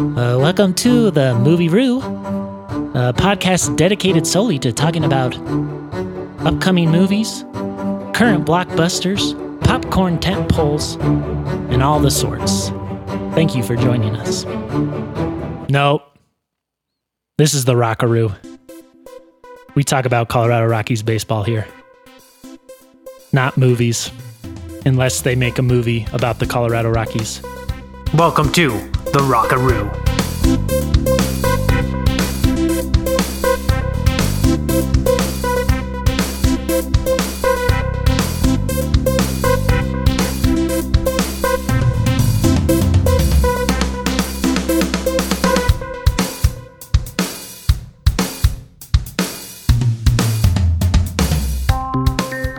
Uh, 0.00 0.38
welcome 0.40 0.72
to 0.72 1.10
the 1.10 1.34
Movie 1.40 1.68
Roo, 1.68 1.98
a 1.98 3.12
podcast 3.12 3.76
dedicated 3.76 4.26
solely 4.26 4.58
to 4.58 4.72
talking 4.72 5.04
about 5.04 5.36
upcoming 6.38 6.90
movies, 6.90 7.44
current 8.14 8.46
blockbusters, 8.46 9.34
popcorn 9.60 10.18
tent 10.18 10.48
poles, 10.48 10.94
and 10.94 11.82
all 11.82 12.00
the 12.00 12.10
sorts. 12.10 12.70
Thank 13.34 13.54
you 13.54 13.62
for 13.62 13.76
joining 13.76 14.16
us. 14.16 14.46
Nope. 15.68 16.00
This 17.36 17.52
is 17.52 17.66
the 17.66 17.74
Rockaroo. 17.76 18.34
We 19.74 19.84
talk 19.84 20.06
about 20.06 20.30
Colorado 20.30 20.66
Rockies 20.66 21.02
baseball 21.02 21.42
here, 21.42 21.68
not 23.34 23.58
movies, 23.58 24.10
unless 24.86 25.20
they 25.20 25.34
make 25.34 25.58
a 25.58 25.62
movie 25.62 26.06
about 26.14 26.38
the 26.38 26.46
Colorado 26.46 26.88
Rockies. 26.88 27.42
Welcome 28.14 28.50
to 28.52 28.90
the 29.12 29.18
Rockaroo. 29.20 29.90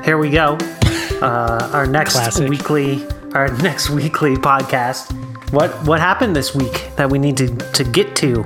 Here 0.04 0.18
we 0.18 0.30
go. 0.30 0.58
Uh, 1.22 1.70
our 1.74 1.86
next 1.86 2.14
Classic. 2.14 2.50
weekly, 2.50 3.06
our 3.34 3.48
next 3.62 3.90
weekly 3.90 4.36
podcast. 4.36 5.21
What 5.52 5.72
what 5.86 6.00
happened 6.00 6.34
this 6.34 6.56
week 6.56 6.90
that 6.96 7.10
we 7.10 7.20
need 7.20 7.36
to 7.38 7.48
to 7.54 7.84
get 7.84 8.16
to? 8.18 8.46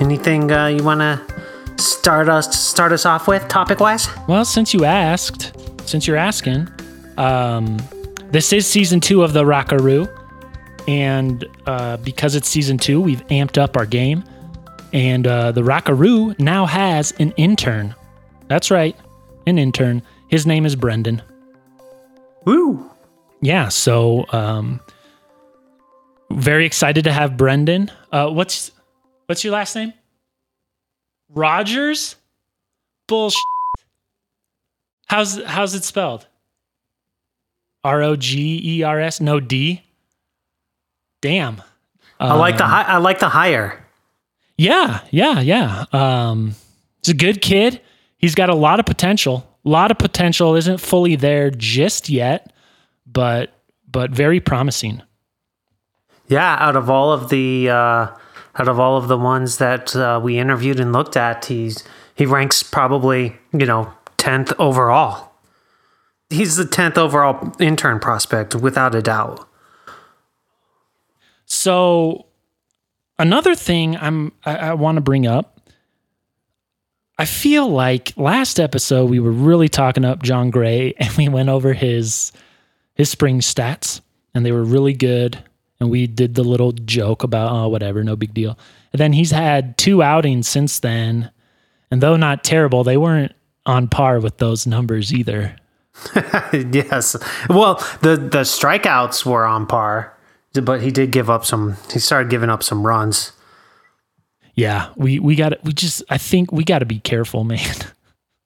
Anything 0.00 0.50
uh, 0.50 0.66
you 0.66 0.82
want 0.82 1.00
to 1.00 1.80
start 1.80 2.28
us 2.28 2.58
start 2.58 2.90
us 2.90 3.06
off 3.06 3.28
with 3.28 3.46
topic 3.46 3.78
wise? 3.78 4.08
Well, 4.26 4.44
since 4.44 4.74
you 4.74 4.84
asked, 4.84 5.52
since 5.88 6.08
you're 6.08 6.16
asking, 6.16 6.66
um, 7.18 7.76
this 8.32 8.52
is 8.52 8.66
season 8.66 8.98
two 8.98 9.22
of 9.22 9.32
the 9.32 9.46
Rockaroo, 9.46 10.08
and 10.88 11.44
uh, 11.66 11.98
because 11.98 12.34
it's 12.34 12.48
season 12.48 12.76
two, 12.76 13.00
we've 13.00 13.24
amped 13.28 13.56
up 13.56 13.76
our 13.76 13.86
game, 13.86 14.24
and 14.92 15.24
uh, 15.24 15.52
the 15.52 15.62
Rockaroo 15.62 16.34
now 16.40 16.66
has 16.66 17.12
an 17.20 17.32
intern. 17.36 17.94
That's 18.48 18.72
right, 18.72 18.96
an 19.46 19.56
intern. 19.56 20.02
His 20.26 20.48
name 20.48 20.66
is 20.66 20.74
Brendan. 20.74 21.22
Woo! 22.44 22.90
Yeah, 23.40 23.68
so 23.68 24.26
um, 24.30 24.80
very 26.30 26.66
excited 26.66 27.04
to 27.04 27.12
have 27.12 27.36
Brendan. 27.36 27.90
Uh, 28.12 28.28
what's 28.30 28.70
what's 29.26 29.44
your 29.44 29.52
last 29.52 29.74
name? 29.76 29.92
Rogers. 31.28 32.16
Bullshit. 33.06 33.40
How's 35.06 35.42
how's 35.44 35.74
it 35.74 35.84
spelled? 35.84 36.26
R 37.82 38.02
O 38.02 38.16
G 38.16 38.60
E 38.62 38.82
R 38.82 39.00
S. 39.00 39.20
No 39.20 39.40
D. 39.40 39.82
Damn. 41.22 41.62
I 42.18 42.34
like 42.34 42.58
the 42.58 42.66
hi- 42.66 42.82
I 42.82 42.98
like 42.98 43.18
the 43.18 43.28
hire. 43.28 43.84
Yeah, 44.58 45.00
yeah, 45.10 45.40
yeah. 45.40 45.86
Um, 45.92 46.54
he's 47.02 47.14
a 47.14 47.16
good 47.16 47.40
kid. 47.40 47.80
He's 48.18 48.34
got 48.34 48.50
a 48.50 48.54
lot 48.54 48.78
of 48.78 48.84
potential. 48.84 49.46
A 49.64 49.68
lot 49.68 49.90
of 49.90 49.96
potential 49.98 50.54
isn't 50.54 50.78
fully 50.78 51.16
there 51.16 51.50
just 51.50 52.10
yet, 52.10 52.52
but 53.06 53.54
but 53.90 54.10
very 54.10 54.38
promising. 54.38 55.02
Yeah, 56.30 56.56
out 56.60 56.76
of 56.76 56.88
all 56.88 57.12
of 57.12 57.28
the 57.28 57.68
uh, 57.68 58.06
out 58.54 58.68
of 58.68 58.78
all 58.78 58.96
of 58.96 59.08
the 59.08 59.18
ones 59.18 59.58
that 59.58 59.96
uh, 59.96 60.20
we 60.22 60.38
interviewed 60.38 60.78
and 60.78 60.92
looked 60.92 61.16
at, 61.16 61.46
he's 61.46 61.82
he 62.14 62.24
ranks 62.24 62.62
probably 62.62 63.36
you 63.52 63.66
know 63.66 63.92
tenth 64.16 64.52
overall. 64.56 65.32
He's 66.28 66.54
the 66.54 66.64
tenth 66.64 66.96
overall 66.96 67.52
intern 67.58 67.98
prospect 67.98 68.54
without 68.54 68.94
a 68.94 69.02
doubt. 69.02 69.44
So 71.46 72.26
another 73.18 73.56
thing 73.56 73.96
I'm 73.96 74.30
I, 74.46 74.56
I 74.56 74.74
want 74.74 74.98
to 74.98 75.02
bring 75.02 75.26
up. 75.26 75.60
I 77.18 77.24
feel 77.24 77.68
like 77.68 78.12
last 78.16 78.60
episode 78.60 79.10
we 79.10 79.18
were 79.18 79.32
really 79.32 79.68
talking 79.68 80.04
up 80.04 80.22
Jon 80.22 80.50
Gray 80.50 80.94
and 80.98 81.12
we 81.16 81.28
went 81.28 81.48
over 81.48 81.72
his 81.72 82.30
his 82.94 83.10
spring 83.10 83.40
stats 83.40 84.00
and 84.32 84.46
they 84.46 84.52
were 84.52 84.62
really 84.62 84.94
good 84.94 85.42
and 85.80 85.90
we 85.90 86.06
did 86.06 86.34
the 86.34 86.44
little 86.44 86.72
joke 86.72 87.22
about 87.22 87.50
oh 87.52 87.68
whatever 87.68 88.04
no 88.04 88.16
big 88.16 88.34
deal. 88.34 88.58
And 88.92 89.00
then 89.00 89.12
he's 89.12 89.30
had 89.30 89.76
two 89.78 90.02
outings 90.02 90.48
since 90.48 90.78
then 90.78 91.30
and 91.90 92.00
though 92.00 92.16
not 92.16 92.44
terrible 92.44 92.84
they 92.84 92.96
weren't 92.96 93.32
on 93.66 93.88
par 93.88 94.20
with 94.20 94.38
those 94.38 94.66
numbers 94.66 95.12
either. 95.12 95.56
yes. 96.52 97.16
Well, 97.48 97.74
the 98.02 98.16
the 98.16 98.42
strikeouts 98.42 99.26
were 99.26 99.44
on 99.44 99.66
par, 99.66 100.16
but 100.62 100.80
he 100.80 100.90
did 100.90 101.10
give 101.10 101.28
up 101.28 101.44
some. 101.44 101.76
He 101.92 101.98
started 101.98 102.30
giving 102.30 102.50
up 102.50 102.62
some 102.62 102.86
runs. 102.86 103.32
Yeah, 104.54 104.90
we 104.96 105.18
we 105.18 105.36
got 105.36 105.62
we 105.64 105.72
just 105.72 106.02
I 106.08 106.18
think 106.18 106.52
we 106.52 106.64
got 106.64 106.80
to 106.80 106.86
be 106.86 107.00
careful, 107.00 107.44
man. 107.44 107.76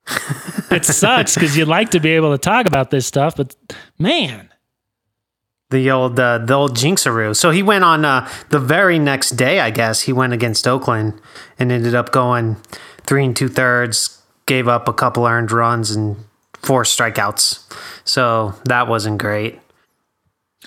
it 0.70 0.84
sucks 0.84 1.34
because 1.34 1.56
you'd 1.56 1.68
like 1.68 1.90
to 1.90 2.00
be 2.00 2.10
able 2.10 2.32
to 2.32 2.38
talk 2.38 2.66
about 2.66 2.90
this 2.90 3.06
stuff, 3.06 3.36
but 3.36 3.54
man, 3.98 4.50
The 5.70 5.90
old 5.90 6.20
uh, 6.20 6.38
the 6.38 6.54
old 6.54 6.76
jinxaroo. 6.76 7.34
So 7.34 7.50
he 7.50 7.62
went 7.62 7.84
on 7.84 8.04
uh, 8.04 8.28
the 8.50 8.60
very 8.60 8.98
next 8.98 9.30
day, 9.30 9.60
I 9.60 9.70
guess. 9.70 10.02
He 10.02 10.12
went 10.12 10.32
against 10.32 10.68
Oakland 10.68 11.20
and 11.58 11.72
ended 11.72 11.94
up 11.94 12.12
going 12.12 12.56
three 13.02 13.24
and 13.24 13.34
two 13.36 13.48
thirds. 13.48 14.20
Gave 14.46 14.68
up 14.68 14.88
a 14.88 14.92
couple 14.92 15.24
earned 15.26 15.50
runs 15.50 15.90
and 15.90 16.16
four 16.60 16.82
strikeouts. 16.82 17.64
So 18.04 18.54
that 18.66 18.88
wasn't 18.88 19.16
great, 19.16 19.58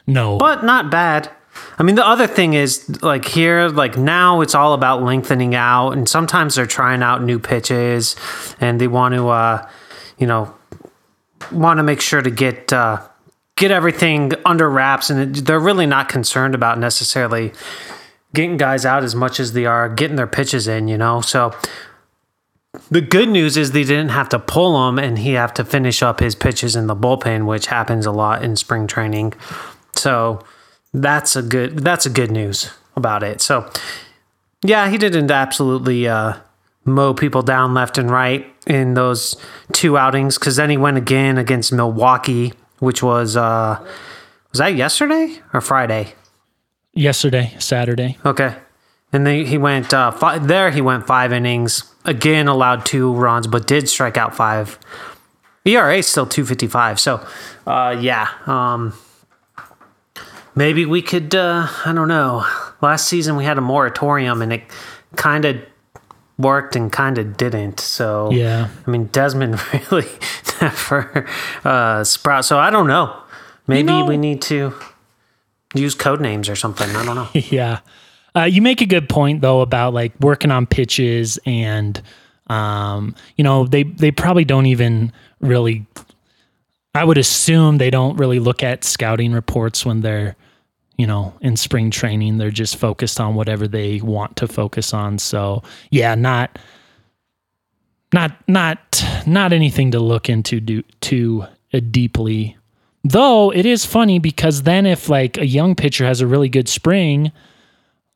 no, 0.08 0.40
but 0.40 0.64
not 0.64 0.90
bad. 0.90 1.30
I 1.78 1.84
mean, 1.84 1.94
the 1.94 2.06
other 2.06 2.26
thing 2.26 2.56
is 2.56 3.02
like 3.04 3.26
here, 3.26 3.68
like 3.68 3.96
now 3.96 4.42
it's 4.42 4.56
all 4.56 4.74
about 4.74 5.04
lengthening 5.04 5.54
out, 5.54 5.92
and 5.92 6.10
sometimes 6.10 6.56
they're 6.56 6.66
trying 6.66 7.04
out 7.04 7.22
new 7.22 7.38
pitches, 7.38 8.16
and 8.60 8.82
they 8.82 8.88
want 8.88 9.14
to, 9.14 9.30
uh, 9.30 9.70
you 10.18 10.26
know, 10.26 10.56
want 11.52 11.78
to 11.78 11.84
make 11.84 12.02
sure 12.02 12.24
to 12.24 12.32
get 12.32 12.74
uh, 12.74 13.00
get 13.58 13.72
everything 13.72 14.32
under 14.46 14.70
wraps, 14.70 15.10
and 15.10 15.36
they're 15.36 15.60
really 15.60 15.86
not 15.86 16.08
concerned 16.08 16.56
about 16.56 16.80
necessarily 16.80 17.52
getting 18.34 18.56
guys 18.56 18.86
out 18.86 19.04
as 19.04 19.14
much 19.14 19.40
as 19.40 19.54
they 19.54 19.66
are 19.66 19.90
getting 19.90 20.16
their 20.16 20.28
pitches 20.28 20.68
in. 20.68 20.88
You 20.88 20.98
know, 20.98 21.20
so 21.20 21.54
the 22.90 23.02
good 23.02 23.28
news 23.28 23.58
is 23.58 23.72
they 23.72 23.84
didn't 23.84 24.10
have 24.10 24.30
to 24.30 24.40
pull 24.40 24.88
him, 24.88 24.98
and 24.98 25.20
he 25.20 25.34
have 25.34 25.54
to 25.56 25.66
finish 25.66 26.02
up 26.02 26.22
his 26.22 26.36
pitches 26.36 26.76
in 26.76 26.88
the 26.88 26.96
bullpen, 26.96 27.46
which 27.46 27.68
happens 27.68 28.06
a 28.06 28.12
lot 28.12 28.44
in 28.44 28.56
spring 28.56 28.88
training. 28.88 29.34
So 29.96 30.40
that's 30.94 31.36
a 31.36 31.42
good 31.42 31.80
that's 31.80 32.06
a 32.06 32.10
good 32.10 32.32
news 32.32 32.72
about 32.96 33.24
it. 33.24 33.42
So 33.42 33.70
yeah, 34.64 34.90
he 34.90 34.98
didn't 34.98 35.30
absolutely 35.30 36.08
uh, 36.08 36.34
mow 36.86 37.14
people 37.14 37.42
down 37.42 37.74
left 37.74 37.98
and 37.98 38.10
right 38.10 38.46
in 38.66 38.94
those 38.96 39.36
two 39.72 39.98
outings 39.98 40.38
because 40.38 40.56
then 40.56 40.70
he 40.70 40.78
went 40.78 40.98
again 40.98 41.38
against 41.38 41.72
Milwaukee, 41.72 42.54
which 42.80 43.02
was 43.04 43.36
uh, 43.36 43.80
was 44.52 44.60
that 44.60 44.76
yesterday 44.76 45.40
or 45.54 45.62
Friday? 45.62 46.14
yesterday, 46.94 47.54
Saturday. 47.60 48.18
Okay, 48.26 48.56
and 49.14 49.26
then 49.28 49.46
he 49.46 49.58
went 49.58 49.94
uh, 49.94 50.10
fi- 50.12 50.40
there. 50.40 50.72
He 50.72 50.82
went 50.82 51.06
five 51.06 51.32
innings 51.32 51.84
again, 52.06 52.48
allowed 52.48 52.86
two 52.86 53.14
runs, 53.14 53.46
but 53.48 53.68
did 53.68 53.88
strike 53.88 54.18
out 54.18 54.36
five. 54.36 54.80
ERA 55.66 56.02
still 56.02 56.26
two 56.26 56.46
fifty 56.46 56.68
five. 56.68 57.00
So 57.00 57.26
uh, 57.68 57.96
yeah. 58.00 58.30
Um, 58.46 58.94
maybe 60.56 60.86
we 60.88 61.04
could 61.04 61.36
uh, 61.36 61.68
i 61.86 61.94
don't 61.94 62.08
know 62.08 62.44
last 62.82 63.08
season 63.08 63.36
we 63.36 63.46
had 63.46 63.60
a 63.60 63.62
moratorium 63.62 64.42
and 64.42 64.52
it 64.52 64.64
kind 65.16 65.46
of 65.46 65.56
worked 66.38 66.76
and 66.76 66.92
kind 66.92 67.18
of 67.18 67.36
didn't 67.38 67.80
so 67.80 68.30
Yeah. 68.32 68.68
i 68.86 68.90
mean 68.92 69.06
desmond 69.06 69.60
really 69.92 70.08
never 70.62 71.26
uh, 71.66 72.04
sprout 72.04 72.46
so 72.46 72.60
i 72.60 72.70
don't 72.70 72.88
know 72.88 73.16
maybe 73.68 73.88
know- 73.88 74.06
we 74.06 74.18
need 74.18 74.42
to 74.44 74.74
use 75.76 75.96
code 75.96 76.22
names 76.22 76.48
or 76.50 76.56
something 76.56 76.90
i 76.96 77.04
don't 77.06 77.16
know 77.16 77.28
yeah. 77.34 77.80
Uh, 78.36 78.44
you 78.44 78.62
make 78.62 78.82
a 78.82 78.86
good 78.86 79.10
point 79.10 79.42
though 79.42 79.62
about 79.62 79.94
like 79.96 80.14
working 80.20 80.52
on 80.52 80.68
pitches 80.68 81.40
and 81.48 82.02
um, 82.48 83.16
you 83.36 83.44
know 83.44 83.66
they 83.66 83.82
they 83.84 84.12
probably 84.12 84.46
don't 84.46 84.68
even 84.68 85.12
really 85.42 85.86
I 86.94 87.04
would 87.04 87.18
assume 87.18 87.78
they 87.78 87.90
don't 87.90 88.16
really 88.18 88.40
look 88.40 88.64
at 88.64 88.84
scouting 88.84 89.32
reports 89.34 89.86
when 89.86 90.02
they're 90.02 90.36
you 90.98 91.08
know 91.08 91.34
in 91.42 91.56
spring 91.56 91.92
training 91.92 92.38
they're 92.38 92.52
just 92.52 92.76
focused 92.76 93.20
on 93.20 93.36
whatever 93.36 93.68
they 93.68 94.02
want 94.02 94.36
to 94.36 94.48
focus 94.48 94.94
on 94.94 95.18
so 95.18 95.64
yeah 95.92 96.16
not 96.16 96.58
not 98.14 98.36
not 98.48 99.04
not 99.26 99.54
anything 99.54 99.92
to 99.92 100.00
look 100.00 100.30
into 100.30 100.60
do, 100.60 100.84
too 101.02 101.46
uh, 101.74 101.80
deeply 101.92 102.58
though 103.04 103.52
it 103.54 103.66
is 103.66 103.86
funny 103.86 104.20
because 104.20 104.64
then 104.64 104.86
if 104.86 105.10
like 105.10 105.38
a 105.38 105.46
young 105.46 105.76
pitcher 105.76 106.06
has 106.06 106.22
a 106.22 106.28
really 106.28 106.50
good 106.50 106.68
spring 106.68 107.32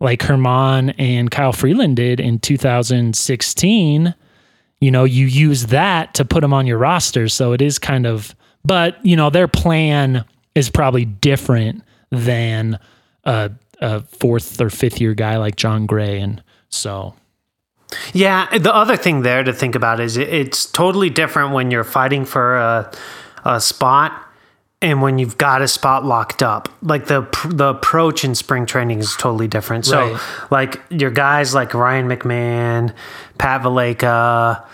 like 0.02 0.26
German 0.26 0.90
and 0.92 1.30
Kyle 1.32 1.54
Freeland 1.54 1.96
did 1.96 2.20
in 2.20 2.40
2016, 2.40 4.16
you 4.82 4.92
know, 4.92 5.04
you 5.04 5.28
use 5.28 5.68
that 5.68 6.16
to 6.16 6.26
put 6.26 6.42
them 6.42 6.54
on 6.54 6.66
your 6.66 6.80
roster. 6.80 7.30
So 7.30 7.54
it 7.54 7.62
is 7.62 7.78
kind 7.78 8.08
of, 8.08 8.36
but 8.66 8.98
you 9.06 9.16
know, 9.16 9.30
their 9.30 9.48
plan 9.48 10.26
is 10.56 10.70
probably 10.70 11.06
different 11.06 11.84
than 12.12 12.80
a, 13.24 13.52
a 13.80 14.02
fourth 14.02 14.60
or 14.62 14.70
fifth 14.70 15.02
year 15.02 15.14
guy 15.14 15.38
like 15.38 15.56
Jon 15.56 15.86
Gray. 15.86 16.20
And 16.20 16.44
so 16.70 17.16
yeah, 18.14 18.58
the 18.58 18.74
other 18.74 18.98
thing 18.98 19.22
there 19.22 19.44
to 19.44 19.54
think 19.54 19.76
about 19.76 20.00
is 20.00 20.18
it's 20.18 20.66
totally 20.66 21.10
different 21.10 21.54
when 21.54 21.72
you're 21.72 21.84
fighting 21.84 22.26
for 22.26 22.58
a, 22.58 22.92
a 23.44 23.62
spot 23.62 24.28
and 24.82 25.02
when 25.02 25.20
you've 25.20 25.38
got 25.38 25.62
a 25.62 25.68
spot 25.68 26.06
locked 26.06 26.42
up. 26.42 26.70
Like 26.82 27.08
the 27.08 27.28
the 27.50 27.70
approach 27.70 28.24
in 28.24 28.36
spring 28.36 28.66
training 28.66 29.00
is 29.00 29.16
totally 29.18 29.48
different. 29.48 29.86
So, 29.86 30.14
right. 30.14 30.22
like 30.50 30.82
your 30.90 31.12
guys 31.12 31.54
like 31.54 31.74
Ryan 31.74 32.08
McMahon, 32.08 32.94
Pat 33.38 33.62
Valaika, 33.62 34.66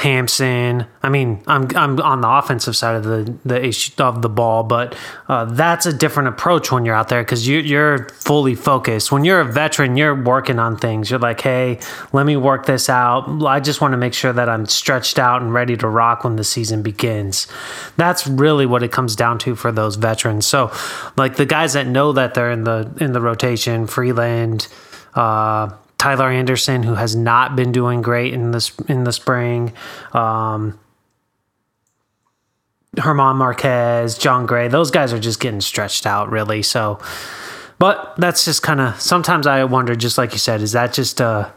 Hampson. 0.00 0.86
I 1.02 1.10
mean, 1.10 1.42
I'm 1.46 1.68
I'm 1.76 2.00
on 2.00 2.22
the 2.22 2.28
offensive 2.28 2.74
side 2.74 2.96
of 2.96 3.04
the 3.04 3.34
the 3.44 3.92
of 3.98 4.22
the 4.22 4.30
ball, 4.30 4.62
but 4.62 4.96
uh, 5.28 5.44
that's 5.44 5.84
a 5.84 5.92
different 5.92 6.30
approach 6.30 6.72
when 6.72 6.86
you're 6.86 6.94
out 6.94 7.10
there 7.10 7.22
because 7.22 7.46
you, 7.46 7.58
you're 7.58 8.08
fully 8.08 8.54
focused. 8.54 9.12
When 9.12 9.26
you're 9.26 9.40
a 9.40 9.44
veteran, 9.44 9.98
you're 9.98 10.14
working 10.14 10.58
on 10.58 10.78
things. 10.78 11.10
You're 11.10 11.18
like, 11.18 11.42
hey, 11.42 11.80
let 12.14 12.24
me 12.24 12.34
work 12.38 12.64
this 12.64 12.88
out. 12.88 13.44
I 13.44 13.60
just 13.60 13.82
want 13.82 13.92
to 13.92 13.98
make 13.98 14.14
sure 14.14 14.32
that 14.32 14.48
I'm 14.48 14.64
stretched 14.64 15.18
out 15.18 15.42
and 15.42 15.52
ready 15.52 15.76
to 15.76 15.86
rock 15.86 16.24
when 16.24 16.36
the 16.36 16.44
season 16.44 16.80
begins. 16.80 17.46
That's 17.98 18.26
really 18.26 18.64
what 18.64 18.82
it 18.82 18.92
comes 18.92 19.14
down 19.14 19.38
to 19.40 19.54
for 19.54 19.70
those 19.70 19.96
veterans. 19.96 20.46
So, 20.46 20.72
like 21.18 21.36
the 21.36 21.44
guys 21.44 21.74
that 21.74 21.86
know 21.86 22.12
that 22.12 22.32
they're 22.32 22.50
in 22.50 22.64
the 22.64 22.90
in 23.02 23.12
the 23.12 23.20
rotation, 23.20 23.86
Freeland. 23.86 24.66
Uh, 25.12 25.72
Tyler 26.00 26.30
Anderson, 26.30 26.82
who 26.82 26.94
has 26.94 27.14
not 27.14 27.54
been 27.54 27.72
doing 27.72 28.00
great 28.00 28.32
in 28.32 28.52
this 28.52 28.72
in 28.88 29.04
the 29.04 29.12
spring. 29.12 29.74
Um, 30.14 30.80
German 32.96 33.36
Marquez, 33.36 34.16
Jon 34.16 34.46
Gray, 34.46 34.68
those 34.68 34.90
guys 34.90 35.12
are 35.12 35.18
just 35.18 35.40
getting 35.40 35.60
stretched 35.60 36.06
out, 36.06 36.30
really. 36.30 36.62
So, 36.62 36.98
but 37.78 38.14
that's 38.16 38.46
just 38.46 38.62
kind 38.62 38.80
of 38.80 38.98
sometimes 38.98 39.46
I 39.46 39.62
wonder, 39.64 39.94
just 39.94 40.16
like 40.16 40.32
you 40.32 40.38
said, 40.38 40.62
is 40.62 40.72
that 40.72 40.94
just 40.94 41.20
uh, 41.20 41.50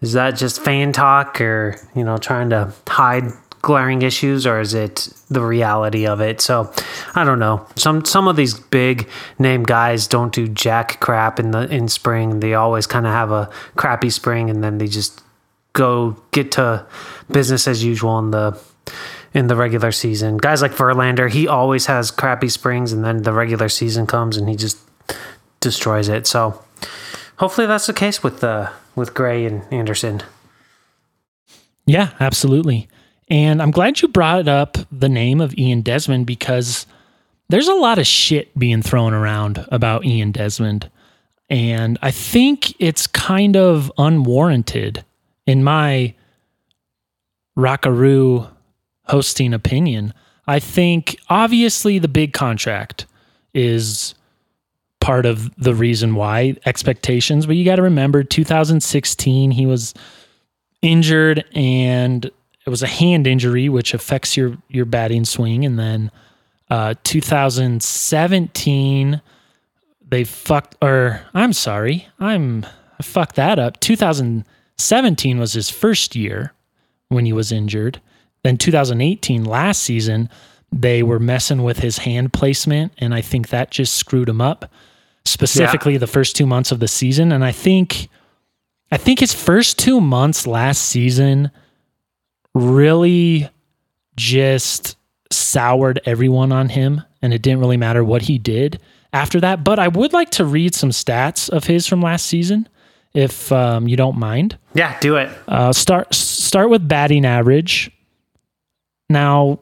is 0.00 0.12
that 0.12 0.36
just 0.36 0.60
fan 0.60 0.92
talk, 0.92 1.40
or 1.40 1.76
you 1.96 2.04
know, 2.04 2.16
trying 2.16 2.50
to 2.50 2.72
hide 2.86 3.24
glaring 3.64 4.02
issues 4.02 4.46
or 4.46 4.60
is 4.60 4.74
it 4.74 5.08
the 5.30 5.42
reality 5.42 6.06
of 6.06 6.20
it? 6.20 6.38
So 6.42 6.70
I 7.14 7.24
don't 7.24 7.38
know. 7.38 7.66
Some 7.76 8.04
some 8.04 8.28
of 8.28 8.36
these 8.36 8.52
big 8.52 9.08
name 9.38 9.62
guys 9.62 10.06
don't 10.06 10.34
do 10.34 10.46
jack 10.46 11.00
crap 11.00 11.40
in 11.40 11.50
the 11.52 11.66
in 11.74 11.88
spring. 11.88 12.40
They 12.40 12.52
always 12.52 12.86
kind 12.86 13.06
of 13.06 13.12
have 13.12 13.30
a 13.32 13.50
crappy 13.74 14.10
spring 14.10 14.50
and 14.50 14.62
then 14.62 14.76
they 14.76 14.86
just 14.86 15.22
go 15.72 16.14
get 16.30 16.52
to 16.52 16.86
business 17.30 17.66
as 17.66 17.82
usual 17.82 18.18
in 18.18 18.32
the 18.32 18.60
in 19.32 19.46
the 19.46 19.56
regular 19.56 19.92
season. 19.92 20.36
Guys 20.36 20.60
like 20.60 20.72
Verlander, 20.72 21.30
he 21.30 21.48
always 21.48 21.86
has 21.86 22.10
crappy 22.10 22.50
springs 22.50 22.92
and 22.92 23.02
then 23.02 23.22
the 23.22 23.32
regular 23.32 23.70
season 23.70 24.06
comes 24.06 24.36
and 24.36 24.46
he 24.46 24.56
just 24.56 24.78
destroys 25.60 26.10
it. 26.10 26.26
So 26.26 26.62
hopefully 27.38 27.66
that's 27.66 27.86
the 27.86 27.94
case 27.94 28.22
with 28.22 28.44
uh 28.44 28.70
with 28.94 29.14
Gray 29.14 29.46
and 29.46 29.62
Anderson. 29.72 30.22
Yeah, 31.86 32.10
absolutely. 32.20 32.88
And 33.28 33.62
I'm 33.62 33.70
glad 33.70 34.02
you 34.02 34.08
brought 34.08 34.48
up 34.48 34.76
the 34.92 35.08
name 35.08 35.40
of 35.40 35.56
Ian 35.56 35.80
Desmond 35.80 36.26
because 36.26 36.86
there's 37.48 37.68
a 37.68 37.74
lot 37.74 37.98
of 37.98 38.06
shit 38.06 38.56
being 38.58 38.82
thrown 38.82 39.14
around 39.14 39.64
about 39.70 40.04
Ian 40.04 40.32
Desmond. 40.32 40.90
And 41.48 41.98
I 42.02 42.10
think 42.10 42.74
it's 42.80 43.06
kind 43.06 43.56
of 43.56 43.92
unwarranted 43.98 45.04
in 45.46 45.62
my 45.62 46.14
Rockaroo 47.56 48.48
hosting 49.04 49.54
opinion. 49.54 50.14
I 50.46 50.58
think 50.58 51.18
obviously 51.28 51.98
the 51.98 52.08
big 52.08 52.32
contract 52.32 53.06
is 53.52 54.14
part 55.00 55.26
of 55.26 55.54
the 55.56 55.74
reason 55.74 56.14
why 56.14 56.56
expectations, 56.64 57.46
but 57.46 57.56
you 57.56 57.64
got 57.64 57.76
to 57.76 57.82
remember 57.82 58.24
2016, 58.24 59.50
he 59.50 59.66
was 59.66 59.92
injured 60.80 61.44
and 61.54 62.30
it 62.66 62.70
was 62.70 62.82
a 62.82 62.86
hand 62.86 63.26
injury 63.26 63.68
which 63.68 63.94
affects 63.94 64.36
your 64.36 64.56
your 64.68 64.84
batting 64.84 65.24
swing. 65.24 65.64
And 65.64 65.78
then 65.78 66.10
uh 66.70 66.94
2017 67.04 69.20
they 70.08 70.24
fucked 70.24 70.76
or 70.82 71.22
I'm 71.34 71.52
sorry 71.52 72.08
I'm 72.18 72.66
I 72.98 73.02
fucked 73.02 73.36
that 73.36 73.58
up. 73.58 73.80
2017 73.80 75.38
was 75.38 75.52
his 75.52 75.70
first 75.70 76.16
year 76.16 76.52
when 77.08 77.26
he 77.26 77.32
was 77.32 77.52
injured. 77.52 78.00
Then 78.42 78.56
2018 78.56 79.44
last 79.44 79.82
season 79.82 80.28
they 80.72 81.02
were 81.02 81.20
messing 81.20 81.62
with 81.62 81.78
his 81.78 81.98
hand 81.98 82.32
placement 82.32 82.92
and 82.98 83.14
I 83.14 83.20
think 83.20 83.48
that 83.48 83.70
just 83.70 83.94
screwed 83.94 84.28
him 84.28 84.40
up 84.40 84.70
specifically 85.24 85.94
yeah. 85.94 85.98
the 85.98 86.06
first 86.06 86.36
2 86.36 86.46
months 86.46 86.72
of 86.72 86.80
the 86.80 86.88
season. 86.88 87.32
And 87.32 87.44
I 87.44 87.52
think 87.52 88.08
I 88.90 88.96
think 88.96 89.20
his 89.20 89.34
first 89.34 89.78
2 89.78 90.00
months 90.00 90.46
last 90.46 90.82
season 90.82 91.50
really 92.54 93.48
just 94.16 94.96
soured 95.30 96.00
everyone 96.04 96.52
on 96.52 96.68
him 96.68 97.02
and 97.20 97.32
it 97.34 97.42
didn't 97.42 97.60
really 97.60 97.76
matter 97.76 98.04
what 98.04 98.22
he 98.22 98.38
did 98.38 98.80
after 99.12 99.40
that. 99.40 99.64
But 99.64 99.78
I 99.78 99.88
would 99.88 100.12
like 100.12 100.30
to 100.32 100.44
read 100.44 100.74
some 100.74 100.90
stats 100.90 101.48
of 101.50 101.64
his 101.64 101.86
from 101.86 102.00
last 102.00 102.26
season, 102.26 102.68
if 103.14 103.50
um, 103.50 103.88
you 103.88 103.96
don't 103.96 104.18
mind. 104.18 104.58
Yeah, 104.74 104.98
do 105.00 105.16
it. 105.16 105.30
Uh, 105.48 105.72
start 105.72 106.14
start 106.14 106.70
with 106.70 106.86
batting 106.86 107.24
average. 107.24 107.90
Now, 109.08 109.60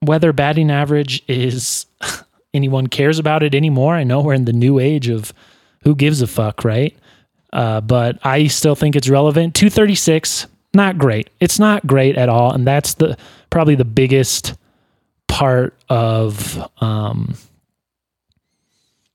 whether 0.00 0.32
batting 0.32 0.70
average 0.70 1.22
is 1.28 1.86
anyone 2.54 2.86
cares 2.86 3.18
about 3.18 3.42
it 3.42 3.54
anymore, 3.54 3.94
I 3.94 4.04
know 4.04 4.20
we're 4.20 4.34
in 4.34 4.44
the 4.44 4.52
new 4.52 4.78
age 4.78 5.08
of 5.08 5.32
who 5.82 5.94
gives 5.94 6.22
a 6.22 6.26
fuck, 6.26 6.64
right? 6.64 6.96
Uh, 7.52 7.80
but 7.80 8.18
I 8.24 8.46
still 8.46 8.74
think 8.74 8.96
it's 8.96 9.08
relevant. 9.08 9.54
236, 9.54 10.46
not 10.74 10.98
great. 10.98 11.30
It's 11.40 11.58
not 11.58 11.86
great 11.86 12.16
at 12.16 12.28
all, 12.28 12.52
and 12.52 12.66
that's 12.66 12.94
the 12.94 13.16
probably 13.50 13.74
the 13.74 13.84
biggest 13.84 14.54
part 15.28 15.76
of 15.88 16.68
um, 16.82 17.34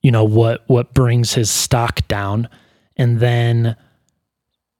you 0.01 0.11
know 0.11 0.23
what 0.23 0.63
what 0.67 0.93
brings 0.93 1.33
his 1.33 1.49
stock 1.49 2.07
down. 2.07 2.49
And 2.95 3.19
then 3.19 3.75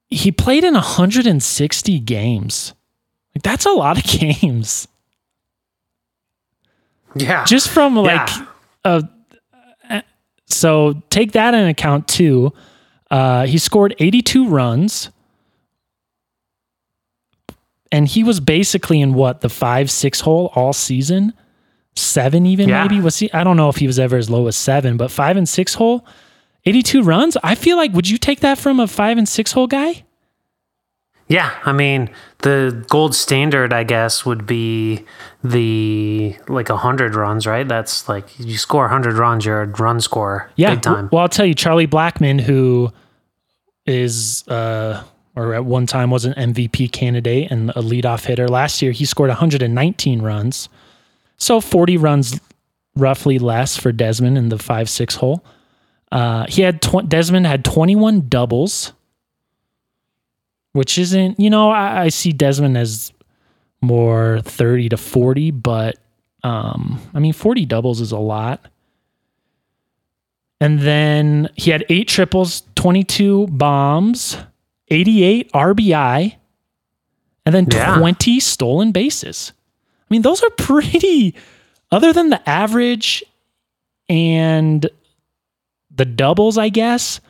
he 0.08 0.32
played 0.32 0.64
in 0.64 0.74
160 0.74 2.00
games. 2.00 2.74
Like 3.34 3.42
that's 3.42 3.66
a 3.66 3.70
lot 3.70 3.98
of 3.98 4.04
games. 4.20 4.88
Yeah. 7.14 7.44
Just 7.44 7.68
from 7.68 7.96
like 7.96 8.28
yeah. 8.28 8.46
a 8.84 9.08
so 10.46 11.02
take 11.10 11.32
that 11.32 11.54
in 11.54 11.66
account 11.66 12.08
too. 12.08 12.52
Uh, 13.10 13.46
he 13.46 13.58
scored 13.58 13.94
82 13.98 14.48
runs 14.48 15.10
and 17.90 18.06
he 18.08 18.22
was 18.24 18.40
basically 18.40 19.00
in 19.00 19.14
what 19.14 19.40
the 19.40 19.48
five 19.48 19.90
six 19.90 20.20
hole 20.20 20.52
all 20.54 20.72
season? 20.72 21.32
Seven 21.96 22.46
even 22.46 22.68
yeah. 22.68 22.82
maybe? 22.82 23.00
Was 23.00 23.18
he? 23.18 23.32
I 23.32 23.44
don't 23.44 23.56
know 23.56 23.68
if 23.68 23.76
he 23.76 23.86
was 23.86 23.98
ever 23.98 24.16
as 24.16 24.30
low 24.30 24.46
as 24.46 24.56
seven 24.56 24.96
but 24.96 25.10
five 25.10 25.36
and 25.36 25.48
six 25.48 25.74
hole? 25.74 26.06
82 26.66 27.02
runs? 27.02 27.36
I 27.42 27.54
feel 27.54 27.76
like 27.76 27.92
would 27.92 28.08
you 28.08 28.18
take 28.18 28.40
that 28.40 28.58
from 28.58 28.78
a 28.78 28.86
five 28.86 29.16
and 29.16 29.28
six 29.28 29.52
hole 29.52 29.66
guy? 29.66 30.04
Yeah 31.28 31.54
i 31.64 31.72
mean 31.72 32.08
the 32.38 32.84
gold 32.88 33.14
standard 33.14 33.72
i 33.72 33.84
guess 33.84 34.24
would 34.24 34.46
be 34.46 35.04
the 35.44 36.34
like 36.48 36.70
100 36.70 37.14
runs 37.14 37.46
right? 37.46 37.68
That's 37.68 38.08
like 38.08 38.38
you 38.38 38.56
score 38.56 38.84
100 38.84 39.16
runs 39.16 39.44
you're 39.44 39.62
a 39.62 39.66
run 39.66 40.00
scorer 40.00 40.50
yeah 40.56 40.74
big 40.74 40.82
time. 40.82 41.08
well 41.12 41.22
i'll 41.22 41.28
tell 41.28 41.46
you 41.46 41.54
charlie 41.54 41.86
Blackmon, 41.86 42.40
who 42.40 42.90
is 43.86 44.46
uh 44.48 45.02
or 45.38 45.54
at 45.54 45.64
one 45.64 45.86
time 45.86 46.10
was 46.10 46.24
an 46.24 46.34
MVP 46.34 46.90
candidate 46.90 47.52
and 47.52 47.70
a 47.70 47.74
leadoff 47.74 48.24
hitter. 48.24 48.48
Last 48.48 48.82
year, 48.82 48.90
he 48.90 49.04
scored 49.04 49.28
119 49.28 50.20
runs. 50.20 50.68
So 51.36 51.60
40 51.60 51.96
runs 51.96 52.40
roughly 52.96 53.38
less 53.38 53.76
for 53.76 53.92
Desmond 53.92 54.36
in 54.36 54.48
the 54.48 54.58
5 54.58 54.90
6 54.90 55.14
hole. 55.14 55.44
Uh, 56.10 56.46
he 56.48 56.62
had 56.62 56.82
tw- 56.82 57.08
Desmond 57.08 57.46
had 57.46 57.64
21 57.64 58.28
doubles, 58.28 58.92
which 60.72 60.98
isn't, 60.98 61.38
you 61.38 61.50
know, 61.50 61.70
I, 61.70 62.02
I 62.02 62.08
see 62.08 62.32
Desmond 62.32 62.76
as 62.76 63.12
more 63.80 64.40
30 64.42 64.88
to 64.88 64.96
40, 64.96 65.52
but 65.52 65.98
um, 66.42 67.00
I 67.14 67.20
mean, 67.20 67.32
40 67.32 67.64
doubles 67.64 68.00
is 68.00 68.10
a 68.10 68.18
lot. 68.18 68.66
And 70.60 70.80
then 70.80 71.48
he 71.54 71.70
had 71.70 71.84
eight 71.88 72.08
triples, 72.08 72.64
22 72.74 73.46
bombs, 73.46 74.36
88 74.90 75.52
RBI, 75.52 76.36
and 77.46 77.54
then 77.54 77.66
yeah. 77.70 77.96
20 77.98 78.40
stolen 78.40 78.92
bases. 78.92 79.52
I 80.02 80.14
mean, 80.14 80.22
those 80.22 80.42
are 80.42 80.50
pretty, 80.50 81.34
other 81.90 82.12
than 82.12 82.30
the 82.30 82.48
average 82.48 83.22
and 84.08 84.88
the 85.94 86.04
doubles, 86.04 86.56
I 86.58 86.68
guess, 86.70 87.20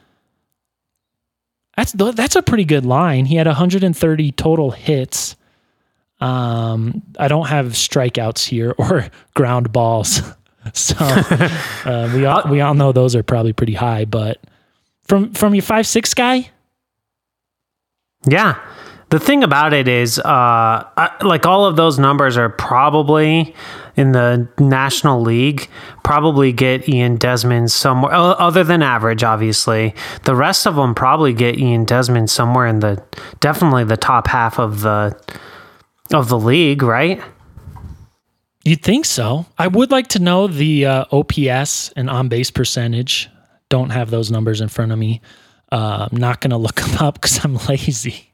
That's 1.76 1.92
that's 1.92 2.36
a 2.36 2.42
pretty 2.42 2.64
good 2.64 2.84
line. 2.84 3.24
He 3.24 3.36
had 3.36 3.46
130 3.46 4.32
total 4.32 4.70
hits. 4.72 5.36
Um, 6.20 7.02
I 7.18 7.28
don't 7.28 7.46
have 7.46 7.66
strikeouts 7.68 8.46
here 8.48 8.74
or 8.78 9.08
ground 9.34 9.72
balls, 9.72 10.20
so 10.74 10.96
uh, 11.84 12.12
we 12.14 12.26
all 12.26 12.42
we 12.50 12.60
all 12.60 12.74
know 12.74 12.90
those 12.92 13.14
are 13.14 13.22
probably 13.22 13.52
pretty 13.52 13.74
high. 13.74 14.04
But 14.04 14.40
from 15.04 15.32
from 15.34 15.54
your 15.54 15.62
five 15.62 15.86
six 15.86 16.14
guy, 16.14 16.50
Yeah. 18.26 18.58
The 19.10 19.18
thing 19.18 19.42
about 19.42 19.72
it 19.72 19.88
is, 19.88 20.18
uh, 20.18 20.84
like 21.22 21.46
all 21.46 21.64
of 21.64 21.76
those 21.76 21.98
numbers 21.98 22.36
are 22.36 22.50
probably 22.50 23.54
in 23.96 24.12
the 24.12 24.46
National 24.58 25.22
League, 25.22 25.68
probably 26.04 26.52
get 26.52 26.86
Ian 26.88 27.16
Desmond 27.16 27.70
somewhere, 27.70 28.12
other 28.12 28.64
than 28.64 28.82
average, 28.82 29.24
obviously. 29.24 29.94
The 30.24 30.34
rest 30.34 30.66
of 30.66 30.76
them 30.76 30.94
probably 30.94 31.32
get 31.32 31.58
Ian 31.58 31.86
Desmond 31.86 32.28
somewhere 32.28 32.66
in 32.66 32.80
the, 32.80 33.02
definitely 33.40 33.84
the 33.84 33.96
top 33.96 34.26
half 34.26 34.58
of 34.58 34.82
the, 34.82 35.18
of 36.12 36.28
the 36.28 36.38
league, 36.38 36.82
right? 36.82 37.22
you'd 38.68 38.82
think 38.82 39.04
so. 39.04 39.46
I 39.56 39.66
would 39.66 39.90
like 39.90 40.08
to 40.08 40.18
know 40.18 40.46
the 40.46 40.86
uh, 40.86 41.04
OPS 41.10 41.90
and 41.96 42.10
on 42.10 42.28
base 42.28 42.50
percentage. 42.50 43.30
Don't 43.68 43.90
have 43.90 44.10
those 44.10 44.30
numbers 44.30 44.60
in 44.60 44.68
front 44.68 44.92
of 44.92 44.98
me. 44.98 45.20
Uh, 45.70 46.08
I'm 46.10 46.16
not 46.16 46.40
gonna 46.40 46.58
look 46.58 46.76
them 46.80 46.96
up 46.98 47.14
because 47.14 47.44
I'm 47.44 47.56
lazy. 47.68 48.24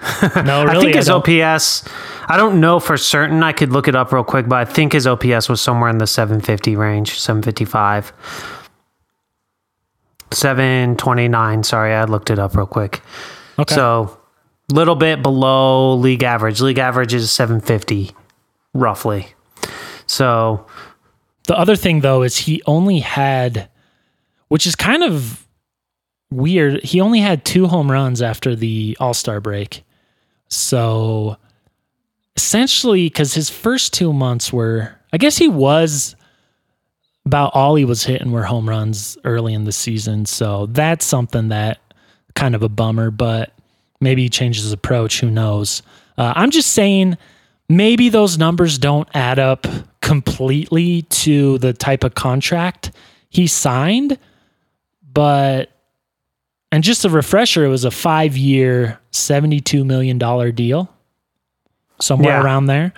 no, 0.44 0.64
really, 0.64 0.76
I 0.76 0.80
think 0.80 0.94
his 0.94 1.06
don't. 1.06 1.28
OPS, 1.28 1.84
I 2.26 2.36
don't 2.36 2.60
know 2.60 2.78
for 2.78 2.96
certain. 2.96 3.42
I 3.42 3.52
could 3.52 3.72
look 3.72 3.88
it 3.88 3.96
up 3.96 4.12
real 4.12 4.22
quick, 4.22 4.48
but 4.48 4.56
I 4.56 4.64
think 4.64 4.92
his 4.92 5.06
OPS 5.08 5.48
was 5.48 5.60
somewhere 5.60 5.90
in 5.90 5.98
the 5.98 6.06
750 6.06 6.76
range, 6.76 7.18
755. 7.18 8.12
729. 10.30 11.62
Sorry, 11.64 11.94
I 11.94 12.04
looked 12.04 12.30
it 12.30 12.38
up 12.38 12.54
real 12.54 12.66
quick. 12.66 13.00
Okay. 13.58 13.74
So, 13.74 14.18
little 14.70 14.94
bit 14.94 15.22
below 15.22 15.94
league 15.94 16.22
average. 16.22 16.60
League 16.60 16.78
average 16.78 17.14
is 17.14 17.32
750, 17.32 18.12
roughly. 18.74 19.28
So, 20.06 20.64
The 21.46 21.58
other 21.58 21.76
thing 21.76 22.00
though 22.00 22.22
is 22.22 22.36
he 22.36 22.62
only 22.66 23.00
had, 23.00 23.68
which 24.48 24.66
is 24.66 24.76
kind 24.76 25.02
of 25.02 25.46
weird. 26.30 26.82
He 26.82 27.00
only 27.00 27.20
had 27.20 27.44
two 27.44 27.66
home 27.66 27.90
runs 27.90 28.22
after 28.22 28.54
the 28.54 28.96
All 29.00 29.14
Star 29.14 29.40
break. 29.40 29.84
So 30.48 31.36
essentially, 32.36 33.06
because 33.06 33.34
his 33.34 33.50
first 33.50 33.92
two 33.92 34.12
months 34.12 34.52
were, 34.52 34.94
I 35.12 35.18
guess 35.18 35.36
he 35.36 35.48
was 35.48 36.14
about 37.26 37.54
all 37.54 37.74
he 37.74 37.84
was 37.84 38.04
hitting 38.04 38.32
were 38.32 38.44
home 38.44 38.66
runs 38.66 39.18
early 39.24 39.52
in 39.52 39.64
the 39.64 39.72
season. 39.72 40.24
So 40.24 40.66
that's 40.66 41.04
something 41.04 41.48
that 41.48 41.78
kind 42.34 42.54
of 42.54 42.62
a 42.62 42.70
bummer, 42.70 43.10
but 43.10 43.52
maybe 44.00 44.22
he 44.22 44.28
changes 44.30 44.62
his 44.62 44.72
approach. 44.72 45.20
Who 45.20 45.30
knows? 45.30 45.82
Uh, 46.16 46.32
I'm 46.34 46.50
just 46.50 46.72
saying 46.72 47.18
maybe 47.68 48.08
those 48.08 48.38
numbers 48.38 48.78
don't 48.78 49.08
add 49.12 49.38
up 49.38 49.66
completely 50.00 51.02
to 51.02 51.58
the 51.58 51.74
type 51.74 52.02
of 52.02 52.14
contract 52.14 52.92
he 53.28 53.46
signed, 53.46 54.18
but 55.12 55.70
and 56.72 56.84
just 56.84 57.04
a 57.04 57.10
refresher, 57.10 57.64
it 57.64 57.68
was 57.68 57.84
a 57.84 57.90
five 57.90 58.36
year, 58.36 58.98
$72 59.12 59.84
million 59.86 60.18
deal, 60.54 60.92
somewhere 62.00 62.34
Yeah. 62.34 62.42
around 62.42 62.66
there, 62.66 62.92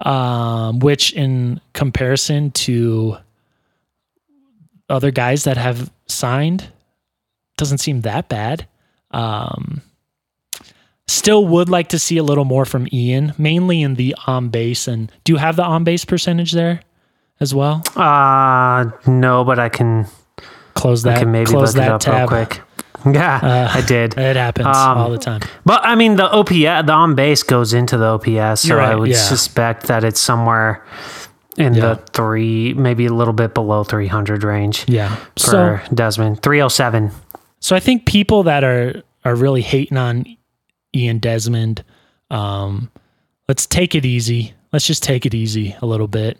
um, 0.00 0.78
which 0.80 1.12
in 1.14 1.60
comparison 1.72 2.50
to 2.52 3.16
other 4.88 5.10
guys 5.10 5.44
that 5.44 5.56
have 5.56 5.90
signed 6.06 6.68
doesn't 7.56 7.78
seem 7.78 8.02
that 8.02 8.28
bad. 8.28 8.66
Um, 9.10 9.80
still 11.08 11.46
would 11.46 11.68
like 11.68 11.88
to 11.88 11.98
see 11.98 12.18
a 12.18 12.22
little 12.22 12.44
more 12.44 12.64
from 12.64 12.86
Ian, 12.92 13.32
mainly 13.38 13.80
in 13.82 13.94
the 13.94 14.14
on 14.26 14.48
base. 14.50 14.86
And 14.86 15.10
do 15.24 15.32
you 15.32 15.38
have 15.38 15.56
the 15.56 15.62
on 15.64 15.82
base 15.84 16.04
percentage 16.04 16.52
there 16.52 16.82
as 17.40 17.54
well? 17.54 17.82
uh, 17.96 18.90
no, 19.06 19.42
but 19.44 19.58
I 19.58 19.68
can, 19.70 20.06
Close 20.74 21.04
I 21.06 21.12
that. 21.12 21.18
can 21.20 21.32
maybe 21.32 21.46
close 21.46 21.74
look 21.74 21.82
it 21.82 21.86
that 21.86 21.92
up 21.92 22.00
tab. 22.02 22.30
real 22.30 22.44
quick. 22.46 22.60
Yeah, 23.14 23.36
Uh, 23.42 23.70
I 23.78 23.80
did. 23.82 24.16
It 24.18 24.36
happens 24.36 24.66
Um, 24.66 24.98
all 24.98 25.10
the 25.10 25.18
time. 25.18 25.40
But 25.64 25.80
I 25.84 25.94
mean, 25.94 26.16
the 26.16 26.30
OPS, 26.30 26.86
the 26.86 26.92
on 26.92 27.14
base 27.14 27.42
goes 27.42 27.72
into 27.72 27.96
the 27.96 28.06
OPS, 28.06 28.62
so 28.62 28.68
You're 28.68 28.80
I 28.80 28.94
would 28.94 29.10
yeah. 29.10 29.16
suspect 29.16 29.86
that 29.86 30.02
it's 30.04 30.20
somewhere 30.20 30.84
in 31.56 31.74
Yeah. 31.74 31.80
the 31.80 31.96
three, 32.12 32.74
maybe 32.74 33.06
a 33.06 33.12
little 33.12 33.32
bit 33.32 33.54
below 33.54 33.84
300 33.84 34.42
range 34.44 34.84
Yeah. 34.88 35.16
So 35.36 35.50
for 35.52 35.82
Desmond. 35.94 36.42
307. 36.42 37.10
so 37.60 37.74
I 37.76 37.80
think 37.80 38.06
people 38.06 38.42
that 38.44 38.62
are 38.64 39.02
are 39.24 39.34
really 39.34 39.62
hating 39.62 39.96
on 39.98 40.24
Ian 40.94 41.18
Desmond, 41.18 41.82
um, 42.30 42.90
let's 43.48 43.66
take 43.66 43.94
it 43.94 44.04
easy. 44.04 44.52
Let's 44.72 44.86
just 44.86 45.02
take 45.02 45.26
it 45.26 45.34
easy 45.34 45.74
a 45.82 45.86
little 45.86 46.06
bit. 46.08 46.38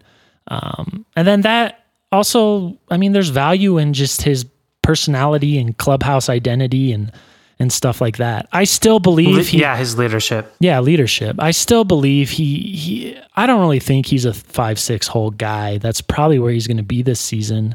Um, 0.49 1.05
and 1.17 1.27
then 1.27 1.41
that 1.43 1.81
also, 2.13 2.77
I 2.91 2.97
mean, 2.97 3.13
there's 3.13 3.31
value 3.31 3.79
in 3.79 3.93
just 3.93 4.23
his 4.23 4.45
personality 4.87 5.59
and 5.59 5.77
clubhouse 5.77 6.29
identity 6.29 6.93
and 6.93 7.11
and 7.59 7.73
stuff 7.73 8.01
like 8.01 8.19
that. 8.19 8.47
I 8.53 8.65
still 8.65 9.01
believe 9.01 9.49
he, 9.49 9.61
yeah, 9.61 9.77
his 9.77 9.99
leadership. 9.99 10.55
yeah, 10.61 10.79
leadership. 10.79 11.37
I 11.41 11.51
still 11.51 11.85
believe 11.85 12.31
he 12.31 12.61
he 12.61 13.19
I 13.35 13.47
don't 13.47 13.61
really 13.61 13.81
think 13.81 14.07
he's 14.07 14.25
a 14.25 14.31
5-6 14.31 15.09
hole 15.09 15.31
guy. 15.31 15.79
That's 15.79 16.01
probably 16.01 16.39
where 16.39 16.53
he's 16.53 16.69
going 16.69 16.77
to 16.77 16.83
be 16.85 17.03
this 17.03 17.19
season. 17.19 17.75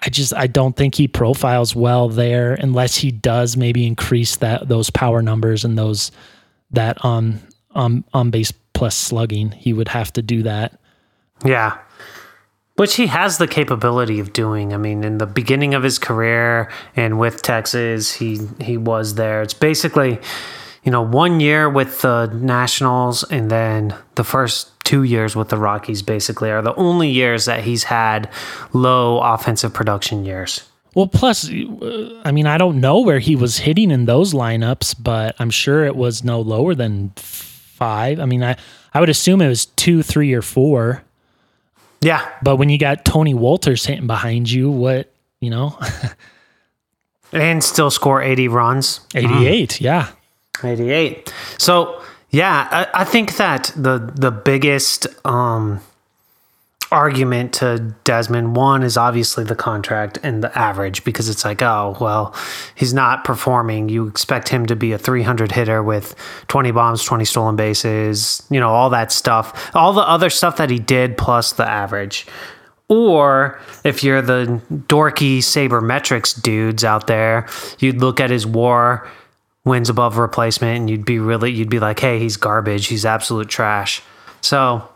I 0.00 0.10
just 0.10 0.34
I 0.34 0.48
don't 0.48 0.76
think 0.76 0.96
he 0.96 1.08
profiles 1.08 1.74
well 1.74 2.10
there 2.10 2.52
unless 2.52 2.96
he 2.96 3.10
does 3.10 3.56
maybe 3.56 3.86
increase 3.86 4.36
that 4.36 4.68
those 4.68 4.90
power 4.90 5.22
numbers 5.22 5.64
and 5.64 5.78
those 5.78 6.10
that 6.72 7.02
on 7.02 7.40
on 7.70 8.04
on 8.12 8.30
base 8.30 8.52
plus 8.74 8.96
slugging. 8.96 9.50
He 9.52 9.72
would 9.72 9.88
have 9.88 10.12
to 10.12 10.20
do 10.22 10.42
that. 10.42 10.78
Yeah. 11.42 11.78
Which 12.76 12.96
he 12.96 13.06
has 13.06 13.38
the 13.38 13.46
capability 13.46 14.18
of 14.18 14.32
doing. 14.32 14.74
I 14.74 14.78
mean, 14.78 15.04
in 15.04 15.18
the 15.18 15.26
beginning 15.26 15.74
of 15.74 15.84
his 15.84 15.98
career 15.98 16.70
and 16.96 17.20
with 17.20 17.40
Texas, 17.42 18.12
he 18.14 18.40
he 18.60 18.76
was 18.76 19.14
there. 19.14 19.42
It's 19.42 19.54
basically, 19.54 20.18
you 20.82 20.90
know, 20.90 21.02
one 21.02 21.38
year 21.38 21.70
with 21.70 22.02
the 22.02 22.26
Nationals 22.26 23.22
and 23.30 23.48
then 23.48 23.94
the 24.16 24.24
first 24.24 24.72
two 24.82 25.04
years 25.04 25.36
with 25.36 25.50
the 25.50 25.56
Rockies 25.56 26.02
basically 26.02 26.50
are 26.50 26.62
the 26.62 26.74
only 26.74 27.08
years 27.08 27.44
that 27.44 27.62
he's 27.62 27.84
had 27.84 28.28
low 28.72 29.20
offensive 29.20 29.72
production 29.72 30.24
years. 30.24 30.64
Well, 30.94 31.08
plus, 31.08 31.50
uh, 31.50 32.22
I 32.24 32.30
mean, 32.30 32.46
I 32.46 32.56
don't 32.58 32.80
know 32.80 33.00
where 33.00 33.18
he 33.18 33.34
was 33.34 33.58
hitting 33.58 33.90
in 33.90 34.04
those 34.04 34.32
lineups, 34.32 34.94
but 35.02 35.34
I'm 35.40 35.50
sure 35.50 35.84
it 35.84 35.96
was 35.96 36.22
no 36.22 36.40
lower 36.40 36.74
than 36.74 37.12
five. 37.16 38.20
I 38.20 38.26
mean, 38.26 38.44
I, 38.44 38.56
I 38.92 39.00
would 39.00 39.08
assume 39.08 39.40
it 39.40 39.48
was 39.48 39.66
two, 39.66 40.02
three, 40.02 40.32
or 40.32 40.42
four. 40.42 41.02
Yeah. 42.04 42.28
But 42.42 42.56
when 42.56 42.68
you 42.68 42.78
got 42.78 43.04
Tony 43.04 43.34
Wolters 43.34 43.86
hitting 43.86 44.06
behind 44.06 44.50
you, 44.50 44.70
what, 44.70 45.12
you 45.40 45.50
know, 45.50 45.78
And 47.34 47.64
still 47.64 47.90
score 47.90 48.22
80 48.22 48.48
runs. 48.48 49.00
88. 49.14 49.80
Yeah. 49.80 50.08
88. 50.62 51.34
So 51.58 52.00
yeah, 52.30 52.68
I, 52.70 53.00
I 53.02 53.04
think 53.04 53.36
that 53.36 53.72
the 53.76 53.98
the 54.14 54.30
biggest 54.30 55.06
um, 55.26 55.80
argument 56.94 57.52
to 57.54 57.94
Desmond 58.04 58.56
one 58.56 58.82
is 58.82 58.96
obviously 58.96 59.44
the 59.44 59.54
contract 59.54 60.18
and 60.22 60.42
the 60.42 60.56
average 60.58 61.04
because 61.04 61.28
it's 61.28 61.44
like 61.44 61.60
oh 61.60 61.96
well 62.00 62.34
he's 62.74 62.94
not 62.94 63.24
performing. 63.24 63.88
You 63.88 64.06
expect 64.06 64.48
him 64.48 64.66
to 64.66 64.76
be 64.76 64.92
a 64.92 64.98
300 64.98 65.52
hitter 65.52 65.82
with 65.82 66.14
20 66.48 66.70
bombs, 66.70 67.04
20 67.04 67.24
stolen 67.24 67.56
bases, 67.56 68.46
you 68.50 68.60
know 68.60 68.70
all 68.70 68.90
that 68.90 69.12
stuff, 69.12 69.70
all 69.74 69.92
the 69.92 70.08
other 70.08 70.30
stuff 70.30 70.56
that 70.56 70.70
he 70.70 70.78
did 70.78 71.18
plus 71.18 71.52
the 71.52 71.68
average. 71.68 72.26
Or 72.88 73.58
if 73.82 74.04
you're 74.04 74.22
the 74.22 74.60
dorky 74.70 75.38
sabermetrics 75.38 76.40
dudes 76.40 76.84
out 76.84 77.06
there, 77.06 77.48
you'd 77.78 78.00
look 78.00 78.20
at 78.20 78.30
his 78.30 78.46
WAR 78.46 79.08
wins 79.64 79.88
above 79.88 80.18
replacement 80.18 80.80
and 80.80 80.90
you'd 80.90 81.04
be 81.04 81.18
really 81.18 81.50
you'd 81.50 81.70
be 81.70 81.80
like 81.80 81.98
hey 81.98 82.18
he's 82.18 82.36
garbage 82.36 82.86
he's 82.86 83.06
absolute 83.06 83.48
trash 83.48 84.02
so 84.42 84.86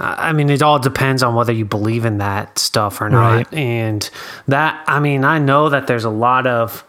i 0.00 0.32
mean 0.32 0.48
it 0.50 0.62
all 0.62 0.78
depends 0.78 1.22
on 1.22 1.34
whether 1.34 1.52
you 1.52 1.64
believe 1.64 2.04
in 2.04 2.18
that 2.18 2.58
stuff 2.58 3.00
or 3.00 3.08
not 3.10 3.36
Right. 3.36 3.54
and 3.54 4.10
that 4.48 4.82
i 4.88 4.98
mean 4.98 5.24
i 5.24 5.38
know 5.38 5.68
that 5.68 5.86
there's 5.86 6.04
a 6.04 6.10
lot 6.10 6.46
of 6.46 6.84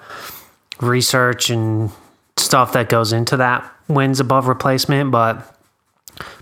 research 0.80 1.50
and 1.50 1.92
stuff 2.38 2.74
that 2.74 2.90
goes 2.90 3.14
into 3.14 3.38
that 3.38 3.70
wins 3.88 4.20
above 4.20 4.48
replacement 4.48 5.12
but 5.12 5.48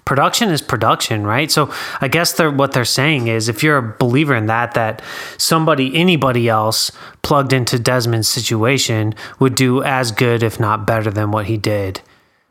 production 0.05 0.49
is 0.49 0.61
production, 0.61 1.23
right? 1.25 1.51
So 1.51 1.71
I 2.01 2.07
guess 2.07 2.33
they're 2.33 2.49
what 2.49 2.71
they're 2.71 2.83
saying 2.83 3.27
is 3.27 3.47
if 3.47 3.61
you're 3.61 3.77
a 3.77 3.95
believer 3.99 4.33
in 4.35 4.47
that, 4.47 4.73
that 4.73 5.03
somebody, 5.37 5.95
anybody 5.95 6.49
else 6.49 6.91
plugged 7.21 7.53
into 7.53 7.77
Desmond's 7.77 8.27
situation 8.27 9.13
would 9.37 9.53
do 9.53 9.83
as 9.83 10.11
good, 10.11 10.41
if 10.41 10.59
not 10.59 10.87
better, 10.87 11.11
than 11.11 11.29
what 11.31 11.45
he 11.45 11.57
did, 11.57 12.01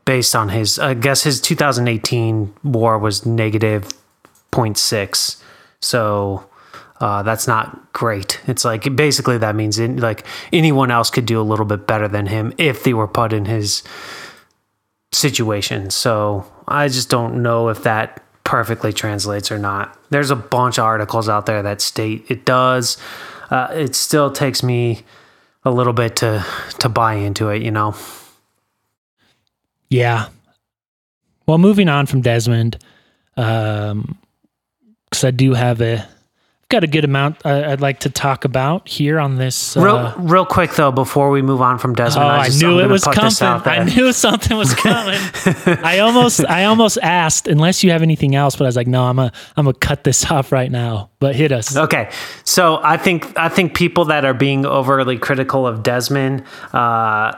based 0.04 0.36
on 0.36 0.50
his. 0.50 0.78
I 0.78 0.94
guess 0.94 1.24
his 1.24 1.40
2018 1.40 2.54
WAR 2.62 2.96
was 2.96 3.26
negative 3.26 3.88
0.6. 4.52 5.42
So 5.80 6.48
uh, 7.00 7.22
that's 7.22 7.46
not 7.46 7.92
great. 7.92 8.40
It's 8.46 8.64
like 8.64 8.94
basically 8.96 9.38
that 9.38 9.54
means 9.54 9.78
in, 9.78 9.98
like 9.98 10.26
anyone 10.52 10.90
else 10.90 11.10
could 11.10 11.26
do 11.26 11.40
a 11.40 11.42
little 11.42 11.66
bit 11.66 11.86
better 11.86 12.08
than 12.08 12.26
him 12.26 12.52
if 12.58 12.84
they 12.84 12.94
were 12.94 13.08
put 13.08 13.32
in 13.32 13.44
his 13.44 13.82
situation. 15.12 15.90
So 15.90 16.50
I 16.66 16.88
just 16.88 17.08
don't 17.08 17.42
know 17.42 17.68
if 17.68 17.82
that 17.84 18.22
perfectly 18.44 18.92
translates 18.92 19.52
or 19.52 19.58
not. 19.58 19.96
There's 20.10 20.30
a 20.30 20.36
bunch 20.36 20.78
of 20.78 20.84
articles 20.84 21.28
out 21.28 21.46
there 21.46 21.62
that 21.62 21.80
state 21.80 22.24
it 22.28 22.44
does. 22.44 22.96
Uh, 23.50 23.68
it 23.72 23.94
still 23.94 24.30
takes 24.30 24.62
me 24.62 25.02
a 25.64 25.70
little 25.70 25.92
bit 25.92 26.16
to 26.16 26.44
to 26.80 26.88
buy 26.88 27.14
into 27.14 27.50
it, 27.50 27.62
you 27.62 27.70
know. 27.70 27.94
Yeah. 29.90 30.28
Well, 31.46 31.58
moving 31.58 31.88
on 31.88 32.06
from 32.06 32.20
Desmond, 32.20 32.78
um, 33.36 34.18
because 35.10 35.24
I 35.24 35.30
do 35.30 35.54
have 35.54 35.80
a 35.80 36.06
got 36.70 36.84
a 36.84 36.86
good 36.86 37.04
amount 37.04 37.38
uh, 37.46 37.64
I'd 37.66 37.80
like 37.80 38.00
to 38.00 38.10
talk 38.10 38.44
about 38.44 38.86
here 38.86 39.18
on 39.18 39.36
this. 39.36 39.76
Uh, 39.76 39.80
real, 39.80 40.14
real 40.18 40.46
quick 40.46 40.74
though, 40.74 40.92
before 40.92 41.30
we 41.30 41.40
move 41.40 41.62
on 41.62 41.78
from 41.78 41.94
Desmond, 41.94 42.28
oh, 42.28 42.28
I, 42.28 42.46
just, 42.46 42.62
I 42.62 42.66
knew 42.66 42.80
it 42.80 42.88
was 42.88 43.04
put 43.04 43.18
this 43.18 43.40
out 43.40 43.64
coming. 43.64 43.80
I 43.80 43.84
knew 43.84 44.12
something 44.12 44.56
was 44.56 44.74
coming. 44.74 45.18
I 45.82 46.00
almost, 46.00 46.44
I 46.44 46.64
almost 46.64 46.98
asked, 47.00 47.48
unless 47.48 47.82
you 47.82 47.90
have 47.90 48.02
anything 48.02 48.34
else, 48.34 48.54
but 48.56 48.64
I 48.64 48.68
was 48.68 48.76
like, 48.76 48.86
no, 48.86 49.04
I'm 49.04 49.18
a, 49.18 49.32
I'm 49.56 49.64
gonna 49.64 49.78
cut 49.78 50.04
this 50.04 50.24
off 50.30 50.52
right 50.52 50.70
now. 50.70 51.10
But 51.20 51.34
hit 51.34 51.52
us. 51.52 51.76
Okay, 51.76 52.10
so 52.44 52.80
I 52.82 52.96
think 52.96 53.36
I 53.36 53.48
think 53.48 53.74
people 53.74 54.04
that 54.06 54.24
are 54.24 54.34
being 54.34 54.66
overly 54.66 55.18
critical 55.18 55.66
of 55.66 55.82
Desmond, 55.82 56.44
uh, 56.72 57.32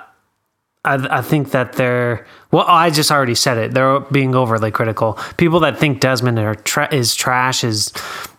I, 0.85 1.19
I 1.19 1.23
think 1.23 1.51
that 1.51 1.75
they're 1.75 2.27
well. 2.51 2.65
I 2.67 2.91
just 2.91 3.11
already 3.11 3.35
said 3.35 3.59
it. 3.59 3.75
They're 3.75 4.01
being 4.01 4.35
overly 4.35 4.71
critical. 4.71 5.19
People 5.37 5.61
that 5.61 5.79
think 5.79 6.01
Desmond 6.01 6.65
tra- 6.65 6.93
is 6.93 7.15
trash 7.15 7.65
is, 7.65 7.93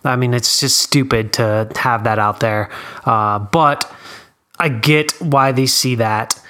I 0.04 0.16
mean, 0.16 0.34
it's 0.34 0.58
just 0.58 0.78
stupid 0.78 1.32
to 1.34 1.70
have 1.76 2.04
that 2.04 2.18
out 2.18 2.40
there. 2.40 2.68
Uh, 3.04 3.38
but 3.38 3.90
I 4.58 4.68
get 4.68 5.12
why 5.20 5.52
they 5.52 5.66
see 5.66 5.94
that. 5.96 6.40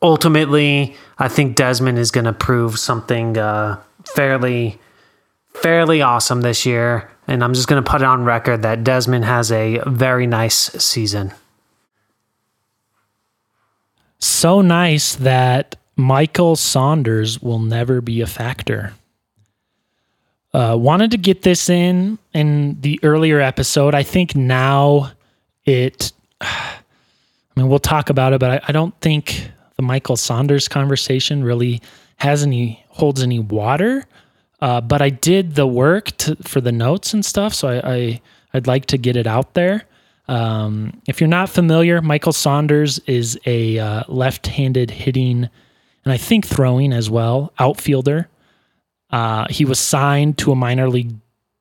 Ultimately, 0.00 0.96
I 1.18 1.28
think 1.28 1.54
Desmond 1.54 1.98
is 1.98 2.10
going 2.10 2.24
to 2.24 2.32
prove 2.32 2.78
something 2.78 3.36
uh, 3.36 3.80
fairly 4.04 4.80
fairly 5.54 6.00
awesome 6.00 6.40
this 6.40 6.64
year. 6.64 7.10
And 7.28 7.44
I'm 7.44 7.54
just 7.54 7.68
going 7.68 7.82
to 7.82 7.88
put 7.88 8.00
it 8.00 8.06
on 8.06 8.24
record 8.24 8.62
that 8.62 8.84
Desmond 8.84 9.24
has 9.24 9.52
a 9.52 9.80
very 9.86 10.26
nice 10.26 10.56
season. 10.82 11.32
So 14.22 14.60
nice 14.60 15.16
that 15.16 15.74
Michael 15.96 16.54
Saunders 16.54 17.42
will 17.42 17.58
never 17.58 18.00
be 18.00 18.20
a 18.20 18.26
factor. 18.26 18.92
Uh, 20.54 20.76
wanted 20.78 21.10
to 21.10 21.18
get 21.18 21.42
this 21.42 21.68
in 21.68 22.20
in 22.32 22.80
the 22.82 23.00
earlier 23.02 23.40
episode. 23.40 23.96
I 23.96 24.04
think 24.04 24.36
now 24.36 25.10
it. 25.64 26.12
I 26.40 27.60
mean, 27.60 27.68
we'll 27.68 27.80
talk 27.80 28.10
about 28.10 28.32
it, 28.32 28.38
but 28.38 28.62
I, 28.62 28.68
I 28.68 28.72
don't 28.72 28.98
think 29.00 29.50
the 29.76 29.82
Michael 29.82 30.16
Saunders 30.16 30.68
conversation 30.68 31.42
really 31.42 31.82
has 32.16 32.44
any 32.44 32.84
holds 32.90 33.24
any 33.24 33.40
water. 33.40 34.04
Uh, 34.60 34.80
but 34.80 35.02
I 35.02 35.10
did 35.10 35.56
the 35.56 35.66
work 35.66 36.16
to, 36.18 36.36
for 36.36 36.60
the 36.60 36.70
notes 36.70 37.12
and 37.12 37.24
stuff, 37.24 37.54
so 37.54 37.68
I, 37.68 37.92
I 37.94 38.20
I'd 38.54 38.68
like 38.68 38.86
to 38.86 38.98
get 38.98 39.16
it 39.16 39.26
out 39.26 39.54
there. 39.54 39.84
Um, 40.32 41.02
if 41.06 41.20
you're 41.20 41.28
not 41.28 41.50
familiar, 41.50 42.00
Michael 42.00 42.32
Saunders 42.32 42.98
is 43.00 43.38
a 43.44 43.78
uh, 43.78 44.04
left-handed 44.08 44.90
hitting 44.90 45.50
and 46.04 46.12
I 46.12 46.16
think 46.16 46.46
throwing 46.46 46.92
as 46.92 47.10
well 47.10 47.52
outfielder. 47.58 48.28
Uh, 49.10 49.46
he 49.50 49.66
was 49.66 49.78
signed 49.78 50.38
to 50.38 50.52
a 50.52 50.56
minor 50.56 50.88
league 50.88 51.14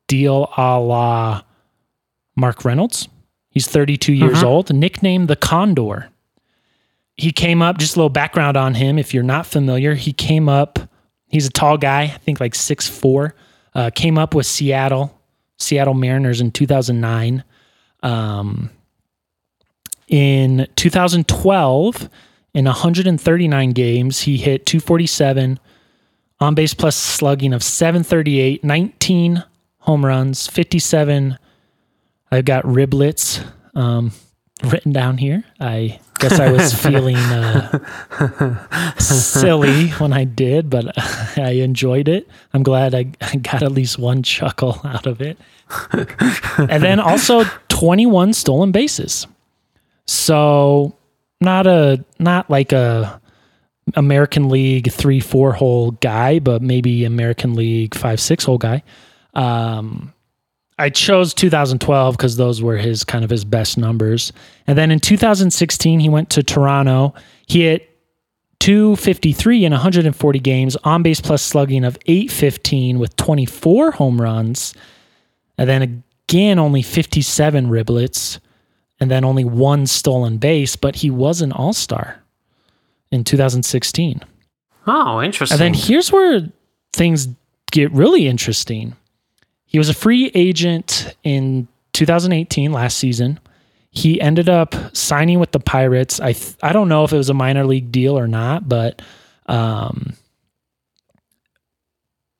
deal 0.07 0.49
a 0.55 0.79
la 0.79 1.41
Mark 2.37 2.63
Reynolds. 2.63 3.09
He's 3.49 3.67
32 3.67 4.13
years 4.13 4.41
old, 4.41 4.73
nicknamed 4.73 5.27
the 5.27 5.35
Condor. 5.35 6.07
He 7.17 7.33
came 7.33 7.61
up, 7.61 7.77
just 7.77 7.97
a 7.97 7.99
little 7.99 8.09
background 8.09 8.55
on 8.55 8.75
him. 8.75 8.97
If 8.97 9.13
you're 9.13 9.21
not 9.21 9.45
familiar, 9.45 9.95
he 9.95 10.13
came 10.13 10.47
up, 10.47 10.79
he's 11.27 11.45
a 11.45 11.51
tall 11.51 11.77
guy, 11.77 12.03
I 12.03 12.17
think 12.19 12.39
like 12.39 12.53
6'4, 12.53 13.33
uh, 13.75 13.89
came 13.93 14.17
up 14.17 14.33
with 14.33 14.45
Seattle, 14.45 15.19
Seattle 15.57 15.93
Mariners 15.93 16.39
in 16.39 16.51
2009. 16.51 17.43
Um, 18.03 18.69
in 20.07 20.67
2012, 20.75 22.09
in 22.53 22.65
139 22.65 23.71
games, 23.71 24.21
he 24.21 24.37
hit 24.37 24.65
247 24.65 25.59
on 26.39 26.55
base 26.55 26.73
plus 26.73 26.95
slugging 26.97 27.53
of 27.53 27.63
738, 27.63 28.63
19 28.63 29.43
home 29.79 30.05
runs, 30.05 30.47
57. 30.47 31.37
I've 32.31 32.45
got 32.45 32.63
riblets 32.65 33.45
um, 33.75 34.11
written 34.63 34.91
down 34.91 35.17
here. 35.17 35.43
I 35.59 35.99
guess 36.21 36.39
I 36.39 36.51
was 36.51 36.73
feeling 36.73 37.15
uh, 37.17 38.95
silly 38.99 39.89
when 39.91 40.13
I 40.13 40.23
did, 40.23 40.69
but 40.69 40.93
I 41.37 41.51
enjoyed 41.51 42.07
it. 42.07 42.27
I'm 42.53 42.63
glad 42.63 42.93
I, 42.93 43.11
I 43.21 43.37
got 43.37 43.63
at 43.63 43.71
least 43.71 43.97
one 43.97 44.23
chuckle 44.23 44.79
out 44.85 45.07
of 45.07 45.21
it. 45.21 45.37
and 46.57 46.83
then 46.83 46.99
also 46.99 47.43
21 47.69 48.33
stolen 48.33 48.71
bases. 48.71 49.27
So 50.05 50.95
not 51.39 51.67
a 51.67 52.03
not 52.19 52.49
like 52.49 52.71
a 52.71 53.19
American 53.95 54.49
League 54.49 54.91
three 54.91 55.19
four 55.19 55.53
hole 55.53 55.91
guy, 55.91 56.39
but 56.39 56.61
maybe 56.61 57.05
American 57.05 57.55
League 57.55 57.95
five 57.95 58.19
six 58.19 58.43
hole 58.43 58.57
guy. 58.57 58.83
Um, 59.33 60.13
I 60.81 60.89
chose 60.89 61.33
2012 61.35 62.17
because 62.17 62.37
those 62.37 62.61
were 62.61 62.77
his 62.77 63.03
kind 63.03 63.23
of 63.23 63.29
his 63.29 63.45
best 63.45 63.77
numbers. 63.77 64.33
And 64.65 64.77
then 64.77 64.89
in 64.89 64.99
2016, 64.99 65.99
he 65.99 66.09
went 66.09 66.31
to 66.31 66.41
Toronto. 66.41 67.13
He 67.45 67.61
hit 67.61 67.87
253 68.61 69.65
in 69.65 69.71
140 69.73 70.39
games, 70.39 70.75
on 70.83 71.03
base 71.03 71.21
plus 71.21 71.43
slugging 71.43 71.83
of 71.83 71.97
815 72.07 72.97
with 72.97 73.15
24 73.15 73.91
home 73.91 74.19
runs. 74.19 74.73
And 75.57 75.69
then 75.69 76.03
again, 76.27 76.57
only 76.57 76.81
57 76.81 77.67
riblets, 77.67 78.39
and 78.99 79.11
then 79.11 79.23
only 79.23 79.45
one 79.45 79.85
stolen 79.85 80.37
base, 80.37 80.75
but 80.75 80.95
he 80.95 81.11
was 81.11 81.41
an 81.41 81.51
all 81.51 81.73
star 81.73 82.23
in 83.11 83.23
2016. 83.23 84.21
Oh, 84.87 85.21
interesting. 85.21 85.53
And 85.53 85.61
then 85.61 85.73
here's 85.73 86.11
where 86.11 86.47
things 86.93 87.27
get 87.71 87.91
really 87.91 88.27
interesting. 88.27 88.95
He 89.71 89.77
was 89.77 89.87
a 89.87 89.93
free 89.93 90.29
agent 90.33 91.15
in 91.23 91.65
2018 91.93 92.73
last 92.73 92.97
season. 92.97 93.39
He 93.89 94.19
ended 94.19 94.49
up 94.49 94.75
signing 94.93 95.39
with 95.39 95.53
the 95.53 95.61
Pirates. 95.61 96.19
I 96.19 96.33
th- 96.33 96.57
I 96.61 96.73
don't 96.73 96.89
know 96.89 97.05
if 97.05 97.13
it 97.13 97.17
was 97.17 97.29
a 97.29 97.33
minor 97.33 97.65
league 97.65 97.89
deal 97.89 98.19
or 98.19 98.27
not, 98.27 98.67
but 98.67 99.01
um, 99.45 100.17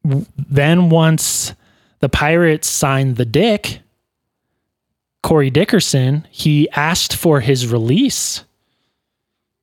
then 0.04 0.90
once 0.90 1.54
the 2.02 2.10
Pirates 2.10 2.68
signed 2.68 3.16
the 3.16 3.24
Dick, 3.24 3.80
Corey 5.24 5.50
Dickerson, 5.50 6.28
he 6.32 6.70
asked 6.72 7.16
for 7.16 7.40
his 7.40 7.66
release. 7.66 8.44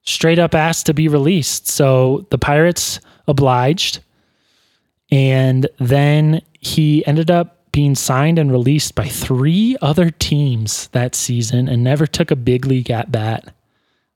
Straight 0.04 0.38
up 0.38 0.54
asked 0.54 0.86
to 0.86 0.94
be 0.94 1.06
released. 1.06 1.68
So 1.68 2.26
the 2.30 2.38
Pirates 2.38 2.98
obliged. 3.26 3.98
And 5.10 5.68
then 5.78 6.40
he 6.60 7.04
ended 7.06 7.30
up 7.30 7.57
being 7.78 7.94
signed 7.94 8.40
and 8.40 8.50
released 8.50 8.96
by 8.96 9.06
three 9.06 9.76
other 9.80 10.10
teams 10.10 10.88
that 10.88 11.14
season 11.14 11.68
and 11.68 11.84
never 11.84 12.08
took 12.08 12.32
a 12.32 12.34
big 12.34 12.66
league 12.66 12.90
at 12.90 13.12
bat. 13.12 13.44
That 13.44 13.54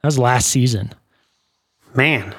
was 0.03 0.19
last 0.19 0.49
season. 0.49 0.93
Man. 1.95 2.35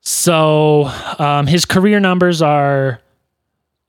So 0.00 0.90
um, 1.20 1.46
his 1.46 1.66
career 1.66 2.00
numbers 2.00 2.42
are 2.42 3.00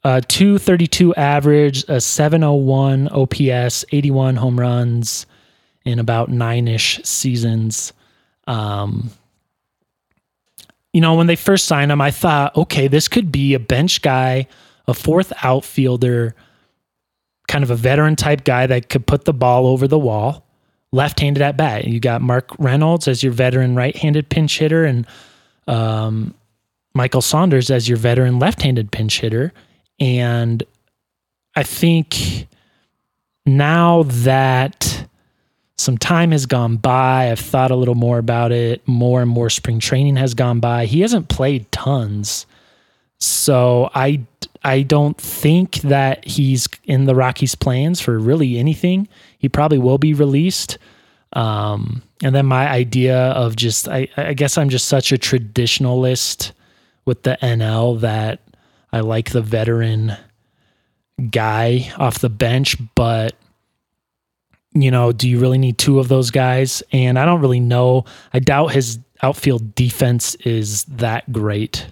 a 0.04 0.22
232 0.22 1.16
average, 1.16 1.84
a 1.88 2.00
701 2.00 3.08
OPS, 3.08 3.84
81 3.92 4.36
home 4.36 4.60
runs 4.60 5.26
in 5.84 5.98
about 5.98 6.30
nine 6.30 6.68
ish 6.68 7.02
seasons. 7.04 7.92
Um, 8.46 9.10
you 10.94 11.02
know, 11.02 11.16
when 11.16 11.26
they 11.26 11.36
first 11.36 11.66
signed 11.66 11.92
him, 11.92 12.02
I 12.02 12.12
thought, 12.12 12.56
okay, 12.56 12.88
this 12.88 13.08
could 13.08 13.32
be 13.32 13.56
a 13.56 13.60
bench 13.60 14.04
guy, 14.04 14.46
a 14.88 14.94
fourth 14.94 15.34
outfielder, 15.42 16.36
kind 17.48 17.64
of 17.64 17.72
a 17.72 17.76
veteran 17.76 18.16
type 18.16 18.44
guy 18.44 18.68
that 18.68 18.90
could 18.90 19.08
put 19.08 19.26
the 19.26 19.34
ball 19.34 19.68
over 19.68 19.88
the 19.88 20.00
wall, 20.00 20.46
left 20.92 21.20
handed 21.20 21.42
at 21.42 21.58
bat. 21.58 21.86
You 21.86 22.00
got 22.00 22.22
Mark 22.22 22.52
Reynolds 22.60 23.08
as 23.08 23.24
your 23.24 23.32
veteran 23.32 23.76
right 23.76 23.96
handed 23.96 24.30
pinch 24.30 24.58
hitter 24.60 24.86
and 24.86 25.08
um, 25.68 26.34
Michael 26.94 27.22
Saunders 27.22 27.70
as 27.70 27.88
your 27.88 27.98
veteran 27.98 28.40
left 28.40 28.62
handed 28.62 28.92
pinch 28.92 29.20
hitter. 29.20 29.54
And 30.00 30.64
I 31.56 31.64
think 31.64 32.48
now 33.46 34.04
that 34.04 35.08
some 35.78 35.98
time 35.98 36.32
has 36.32 36.46
gone 36.46 36.78
by, 36.78 37.32
I've 37.32 37.40
thought 37.40 37.72
a 37.72 37.76
little 37.76 37.96
more 37.96 38.18
about 38.18 38.52
it. 38.52 38.86
More 38.88 39.22
and 39.22 39.30
more 39.30 39.50
spring 39.50 39.80
training 39.80 40.16
has 40.18 40.34
gone 40.34 40.60
by. 40.60 40.86
He 40.86 41.02
hasn't 41.02 41.30
played 41.30 41.72
tons. 41.72 42.46
So 43.20 43.90
I 43.94 44.22
I 44.63 44.82
don't 44.82 45.17
think 45.17 45.76
that 45.82 46.26
he's 46.26 46.67
in 46.84 47.06
the 47.06 47.15
Rockies 47.15 47.56
plans 47.56 48.02
for 48.02 48.17
really 48.17 48.58
anything. 48.58 49.08
he 49.39 49.50
probably 49.50 49.78
will 49.78 49.98
be 49.98 50.13
released. 50.13 50.78
Um, 51.34 52.02
and 52.24 52.34
then 52.34 52.46
my 52.46 52.67
idea 52.67 53.17
of 53.17 53.56
just, 53.56 53.88
I, 53.88 54.08
I 54.17 54.34
guess 54.34 54.58
I'm 54.58 54.70
just 54.70 54.88
such 54.88 55.12
a 55.12 55.17
traditionalist 55.17 56.52
with 57.06 57.24
the 57.24 57.38
NL 57.41 58.00
that 58.02 58.41
I 58.91 59.02
like 59.02 59.32
the 59.32 59.41
veteran 59.41 60.15
guy 61.32 61.91
off 61.98 62.20
the 62.20 62.30
bench, 62.30 62.78
but 62.96 63.36
you 64.74 64.91
know, 64.91 65.12
do 65.12 65.28
you 65.28 65.39
really 65.39 65.58
need 65.58 65.78
two 65.78 66.00
of 66.00 66.08
those 66.08 66.30
guys? 66.32 66.84
And 66.91 67.17
I 67.17 67.26
don't 67.26 67.41
really 67.41 67.60
know. 67.60 68.06
I 68.34 68.39
doubt 68.39 68.67
his 68.67 69.00
outfield 69.24 69.74
defense 69.76 70.36
is 70.36 70.84
that 70.86 71.32
great. 71.32 71.88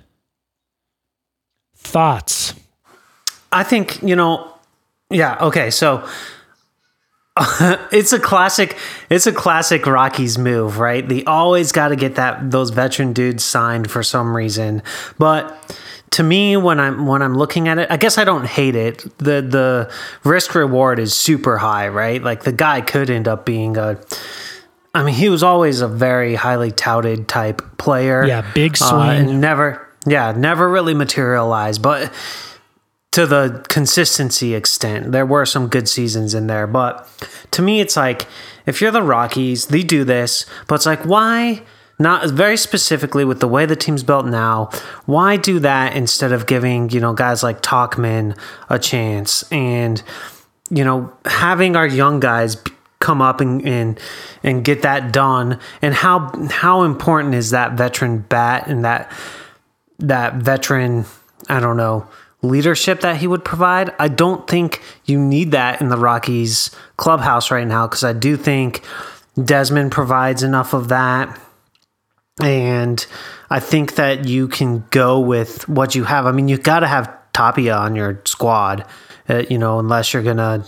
Thoughts? 1.86 2.54
I 3.52 3.64
think, 3.64 4.02
you 4.04 4.16
know, 4.16 4.52
yeah, 5.10 5.38
okay. 5.40 5.70
So 5.70 6.08
it's 7.92 8.14
a 8.14 8.20
classic 8.20 8.78
it's 9.10 9.28
a 9.28 9.32
classic 9.32 9.86
Rockies 9.86 10.38
move, 10.38 10.80
right? 10.80 11.08
They 11.08 11.24
always 11.26 11.72
got 11.72 11.90
to 11.90 11.96
get 11.96 12.16
that 12.16 12.52
those 12.52 12.70
veteran 12.70 13.14
dudes 13.14 13.44
signed 13.44 13.92
for 13.92 14.04
some 14.04 14.36
reason. 14.36 14.82
But 15.18 15.80
to 16.12 16.24
me 16.24 16.56
when 16.58 16.80
I'm 16.80 17.06
when 17.08 17.22
I'm 17.22 17.36
looking 17.36 17.68
at 17.68 17.78
it, 17.78 17.92
I 17.92 17.98
guess 17.98 18.18
I 18.18 18.24
don't 18.24 18.46
hate 18.46 18.76
it. 18.76 19.00
The 19.18 19.42
the 19.42 19.94
risk 20.24 20.56
reward 20.56 20.98
is 20.98 21.14
super 21.14 21.58
high, 21.58 21.90
right? 21.90 22.24
Like 22.24 22.44
the 22.44 22.54
guy 22.54 22.82
could 22.82 23.10
end 23.10 23.28
up 23.28 23.46
being 23.46 23.78
a 23.78 24.00
I 24.94 25.04
mean, 25.04 25.14
he 25.14 25.28
was 25.28 25.44
always 25.44 25.82
a 25.82 25.90
very 25.90 26.36
highly 26.36 26.72
touted 26.72 27.28
type 27.28 27.62
player. 27.78 28.26
Yeah, 28.26 28.50
big 28.54 28.78
swing. 28.78 28.92
Uh, 28.94 29.12
and 29.12 29.42
never 29.42 29.86
yeah, 30.06 30.32
never 30.32 30.70
really 30.70 30.94
materialized, 30.94 31.82
but 31.82 32.14
to 33.16 33.26
the 33.26 33.66
consistency 33.70 34.54
extent. 34.54 35.14
There 35.14 35.26
were 35.26 35.46
some 35.46 35.70
good 35.70 35.88
seasons 35.88 36.34
in 36.34 36.48
there, 36.48 36.68
but 36.68 37.08
to 37.52 37.62
me, 37.62 37.80
it's 37.80 37.96
like 37.96 38.28
if 38.66 38.82
you're 38.82 38.92
the 38.92 39.02
Rockies, 39.02 39.68
they 39.68 39.84
do 39.84 40.04
this, 40.04 40.46
but 40.68 40.76
it's 40.76 40.86
like, 40.86 41.06
why? 41.06 41.62
Not 41.98 42.30
very 42.32 42.58
specifically 42.58 43.24
with 43.24 43.40
the 43.40 43.48
way 43.48 43.66
the 43.66 43.78
team's 43.78 44.04
built 44.04 44.26
now. 44.26 44.70
Why 45.06 45.38
do 45.38 45.60
that 45.60 45.96
instead 45.96 46.34
of 46.34 46.46
giving 46.46 46.90
you 46.90 47.00
know 47.00 47.14
guys 47.14 47.42
like 47.42 47.62
Tauchman 47.62 48.38
a 48.70 48.78
chance 48.78 49.50
and 49.50 50.04
you 50.70 50.84
know 50.84 51.14
having 51.24 51.78
our 51.78 51.88
young 51.88 52.20
guys 52.20 52.62
come 53.00 53.22
up 53.22 53.40
and, 53.40 53.66
and 53.66 53.98
and 54.44 54.66
get 54.66 54.82
that 54.82 55.14
done? 55.14 55.58
And 55.82 55.94
how 55.94 56.34
how 56.50 56.84
important 56.84 57.34
is 57.34 57.52
that 57.52 57.78
veteran 57.78 58.26
bat 58.28 58.68
and 58.68 58.84
that 58.84 59.10
that 60.00 60.36
veteran 60.36 61.06
I 61.50 61.60
don't 61.60 61.78
know 61.78 62.08
leadership 62.46 63.02
that 63.02 63.18
he 63.18 63.28
would 63.28 63.44
provide. 63.44 63.94
I 64.00 64.08
don't 64.08 64.48
think 64.48 64.82
you 65.06 65.20
need 65.20 65.52
that 65.52 65.82
in 65.82 65.90
the 65.90 65.98
Rockies 65.98 66.72
clubhouse 66.98 67.52
right 67.52 67.68
now 67.68 67.88
because 67.88 68.04
I 68.04 68.14
do 68.14 68.38
think 68.38 68.84
Desmond 69.42 69.92
provides 69.92 70.44
enough 70.44 70.74
of 70.74 70.90
that. 70.90 71.40
And 72.42 73.06
I 73.50 73.60
think 73.60 73.96
that 73.96 74.26
you 74.26 74.48
can 74.48 74.86
go 74.90 75.20
with 75.20 75.68
what 75.70 75.96
you 75.96 76.04
have. 76.04 76.26
I 76.26 76.32
mean, 76.32 76.48
you've 76.48 76.64
got 76.64 76.82
to 76.82 76.88
have 76.88 77.12
Tapia 77.34 77.76
on 77.76 77.96
your 77.96 78.22
squad, 78.26 78.86
uh, 79.30 79.44
you 79.50 79.58
know, 79.58 79.80
unless 79.80 80.14
you're 80.14 80.24
going 80.24 80.38
to. 80.38 80.66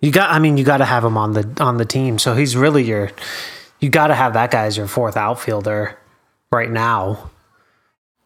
You 0.00 0.12
got, 0.12 0.30
I 0.30 0.38
mean, 0.38 0.56
you 0.56 0.64
got 0.64 0.76
to 0.76 0.84
have 0.84 1.04
him 1.04 1.16
on 1.16 1.32
the 1.32 1.56
on 1.60 1.76
the 1.76 1.84
team. 1.84 2.18
So 2.18 2.34
he's 2.34 2.56
really 2.56 2.84
your, 2.84 3.10
you 3.80 3.90
got 3.90 4.08
to 4.08 4.14
have 4.14 4.34
that 4.34 4.50
guy 4.52 4.66
as 4.66 4.76
your 4.76 4.86
fourth 4.86 5.16
outfielder 5.16 5.98
right 6.52 6.70
now. 6.70 7.30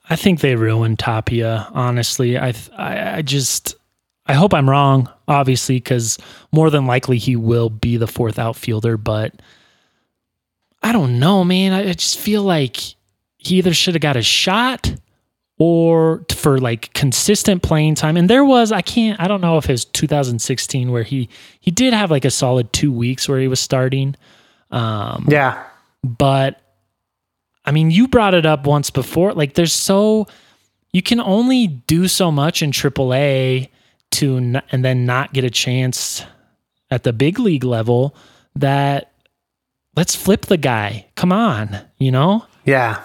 I 0.08 0.16
think 0.16 0.40
they 0.40 0.56
ruined 0.56 0.98
Tapia. 0.98 1.68
Honestly, 1.72 2.38
I 2.38 2.54
I, 2.76 3.18
I 3.18 3.22
just 3.22 3.76
I 4.26 4.34
hope 4.34 4.54
I'm 4.54 4.68
wrong, 4.68 5.08
obviously, 5.28 5.76
because 5.76 6.18
more 6.52 6.70
than 6.70 6.86
likely 6.86 7.18
he 7.18 7.36
will 7.36 7.70
be 7.70 7.96
the 7.96 8.06
fourth 8.06 8.38
outfielder. 8.38 8.96
But 8.96 9.40
I 10.82 10.92
don't 10.92 11.18
know, 11.18 11.44
man. 11.44 11.72
I, 11.72 11.90
I 11.90 11.92
just 11.92 12.18
feel 12.18 12.42
like 12.42 12.78
he 13.38 13.56
either 13.56 13.74
should 13.74 13.94
have 13.94 14.02
got 14.02 14.16
a 14.16 14.22
shot 14.22 14.92
or 15.58 16.24
for 16.30 16.58
like 16.58 16.92
consistent 16.92 17.62
playing 17.62 17.94
time. 17.94 18.16
And 18.16 18.28
there 18.28 18.44
was 18.44 18.72
I 18.72 18.82
can't 18.82 19.20
I 19.20 19.28
don't 19.28 19.40
know 19.40 19.58
if 19.58 19.68
it 19.68 19.72
was 19.72 19.84
2016 19.84 20.90
where 20.90 21.02
he 21.02 21.28
he 21.60 21.70
did 21.70 21.92
have 21.92 22.10
like 22.10 22.24
a 22.24 22.30
solid 22.30 22.72
two 22.72 22.92
weeks 22.92 23.28
where 23.28 23.38
he 23.38 23.48
was 23.48 23.60
starting. 23.60 24.16
Um, 24.70 25.26
yeah, 25.30 25.62
but 26.02 26.60
I 27.64 27.70
mean, 27.72 27.90
you 27.90 28.09
brought 28.09 28.35
it 28.35 28.44
up 28.46 28.66
once 28.66 28.90
before. 28.90 29.33
Like, 29.35 29.55
there's 29.55 29.72
so 29.72 30.27
you 30.92 31.03
can 31.03 31.20
only 31.20 31.66
do 31.68 32.09
so 32.09 32.31
much 32.31 32.62
in 32.62 32.70
AAA 32.72 33.68
to 34.12 34.37
n- 34.37 34.62
and 34.72 34.85
then 34.85 35.07
not 35.07 35.33
get 35.33 35.44
a 35.44 35.51
chance 35.51 36.25
at 36.90 37.03
the 37.05 37.12
big 37.12 37.38
league 37.38 37.64
level. 37.64 38.14
That 38.57 39.12
let's 39.96 40.14
flip 40.14 40.46
the 40.46 40.57
guy. 40.59 41.07
Come 41.14 41.33
on, 41.33 41.81
you 41.98 42.11
know? 42.11 42.44
Yeah. 42.64 43.03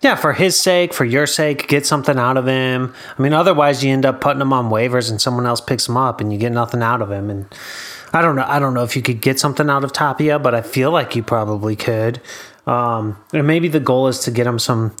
Yeah, 0.00 0.14
for 0.14 0.32
his 0.32 0.56
sake, 0.60 0.94
for 0.94 1.04
your 1.04 1.26
sake, 1.26 1.66
get 1.66 1.84
something 1.84 2.18
out 2.18 2.36
of 2.36 2.46
him. 2.46 2.94
I 3.18 3.22
mean, 3.22 3.32
otherwise 3.32 3.82
you 3.82 3.92
end 3.92 4.06
up 4.06 4.20
putting 4.20 4.40
him 4.40 4.52
on 4.52 4.70
waivers 4.70 5.10
and 5.10 5.20
someone 5.20 5.44
else 5.46 5.60
picks 5.60 5.88
him 5.88 5.96
up 5.96 6.20
and 6.20 6.32
you 6.32 6.38
get 6.38 6.52
nothing 6.52 6.82
out 6.82 7.02
of 7.02 7.10
him. 7.10 7.30
And 7.30 7.46
I 8.12 8.22
don't 8.22 8.36
know. 8.36 8.44
I 8.46 8.58
don't 8.60 8.74
know 8.74 8.84
if 8.84 8.94
you 8.94 9.02
could 9.02 9.20
get 9.20 9.40
something 9.40 9.68
out 9.68 9.82
of 9.82 9.92
Tapia, 9.92 10.38
but 10.38 10.54
I 10.54 10.60
feel 10.62 10.92
like 10.92 11.16
you 11.16 11.22
probably 11.24 11.74
could. 11.74 12.20
Um, 12.68 13.16
and 13.32 13.46
maybe 13.46 13.68
the 13.68 13.80
goal 13.80 14.08
is 14.08 14.18
to 14.20 14.30
get 14.30 14.46
him 14.46 14.58
some 14.58 14.94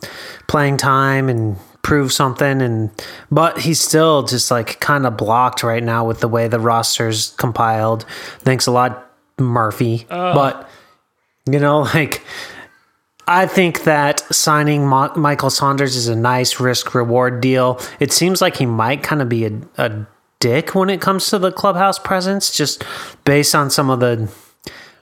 playing 0.46 0.78
time 0.78 1.28
and 1.28 1.58
prove 1.82 2.12
something 2.12 2.60
and 2.60 2.90
but 3.30 3.58
he's 3.60 3.80
still 3.80 4.22
just 4.22 4.50
like 4.50 4.80
kind 4.80 5.06
of 5.06 5.16
blocked 5.16 5.62
right 5.62 5.82
now 5.82 6.06
with 6.06 6.20
the 6.20 6.28
way 6.28 6.48
the 6.48 6.58
roster's 6.58 7.30
compiled. 7.36 8.04
Thanks 8.40 8.66
a 8.66 8.70
lot, 8.70 9.10
Murphy. 9.38 10.06
Uh. 10.08 10.34
But 10.34 10.68
you 11.46 11.58
know, 11.58 11.80
like 11.94 12.22
I 13.26 13.46
think 13.46 13.84
that 13.84 14.20
signing 14.34 14.86
Mo- 14.86 15.12
Michael 15.14 15.50
Saunders 15.50 15.94
is 15.94 16.08
a 16.08 16.16
nice 16.16 16.58
risk 16.58 16.94
reward 16.94 17.42
deal. 17.42 17.78
It 18.00 18.12
seems 18.12 18.40
like 18.40 18.56
he 18.56 18.64
might 18.64 19.02
kind 19.02 19.20
of 19.20 19.28
be 19.28 19.44
a, 19.44 19.52
a 19.76 20.06
dick 20.40 20.74
when 20.74 20.88
it 20.88 21.02
comes 21.02 21.28
to 21.28 21.38
the 21.38 21.52
clubhouse 21.52 21.98
presence, 21.98 22.50
just 22.50 22.82
based 23.24 23.54
on 23.54 23.68
some 23.68 23.90
of 23.90 24.00
the 24.00 24.32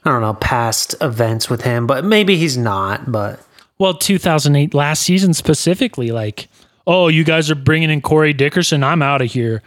I 0.07 0.11
don't 0.11 0.21
know, 0.21 0.35
past 0.35 0.95
events 1.01 1.49
with 1.49 1.63
him, 1.63 1.85
but 1.85 2.05
maybe 2.05 2.37
he's 2.37 2.57
not. 2.57 3.11
But 3.11 3.41
well, 3.77 3.93
2008 3.93 4.73
last 4.73 5.03
season 5.03 5.33
specifically, 5.33 6.11
like, 6.11 6.47
oh, 6.85 7.09
you 7.09 7.25
guys 7.25 7.51
are 7.51 7.55
bringing 7.55 7.89
in 7.89 8.01
Corey 8.01 8.31
Dickerson, 8.31 8.85
I'm 8.85 9.01
out 9.01 9.21
of 9.21 9.29
here, 9.29 9.61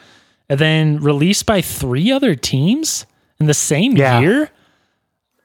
and 0.49 0.59
then 0.59 0.99
released 1.01 1.45
by 1.45 1.61
three 1.61 2.11
other 2.11 2.35
teams 2.35 3.05
in 3.39 3.47
the 3.47 3.55
same 3.55 3.97
yeah. 3.97 4.21
year. 4.21 4.51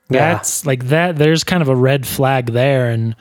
That's 0.07 0.63
yeah. 0.63 0.67
like 0.67 0.85
that. 0.85 1.17
There's 1.17 1.43
kind 1.43 1.61
of 1.61 1.67
a 1.67 1.75
red 1.75 2.07
flag 2.07 2.47
there, 2.47 2.89
and 2.89 3.17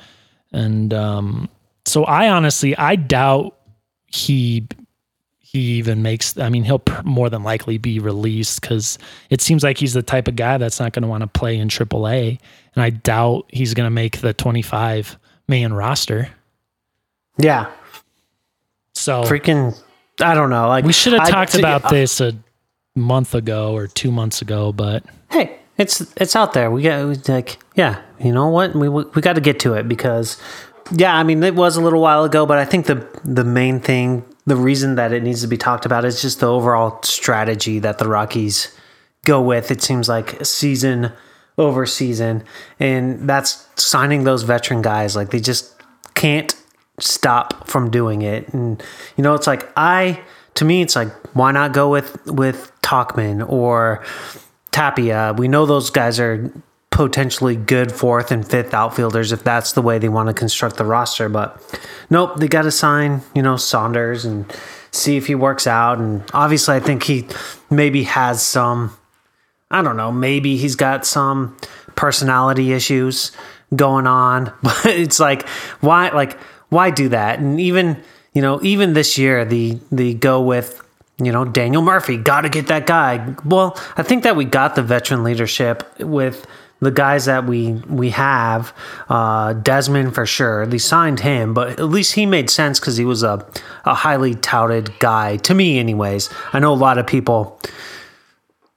and 0.52 0.94
um, 0.94 1.48
so 1.86 2.04
I 2.04 2.28
honestly 2.28 2.76
I 2.76 2.94
doubt 2.94 3.56
he 4.06 4.68
he 5.54 5.60
even 5.60 6.02
makes 6.02 6.36
i 6.36 6.48
mean 6.48 6.64
he'll 6.64 6.82
more 7.04 7.30
than 7.30 7.44
likely 7.44 7.78
be 7.78 8.00
released 8.00 8.60
because 8.60 8.98
it 9.30 9.40
seems 9.40 9.62
like 9.62 9.78
he's 9.78 9.94
the 9.94 10.02
type 10.02 10.26
of 10.26 10.34
guy 10.34 10.58
that's 10.58 10.80
not 10.80 10.92
going 10.92 11.02
to 11.02 11.08
want 11.08 11.22
to 11.22 11.28
play 11.28 11.56
in 11.56 11.68
aaa 11.68 12.38
and 12.74 12.82
i 12.82 12.90
doubt 12.90 13.46
he's 13.48 13.72
going 13.72 13.86
to 13.86 13.90
make 13.90 14.18
the 14.18 14.34
25 14.34 15.16
man 15.46 15.72
roster. 15.72 16.28
Yeah. 17.38 17.70
So 18.94 19.22
freaking 19.22 19.80
i 20.20 20.34
don't 20.34 20.50
know 20.50 20.68
like 20.68 20.84
we 20.84 20.92
should 20.92 21.12
have 21.12 21.28
talked 21.28 21.54
about 21.54 21.84
uh, 21.84 21.90
this 21.90 22.20
a 22.20 22.32
month 22.96 23.34
ago 23.34 23.74
or 23.74 23.86
two 23.86 24.10
months 24.10 24.42
ago 24.42 24.72
but 24.72 25.04
hey 25.30 25.56
it's 25.76 26.00
it's 26.16 26.36
out 26.36 26.52
there. 26.52 26.70
We 26.70 26.82
got 26.82 27.28
like 27.28 27.58
yeah 27.74 28.02
you 28.20 28.32
know 28.32 28.48
what? 28.48 28.74
We 28.74 28.88
we 28.88 29.22
got 29.22 29.34
to 29.34 29.40
get 29.40 29.60
to 29.60 29.74
it 29.74 29.88
because 29.88 30.40
yeah 30.92 31.16
i 31.16 31.22
mean 31.22 31.42
it 31.42 31.54
was 31.54 31.76
a 31.76 31.80
little 31.80 32.02
while 32.02 32.24
ago 32.24 32.44
but 32.44 32.58
i 32.58 32.64
think 32.66 32.84
the 32.84 33.06
the 33.24 33.42
main 33.42 33.80
thing 33.80 34.22
the 34.46 34.56
reason 34.56 34.96
that 34.96 35.12
it 35.12 35.22
needs 35.22 35.40
to 35.42 35.48
be 35.48 35.56
talked 35.56 35.86
about 35.86 36.04
is 36.04 36.20
just 36.20 36.40
the 36.40 36.46
overall 36.46 37.00
strategy 37.02 37.78
that 37.78 37.98
the 37.98 38.08
Rockies 38.08 38.76
go 39.24 39.40
with. 39.40 39.70
It 39.70 39.82
seems 39.82 40.08
like 40.08 40.44
season 40.44 41.12
over 41.56 41.86
season, 41.86 42.44
and 42.78 43.28
that's 43.28 43.66
signing 43.76 44.24
those 44.24 44.42
veteran 44.42 44.82
guys. 44.82 45.16
Like 45.16 45.30
they 45.30 45.40
just 45.40 45.74
can't 46.14 46.54
stop 46.98 47.68
from 47.68 47.90
doing 47.90 48.22
it. 48.22 48.48
And 48.52 48.82
you 49.16 49.24
know, 49.24 49.34
it's 49.34 49.46
like 49.46 49.70
I 49.76 50.20
to 50.54 50.64
me, 50.64 50.82
it's 50.82 50.96
like 50.96 51.12
why 51.34 51.52
not 51.52 51.72
go 51.72 51.90
with 51.90 52.24
with 52.26 52.70
Tauchman 52.82 53.48
or 53.48 54.04
Tapia? 54.72 55.34
We 55.36 55.48
know 55.48 55.66
those 55.66 55.90
guys 55.90 56.20
are 56.20 56.50
potentially 56.94 57.56
good 57.56 57.90
fourth 57.90 58.30
and 58.30 58.48
fifth 58.48 58.72
outfielders 58.72 59.32
if 59.32 59.42
that's 59.42 59.72
the 59.72 59.82
way 59.82 59.98
they 59.98 60.08
want 60.08 60.28
to 60.28 60.32
construct 60.32 60.76
the 60.76 60.84
roster. 60.84 61.28
But 61.28 61.60
nope, 62.08 62.36
they 62.36 62.46
got 62.46 62.62
to 62.62 62.70
sign, 62.70 63.20
you 63.34 63.42
know, 63.42 63.56
Saunders 63.56 64.24
and 64.24 64.50
see 64.92 65.16
if 65.16 65.26
he 65.26 65.34
works 65.34 65.66
out. 65.66 65.98
And 65.98 66.22
obviously, 66.32 66.76
I 66.76 66.80
think 66.80 67.02
he 67.02 67.26
maybe 67.68 68.04
has 68.04 68.46
some, 68.46 68.96
I 69.72 69.82
don't 69.82 69.96
know, 69.96 70.12
maybe 70.12 70.56
he's 70.56 70.76
got 70.76 71.04
some 71.04 71.56
personality 71.96 72.72
issues 72.72 73.32
going 73.74 74.06
on. 74.06 74.52
But 74.62 74.86
it's 74.86 75.18
like, 75.18 75.48
why, 75.80 76.10
like, 76.10 76.38
why 76.68 76.90
do 76.92 77.08
that? 77.08 77.40
And 77.40 77.60
even, 77.60 78.00
you 78.34 78.40
know, 78.40 78.60
even 78.62 78.92
this 78.92 79.18
year, 79.18 79.44
the 79.44 79.80
the 79.90 80.14
go 80.14 80.40
with 80.42 80.80
you 81.22 81.30
know, 81.30 81.44
Daniel 81.44 81.80
Murphy, 81.80 82.16
got 82.16 82.40
to 82.40 82.48
get 82.48 82.66
that 82.66 82.86
guy. 82.86 83.36
Well, 83.44 83.78
I 83.96 84.02
think 84.02 84.24
that 84.24 84.34
we 84.34 84.44
got 84.44 84.74
the 84.74 84.82
veteran 84.82 85.22
leadership 85.22 85.88
with 86.00 86.44
the 86.80 86.90
guys 86.90 87.24
that 87.24 87.46
we 87.46 87.72
we 87.88 88.10
have. 88.10 88.72
Uh, 89.08 89.54
Desmond 89.54 90.14
for 90.14 90.26
sure, 90.26 90.66
they 90.66 90.78
signed 90.78 91.20
him, 91.20 91.54
but 91.54 91.78
at 91.78 91.88
least 91.88 92.14
he 92.14 92.26
made 92.26 92.50
sense 92.50 92.80
because 92.80 92.96
he 92.96 93.04
was 93.04 93.22
a 93.22 93.46
a 93.84 93.94
highly 93.94 94.34
touted 94.34 94.98
guy 94.98 95.36
to 95.38 95.54
me, 95.54 95.78
anyways. 95.78 96.30
I 96.52 96.58
know 96.58 96.72
a 96.72 96.74
lot 96.74 96.98
of 96.98 97.06
people 97.06 97.60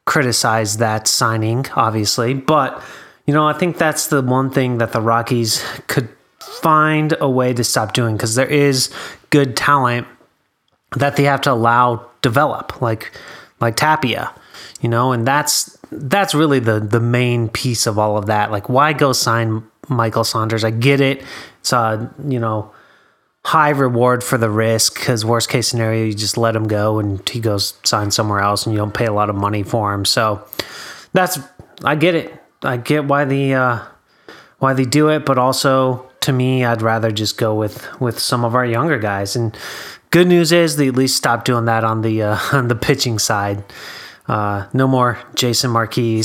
criticize 0.06 0.78
that 0.78 1.08
signing, 1.08 1.66
obviously, 1.76 2.34
but 2.34 2.82
you 3.26 3.34
know, 3.34 3.46
I 3.46 3.54
think 3.54 3.78
that's 3.78 4.08
the 4.08 4.22
one 4.22 4.50
thing 4.50 4.78
that 4.78 4.94
the 4.94 5.02
Rockies 5.02 5.64
could 5.88 6.08
find 6.40 7.14
a 7.20 7.30
way 7.30 7.54
to 7.54 7.64
stop 7.64 7.94
doing 7.94 8.16
because 8.16 8.36
there 8.36 8.48
is 8.48 8.90
good 9.30 9.58
talent 9.58 10.08
that 10.96 11.18
they 11.18 11.24
have 11.24 11.42
to 11.42 11.52
allow 11.52 12.10
develop, 12.22 12.82
like 12.82 13.12
like 13.60 13.76
Tapia, 13.76 14.34
you 14.82 14.90
know, 14.90 15.12
and 15.12 15.28
that's 15.28 15.77
that's 15.92 16.34
really 16.34 16.60
the 16.60 16.80
the 16.80 17.00
main 17.00 17.50
piece 17.50 17.88
of 17.88 17.98
all 17.98 18.18
of 18.18 18.28
that. 18.28 18.52
Like, 18.52 18.70
why 18.70 18.94
go 18.94 19.14
sign 19.14 19.64
Michael 19.88 20.24
Saunders? 20.24 20.64
I 20.64 20.72
get 20.72 21.02
it; 21.02 21.24
it's 21.60 21.74
a 21.74 22.14
you 22.28 22.40
know 22.40 22.72
high 23.46 23.70
reward 23.70 24.24
for 24.24 24.38
the 24.38 24.50
risk 24.50 24.96
because 24.96 25.24
worst 25.24 25.48
case 25.50 25.70
scenario, 25.70 26.06
you 26.06 26.14
just 26.14 26.36
let 26.36 26.54
him 26.54 26.68
go 26.68 27.00
and 27.00 27.28
he 27.30 27.40
goes 27.40 27.76
sign 27.84 28.12
somewhere 28.12 28.40
else, 28.40 28.66
and 28.66 28.74
you 28.74 28.80
don't 28.80 28.94
pay 28.94 29.06
a 29.06 29.14
lot 29.14 29.30
of 29.30 29.36
money 29.36 29.64
for 29.64 29.94
him. 29.94 30.06
So 30.06 30.46
that's 31.14 31.40
I 31.84 31.96
get 31.96 32.16
it. 32.16 32.34
I 32.64 32.78
get 32.78 33.06
why 33.06 33.26
the 33.26 33.54
uh, 33.54 33.80
why 34.60 34.74
they 34.74 34.86
do 34.86 35.10
it, 35.10 35.26
but 35.26 35.38
also 35.38 36.08
to 36.22 36.34
me, 36.34 36.66
I'd 36.66 36.82
rather 36.82 37.12
just 37.12 37.38
go 37.38 37.56
with 37.56 37.88
with 38.02 38.20
some 38.20 38.44
of 38.44 38.56
our 38.56 38.66
younger 38.66 39.00
guys. 39.00 39.36
And 39.36 39.58
good 40.10 40.28
news 40.28 40.52
is 40.52 40.76
they 40.76 40.88
at 40.90 40.96
least 40.96 41.16
stopped 41.16 41.46
doing 41.46 41.66
that 41.66 41.84
on 41.84 42.02
the 42.02 42.24
uh, 42.24 42.38
on 42.52 42.68
the 42.68 42.76
pitching 42.76 43.20
side. 43.20 43.64
Uh, 44.28 44.68
no 44.74 44.88
more 44.88 45.18
Jason 45.36 45.72
Marquis. 45.72 46.24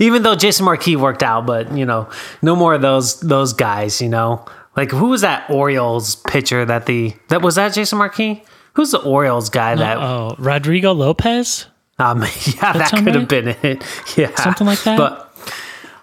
Even 0.00 0.22
though 0.22 0.34
Jason 0.34 0.64
Marquis 0.64 0.96
worked 0.96 1.22
out, 1.22 1.46
but 1.46 1.72
you 1.72 1.86
know, 1.86 2.08
no 2.42 2.56
more 2.56 2.74
of 2.74 2.82
those 2.82 3.20
those 3.20 3.52
guys. 3.52 4.02
You 4.02 4.08
know, 4.08 4.44
like 4.76 4.90
who 4.90 5.06
was 5.08 5.20
that 5.22 5.48
Orioles 5.48 6.16
pitcher 6.16 6.64
that 6.64 6.86
the 6.86 7.14
that 7.28 7.42
was 7.42 7.54
that 7.54 7.72
Jason 7.72 7.98
Marquis? 7.98 8.42
Who's 8.74 8.90
the 8.90 9.02
Orioles 9.02 9.50
guy 9.50 9.74
that? 9.74 9.98
Oh, 9.98 10.34
Rodrigo 10.38 10.92
Lopez. 10.92 11.66
Um, 11.98 12.20
yeah, 12.46 12.72
that 12.72 12.90
could 12.92 13.14
have 13.14 13.28
been 13.28 13.48
it. 13.48 13.84
Yeah, 14.16 14.34
something 14.36 14.66
like 14.66 14.82
that. 14.84 14.96
But 14.96 15.32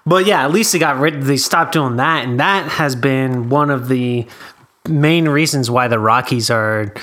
but 0.05 0.25
yeah, 0.25 0.43
at 0.43 0.51
least 0.51 0.73
they 0.73 0.79
got 0.79 0.99
rid. 0.99 1.23
They 1.23 1.37
stopped 1.37 1.73
doing 1.73 1.97
that, 1.97 2.25
and 2.25 2.39
that 2.39 2.69
has 2.71 2.95
been 2.95 3.49
one 3.49 3.69
of 3.69 3.87
the 3.87 4.27
main 4.87 5.27
reasons 5.27 5.69
why 5.69 5.87
the 5.87 5.99
Rockies 5.99 6.49
are 6.49 6.93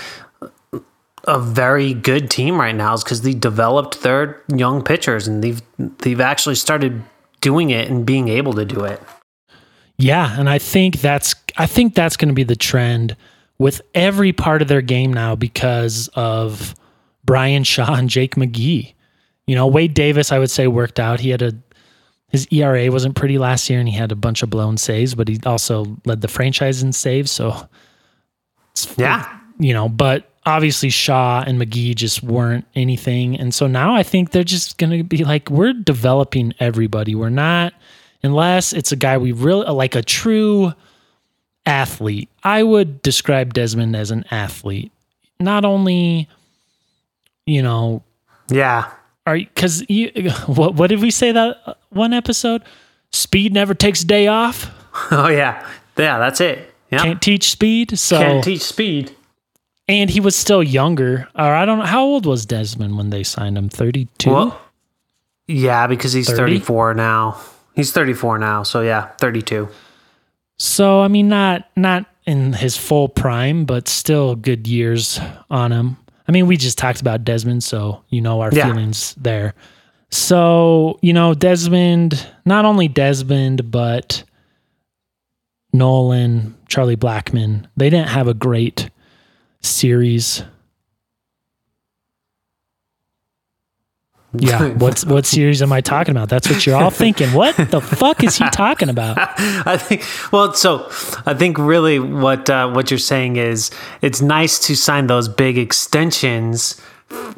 a 1.27 1.39
very 1.39 1.95
good 1.95 2.31
team 2.31 2.61
right 2.61 2.75
now 2.75 2.95
is 2.95 3.05
because 3.05 3.23
they 3.23 3.35
developed 3.35 4.03
their 4.03 4.43
young 4.55 4.83
pitchers 4.83 5.27
and 5.27 5.43
they've 5.43 5.63
they've 5.99 6.21
actually 6.21 6.55
started 6.55 7.03
doing 7.41 7.71
it 7.71 7.89
and 7.89 8.07
being 8.07 8.29
able 8.29 8.53
to 8.55 8.65
do 8.65 8.85
it. 8.85 9.01
Yeah, 9.97 10.39
and 10.39 10.49
I 10.49 10.59
think 10.59 11.01
that's 11.01 11.35
I 11.57 11.67
think 11.67 11.95
that's 11.95 12.17
going 12.17 12.29
to 12.29 12.35
be 12.35 12.45
the 12.45 12.57
trend 12.57 13.17
with 13.59 13.81
every 13.95 14.33
part 14.33 14.63
of 14.63 14.69
their 14.69 14.83
game 14.83 15.13
now 15.13 15.37
because 15.37 16.09
of 16.15 16.75
Bryan 17.25 17.65
Shaw 17.65 17.95
and 17.95 18.09
Jake 18.09 18.35
McGee. 18.35 18.95
You 19.47 19.55
know, 19.55 19.67
Wade 19.67 19.95
Davis, 19.95 20.33
I 20.33 20.39
would 20.39 20.51
say, 20.51 20.67
worked 20.67 20.99
out. 20.99 21.21
He 21.21 21.31
had 21.31 21.43
a 21.43 21.53
his 22.31 22.49
ERA 22.51 22.91
wasn't 22.91 23.15
pretty 23.15 23.39
last 23.39 23.71
year, 23.71 23.79
and 23.79 23.89
he 23.89 23.95
had 23.95 24.11
a 24.11 24.17
bunch 24.17 24.43
of 24.43 24.51
blown 24.51 24.77
saves, 24.77 25.15
but 25.15 25.29
he 25.29 25.39
also 25.47 25.97
led 26.05 26.21
the 26.21 26.27
franchise 26.27 26.83
in 26.83 26.93
saves. 26.93 27.31
So, 27.31 27.69
yeah, 28.97 29.39
you 29.61 29.73
know, 29.73 29.89
but 29.89 30.34
obviously 30.47 30.91
Shaw 30.91 31.43
and 31.47 31.61
McGee 31.61 31.95
just 31.95 32.23
weren't 32.23 32.67
anything, 32.75 33.39
and 33.39 33.55
so 33.55 33.67
now 33.67 33.95
I 33.95 34.03
think 34.03 34.31
they're 34.31 34.45
just 34.45 34.79
going 34.79 34.97
to 34.97 35.05
be 35.05 35.25
like, 35.25 35.51
we're 35.51 35.73
developing 35.73 36.55
everybody. 36.61 37.15
We're 37.15 37.31
not 37.31 37.75
unless 38.23 38.73
it's 38.73 38.91
a 38.91 38.97
guy 38.97 39.19
we 39.19 39.33
really 39.33 39.67
like 39.67 39.95
a 39.95 40.03
true 40.03 40.73
athlete. 41.67 42.29
I 42.43 42.63
would 42.63 43.03
describe 43.03 43.55
Desmond 43.55 43.95
as 43.95 44.11
an 44.11 44.25
athlete, 44.31 44.93
not 45.39 45.65
only 45.65 46.29
you 47.47 47.63
know, 47.63 48.03
yeah, 48.49 48.91
are 49.27 49.37
because 49.37 49.85
you 49.89 50.11
what 50.47 50.75
what 50.75 50.89
did 50.89 51.01
we 51.01 51.11
say 51.11 51.33
that 51.33 51.59
uh, 51.67 51.75
one 51.91 52.13
episode? 52.13 52.63
Speed 53.13 53.53
never 53.53 53.75
takes 53.75 54.03
a 54.03 54.07
day 54.07 54.27
off. 54.27 54.71
Oh 55.11 55.27
yeah, 55.27 55.69
yeah, 55.99 56.21
that's 56.21 56.41
it. 56.41 56.73
Yep. 56.93 57.03
Can't 57.03 57.21
teach 57.21 57.51
speed. 57.51 57.99
So 57.99 58.17
can't 58.17 58.45
teach 58.45 58.63
speed. 58.63 59.11
And 59.87 60.09
he 60.09 60.20
was 60.20 60.35
still 60.35 60.62
younger. 60.62 61.29
Or 61.35 61.44
I 61.44 61.64
don't 61.64 61.79
know 61.79 61.85
how 61.85 62.05
old 62.05 62.27
was 62.27 62.47
Desmond 62.47 62.97
when 62.97 63.11
they 63.11 63.23
signed 63.23 63.59
him. 63.59 63.68
Thirty 63.68 64.09
two. 64.18 64.53
Yeah, 65.47 65.87
because 65.87 66.14
he's 66.14 66.27
30? 66.27 66.61
34 66.61 66.94
now. 66.94 67.38
He's 67.75 67.92
34 67.92 68.38
now. 68.38 68.62
So 68.62 68.81
yeah, 68.81 69.09
32. 69.18 69.68
So 70.59 71.03
I 71.03 71.09
mean 71.09 71.29
not 71.29 71.68
not 71.77 72.07
in 72.27 72.55
his 72.55 72.77
full 72.77 73.09
prime, 73.09 73.64
but 73.64 73.88
still 73.88 74.37
good 74.37 74.66
years 74.66 75.20
on 75.51 75.73
him. 75.73 75.99
I 76.27 76.33
mean, 76.33 76.47
we 76.47 76.57
just 76.57 76.79
talked 76.79 77.01
about 77.01 77.25
Desmond, 77.25 77.62
so 77.62 78.03
you 78.09 78.20
know 78.20 78.40
our 78.40 78.51
yeah. 78.53 78.66
feelings 78.66 79.14
there. 79.18 79.55
So, 80.11 80.99
you 81.03 81.12
know, 81.12 81.35
Desmond, 81.35 82.27
not 82.44 82.64
only 82.64 82.88
Desmond, 82.88 83.70
but 83.70 84.23
Nolan, 85.73 86.55
Charlie 86.68 86.97
Blackmon, 86.97 87.66
they 87.77 87.90
didn't 87.90 88.09
have 88.09 88.29
a 88.29 88.35
great 88.35 88.90
series 89.64 90.42
Yeah. 94.37 94.68
What's 94.79 95.05
what 95.05 95.27
series 95.27 95.62
am 95.62 95.72
I 95.72 95.81
talking 95.81 96.12
about? 96.12 96.29
That's 96.29 96.50
what 96.50 96.66
you're 96.66 96.77
all 96.77 96.90
thinking. 96.90 97.33
What 97.33 97.57
the 97.57 97.81
fuck 97.81 98.24
is 98.24 98.37
he 98.37 98.48
talking 98.50 98.88
about? 98.88 99.16
I 99.66 99.77
think 99.77 100.05
well, 100.33 100.53
so 100.55 100.88
I 101.27 101.35
think 101.35 101.59
really 101.59 101.98
what 101.98 102.50
uh, 102.50 102.70
what 102.70 102.90
you're 102.90 102.98
saying 102.98 103.37
is 103.37 103.70
it's 104.03 104.20
nice 104.20 104.59
to 104.66 104.74
sign 104.74 105.07
those 105.07 105.29
big 105.29 105.57
extensions 105.57 106.81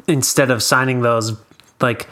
instead 0.07 0.49
of 0.49 0.63
signing 0.63 1.01
those 1.01 1.39
like 1.81 2.07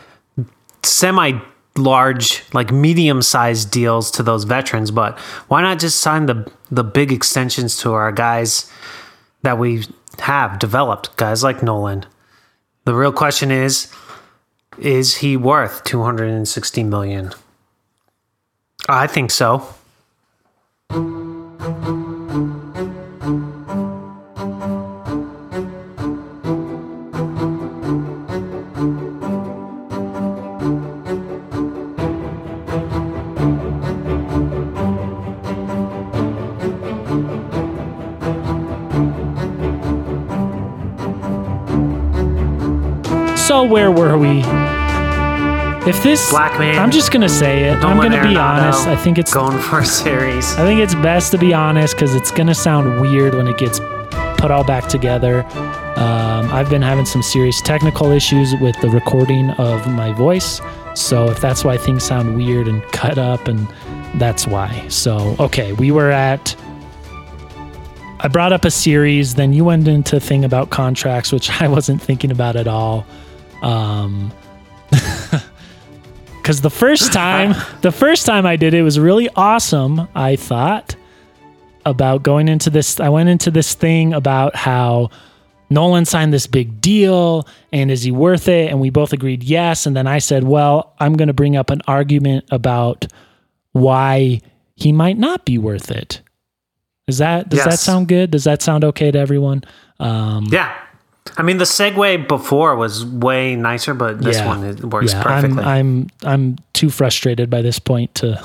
semi 0.83 1.39
large 1.77 2.43
like 2.53 2.71
medium 2.71 3.21
sized 3.21 3.71
deals 3.71 4.11
to 4.11 4.23
those 4.23 4.43
veterans, 4.43 4.91
but 4.91 5.17
why 5.47 5.61
not 5.61 5.79
just 5.79 5.99
sign 5.99 6.27
the 6.27 6.51
the 6.69 6.83
big 6.83 7.11
extensions 7.11 7.77
to 7.77 7.93
our 7.93 8.11
guys 8.11 8.71
that 9.41 9.57
we 9.57 9.83
have 10.21 10.59
developed, 10.59 11.15
guys 11.17 11.43
like 11.43 11.63
Nolan. 11.63 12.05
The 12.85 12.93
real 12.93 13.11
question 13.11 13.51
is 13.51 13.91
is 14.77 15.17
he 15.17 15.37
worth 15.37 15.83
260 15.85 16.83
million? 16.83 17.31
I 18.87 19.07
think 19.07 19.31
so. 19.31 19.73
So 43.55 43.63
where 43.63 43.89
were 43.89 44.17
we? 44.17 44.41
If 45.89 46.03
this 46.03 46.29
Black 46.29 46.59
man, 46.59 46.77
I'm 46.77 46.91
just 46.91 47.13
gonna 47.13 47.29
say 47.29 47.63
it. 47.69 47.77
I'm 47.77 47.95
gonna 47.95 48.21
be 48.21 48.35
honest. 48.35 48.85
I 48.85 48.97
think 48.97 49.17
it's 49.17 49.33
going 49.33 49.57
for 49.59 49.79
a 49.79 49.85
series. 49.85 50.53
I 50.55 50.65
think 50.65 50.81
it's 50.81 50.93
best 50.95 51.31
to 51.31 51.37
be 51.37 51.53
honest 51.53 51.95
because 51.95 52.13
it's 52.15 52.31
gonna 52.31 52.53
sound 52.53 52.99
weird 52.99 53.33
when 53.33 53.47
it 53.47 53.57
gets 53.57 53.79
put 54.37 54.51
all 54.51 54.65
back 54.65 54.89
together. 54.89 55.45
Um, 55.95 56.51
I've 56.51 56.69
been 56.69 56.81
having 56.81 57.05
some 57.05 57.23
serious 57.23 57.61
technical 57.61 58.11
issues 58.11 58.53
with 58.59 58.75
the 58.81 58.89
recording 58.89 59.51
of 59.51 59.89
my 59.89 60.11
voice, 60.11 60.59
so 60.93 61.29
if 61.29 61.39
that's 61.39 61.63
why 61.63 61.77
things 61.77 62.03
sound 62.03 62.35
weird 62.35 62.67
and 62.67 62.83
cut 62.91 63.17
up, 63.17 63.47
and 63.47 63.69
that's 64.15 64.45
why. 64.45 64.85
So 64.89 65.37
okay, 65.39 65.71
we 65.71 65.91
were 65.91 66.11
at. 66.11 66.53
I 68.19 68.27
brought 68.27 68.51
up 68.51 68.65
a 68.65 68.71
series, 68.71 69.35
then 69.35 69.53
you 69.53 69.63
went 69.63 69.87
into 69.87 70.17
a 70.17 70.19
thing 70.19 70.43
about 70.43 70.71
contracts, 70.71 71.31
which 71.31 71.49
I 71.61 71.69
wasn't 71.69 72.01
thinking 72.01 72.31
about 72.31 72.57
at 72.57 72.67
all. 72.67 73.07
Um, 73.61 74.31
because 76.37 76.61
the 76.61 76.69
first 76.69 77.11
time, 77.11 77.55
the 77.81 77.91
first 77.91 78.25
time 78.25 78.45
I 78.45 78.55
did 78.55 78.73
it 78.73 78.81
was 78.83 78.99
really 78.99 79.29
awesome. 79.35 80.07
I 80.13 80.35
thought 80.35 80.95
about 81.85 82.23
going 82.23 82.47
into 82.47 82.69
this. 82.69 82.99
I 82.99 83.09
went 83.09 83.29
into 83.29 83.51
this 83.51 83.73
thing 83.73 84.13
about 84.13 84.55
how 84.55 85.09
Nolan 85.69 86.05
signed 86.05 86.33
this 86.33 86.47
big 86.47 86.79
deal 86.81 87.47
and 87.71 87.89
is 87.89 88.03
he 88.03 88.11
worth 88.11 88.47
it? 88.47 88.69
And 88.69 88.79
we 88.79 88.89
both 88.89 89.13
agreed 89.13 89.43
yes. 89.43 89.85
And 89.85 89.95
then 89.95 90.07
I 90.07 90.19
said, 90.19 90.43
well, 90.43 90.93
I'm 90.99 91.13
going 91.13 91.27
to 91.27 91.33
bring 91.33 91.55
up 91.55 91.69
an 91.69 91.81
argument 91.87 92.45
about 92.51 93.07
why 93.71 94.41
he 94.75 94.91
might 94.91 95.17
not 95.17 95.45
be 95.45 95.57
worth 95.57 95.91
it. 95.91 96.21
Is 97.07 97.19
that 97.19 97.49
does 97.49 97.63
that 97.63 97.79
sound 97.79 98.07
good? 98.07 98.31
Does 98.31 98.45
that 98.45 98.61
sound 98.61 98.83
okay 98.83 99.11
to 99.11 99.19
everyone? 99.19 99.63
Um, 99.99 100.47
Yeah. 100.51 100.75
I 101.37 101.41
mean, 101.43 101.57
the 101.57 101.65
segue 101.65 102.27
before 102.27 102.75
was 102.75 103.03
way 103.05 103.55
nicer, 103.55 103.93
but 103.93 104.21
this 104.21 104.37
Yeah. 104.37 104.47
one 104.47 104.63
it 104.63 104.83
works 104.83 105.11
yeah, 105.13 105.23
perfectly. 105.23 105.63
I'm 105.63 106.07
I'm 106.23 106.29
I'm 106.31 106.55
too 106.73 106.89
frustrated 106.89 107.49
by 107.49 107.61
this 107.61 107.79
point 107.79 108.13
to 108.15 108.41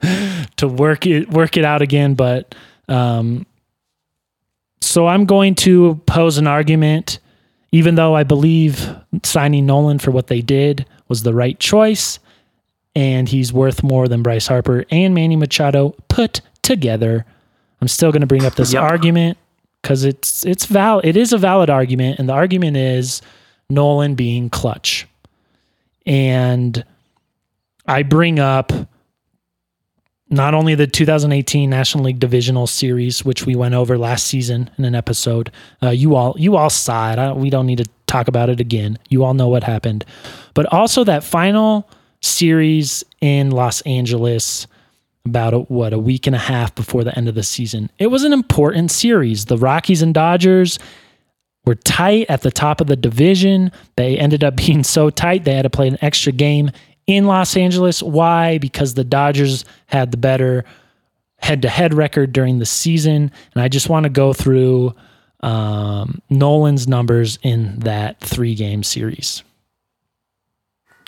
to 0.56 0.68
work 0.68 1.06
it 1.06 1.30
work 1.30 1.56
it 1.56 1.64
out 1.64 1.82
again. 1.82 2.14
But 2.14 2.54
um, 2.88 3.46
so 4.80 5.06
I'm 5.06 5.24
going 5.24 5.54
to 5.56 6.00
pose 6.06 6.38
an 6.38 6.46
argument, 6.46 7.18
even 7.72 7.94
though 7.94 8.14
I 8.14 8.22
believe 8.24 8.88
signing 9.24 9.66
Nolan 9.66 9.98
for 9.98 10.10
what 10.10 10.26
they 10.28 10.40
did 10.40 10.86
was 11.08 11.22
the 11.22 11.34
right 11.34 11.58
choice, 11.58 12.18
and 12.94 13.28
he's 13.28 13.52
worth 13.52 13.82
more 13.82 14.08
than 14.08 14.22
Bryce 14.22 14.46
Harper 14.46 14.84
and 14.90 15.14
Manny 15.14 15.36
Machado 15.36 15.94
put 16.08 16.40
together. 16.62 17.24
I'm 17.80 17.88
still 17.88 18.12
going 18.12 18.20
to 18.20 18.26
bring 18.26 18.44
up 18.44 18.54
this 18.54 18.72
Yep. 18.74 18.82
argument 18.82 19.38
because 19.82 20.04
it's 20.04 20.46
it's 20.46 20.66
val 20.66 21.00
it 21.00 21.16
is 21.16 21.32
a 21.32 21.38
valid 21.38 21.68
argument, 21.68 22.18
and 22.18 22.28
the 22.28 22.32
argument 22.32 22.76
is 22.76 23.20
Nolan 23.68 24.14
being 24.14 24.48
clutch. 24.48 25.06
And 26.06 26.84
I 27.86 28.02
bring 28.02 28.38
up 28.38 28.72
not 30.30 30.54
only 30.54 30.74
the 30.74 30.86
2018 30.86 31.68
National 31.68 32.04
League 32.04 32.18
Divisional 32.18 32.66
Series, 32.66 33.24
which 33.24 33.44
we 33.44 33.54
went 33.54 33.74
over 33.74 33.98
last 33.98 34.26
season 34.26 34.70
in 34.78 34.84
an 34.84 34.94
episode. 34.94 35.52
Uh, 35.82 35.90
you 35.90 36.14
all 36.14 36.34
you 36.38 36.56
all 36.56 36.70
saw 36.70 37.12
it. 37.12 37.18
I, 37.18 37.32
we 37.32 37.50
don't 37.50 37.66
need 37.66 37.78
to 37.78 37.88
talk 38.06 38.28
about 38.28 38.48
it 38.48 38.60
again. 38.60 38.98
You 39.08 39.24
all 39.24 39.34
know 39.34 39.48
what 39.48 39.62
happened. 39.62 40.04
But 40.54 40.72
also 40.72 41.04
that 41.04 41.22
final 41.22 41.88
series 42.20 43.04
in 43.20 43.50
Los 43.50 43.80
Angeles 43.82 44.66
about 45.24 45.54
a, 45.54 45.58
what 45.60 45.92
a 45.92 45.98
week 45.98 46.26
and 46.26 46.34
a 46.34 46.38
half 46.38 46.74
before 46.74 47.04
the 47.04 47.16
end 47.16 47.28
of 47.28 47.34
the 47.34 47.42
season. 47.42 47.90
It 47.98 48.08
was 48.08 48.24
an 48.24 48.32
important 48.32 48.90
series. 48.90 49.44
The 49.44 49.58
Rockies 49.58 50.02
and 50.02 50.12
Dodgers 50.12 50.78
were 51.64 51.76
tight 51.76 52.26
at 52.28 52.42
the 52.42 52.50
top 52.50 52.80
of 52.80 52.88
the 52.88 52.96
division. 52.96 53.70
They 53.96 54.18
ended 54.18 54.42
up 54.42 54.56
being 54.66 54.82
so 54.82 55.10
tight 55.10 55.44
they 55.44 55.54
had 55.54 55.62
to 55.62 55.70
play 55.70 55.88
an 55.88 55.98
extra 56.00 56.32
game 56.32 56.70
in 57.06 57.26
Los 57.26 57.56
Angeles. 57.56 58.02
Why? 58.02 58.58
Because 58.58 58.94
the 58.94 59.04
Dodgers 59.04 59.64
had 59.86 60.10
the 60.10 60.16
better 60.16 60.64
head 61.38 61.62
to 61.62 61.68
head 61.68 61.94
record 61.94 62.32
during 62.32 62.58
the 62.58 62.66
season. 62.66 63.30
And 63.54 63.62
I 63.62 63.68
just 63.68 63.88
want 63.88 64.04
to 64.04 64.10
go 64.10 64.32
through 64.32 64.94
um, 65.40 66.22
Nolan's 66.30 66.86
numbers 66.86 67.38
in 67.42 67.80
that 67.80 68.20
three 68.20 68.54
game 68.54 68.82
series. 68.82 69.42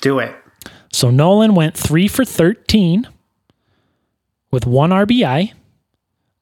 Do 0.00 0.18
it. 0.18 0.35
So 0.92 1.11
Nolan 1.11 1.55
went 1.55 1.77
three 1.77 2.09
for 2.09 2.24
13 2.24 3.09
with 4.54 4.66
one 4.66 4.90
RBI, 4.90 5.52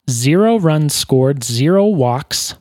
zero 0.09 0.59
runs 0.59 0.95
scored, 0.95 1.43
zero 1.43 1.87
walks, 1.87 2.55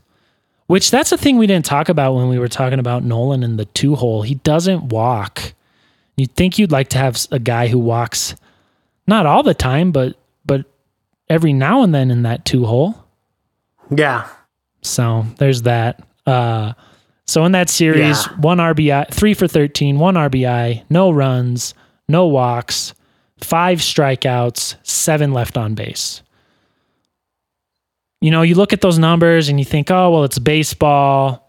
which 0.67 0.89
that's 0.89 1.11
a 1.11 1.17
thing 1.17 1.37
we 1.37 1.45
didn't 1.47 1.65
talk 1.65 1.89
about 1.89 2.13
when 2.13 2.29
we 2.29 2.39
were 2.39 2.47
talking 2.47 2.79
about 2.79 3.03
Nolan 3.03 3.43
in 3.43 3.57
the 3.57 3.65
two 3.65 3.95
hole. 3.95 4.21
He 4.21 4.35
doesn't 4.35 4.85
walk. 4.85 5.53
You'd 6.15 6.33
think 6.35 6.57
you'd 6.57 6.71
like 6.71 6.89
to 6.89 6.97
have 6.97 7.17
a 7.31 7.39
guy 7.39 7.67
who 7.67 7.79
walks 7.79 8.35
not 9.07 9.25
all 9.25 9.43
the 9.43 9.53
time, 9.53 9.91
but 9.91 10.15
but 10.45 10.65
every 11.29 11.53
now 11.53 11.83
and 11.83 11.93
then 11.93 12.09
in 12.11 12.23
that 12.23 12.45
two 12.45 12.65
hole. 12.65 12.95
Yeah. 13.95 14.27
So 14.81 15.25
there's 15.37 15.63
that. 15.63 16.01
Uh, 16.25 16.73
so 17.25 17.43
in 17.45 17.51
that 17.51 17.69
series, 17.69 18.25
Yeah. 18.25 18.33
one 18.39 18.57
RBI, 18.59 19.05
three 19.11 19.33
for 19.33 19.47
13, 19.47 19.99
one 19.99 20.15
RBI, 20.15 20.83
no 20.89 21.11
runs, 21.11 21.73
no 22.07 22.25
walks, 22.27 22.93
five 23.41 23.79
strikeouts, 23.79 24.75
seven 24.83 25.33
left 25.33 25.57
on 25.57 25.75
base. 25.75 26.21
You 28.21 28.31
know, 28.31 28.43
you 28.43 28.55
look 28.55 28.73
at 28.73 28.81
those 28.81 28.99
numbers 28.99 29.49
and 29.49 29.59
you 29.59 29.65
think, 29.65 29.89
oh, 29.89 30.11
well, 30.11 30.23
it's 30.23 30.39
baseball. 30.39 31.47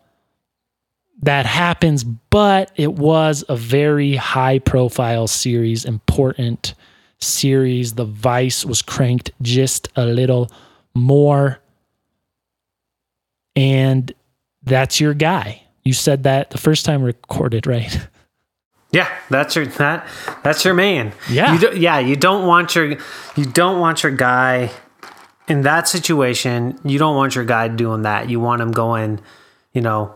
That 1.22 1.46
happens, 1.46 2.02
but 2.02 2.72
it 2.76 2.94
was 2.94 3.44
a 3.48 3.57
very 3.57 4.16
high 4.16 4.59
profile 4.59 5.28
series, 5.28 5.85
important 5.85 6.74
series. 7.20 7.94
The 7.94 8.07
Vice 8.07 8.64
was 8.64 8.83
cranked 8.83 9.31
just 9.40 9.88
a 9.94 10.05
little 10.07 10.50
more 10.94 11.62
and 13.57 14.12
that's 14.62 15.00
your 15.00 15.14
guy. 15.14 15.62
You 15.85 15.92
said 15.92 16.22
that 16.24 16.50
the 16.50 16.59
first 16.59 16.85
time 16.85 17.02
recorded, 17.02 17.66
right? 17.66 17.96
Yeah, 18.92 19.09
that's 19.31 19.57
your 19.57 19.66
that 19.66 20.07
that's 20.42 20.64
your 20.64 20.74
man. 20.74 21.12
Yeah. 21.31 21.55
you 21.55 21.59
do, 21.59 21.78
yeah. 21.78 21.98
You 21.98 22.14
don't 22.14 22.46
want 22.46 22.74
your 22.74 22.96
you 23.37 23.44
don't 23.46 23.81
want 23.81 24.02
your 24.02 24.12
guy 24.12 24.70
in 25.48 25.62
that 25.62 25.88
situation. 25.88 26.78
You 26.85 26.98
don't 26.98 27.16
want 27.16 27.35
your 27.35 27.44
guy 27.44 27.68
doing 27.68 28.02
that. 28.02 28.28
You 28.28 28.38
want 28.38 28.61
him 28.61 28.70
going, 28.70 29.20
you 29.72 29.81
know, 29.81 30.14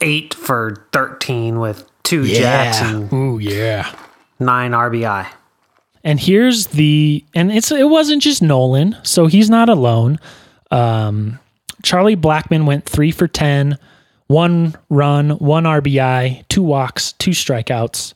eight 0.00 0.34
for 0.34 0.86
thirteen 0.92 1.58
with 1.58 1.84
two 2.04 2.26
jacks 2.26 2.80
and 2.80 3.12
Ooh, 3.12 3.38
yeah. 3.38 3.92
nine 4.38 4.70
RBI. 4.70 5.26
And 6.04 6.20
here's 6.20 6.68
the 6.68 7.24
and 7.34 7.50
it's 7.50 7.72
it 7.72 7.88
wasn't 7.88 8.22
just 8.22 8.40
Nolan, 8.40 8.96
so 9.02 9.26
he's 9.26 9.50
not 9.50 9.68
alone. 9.68 10.18
Um, 10.70 11.38
Charlie 11.82 12.16
Blackmon 12.16 12.66
went 12.66 12.86
three 12.86 13.10
for 13.10 13.26
ten, 13.26 13.78
one 14.28 14.76
run, 14.88 15.30
one 15.30 15.64
RBI, 15.64 16.46
two 16.48 16.62
walks, 16.62 17.12
two 17.14 17.32
strikeouts, 17.32 18.14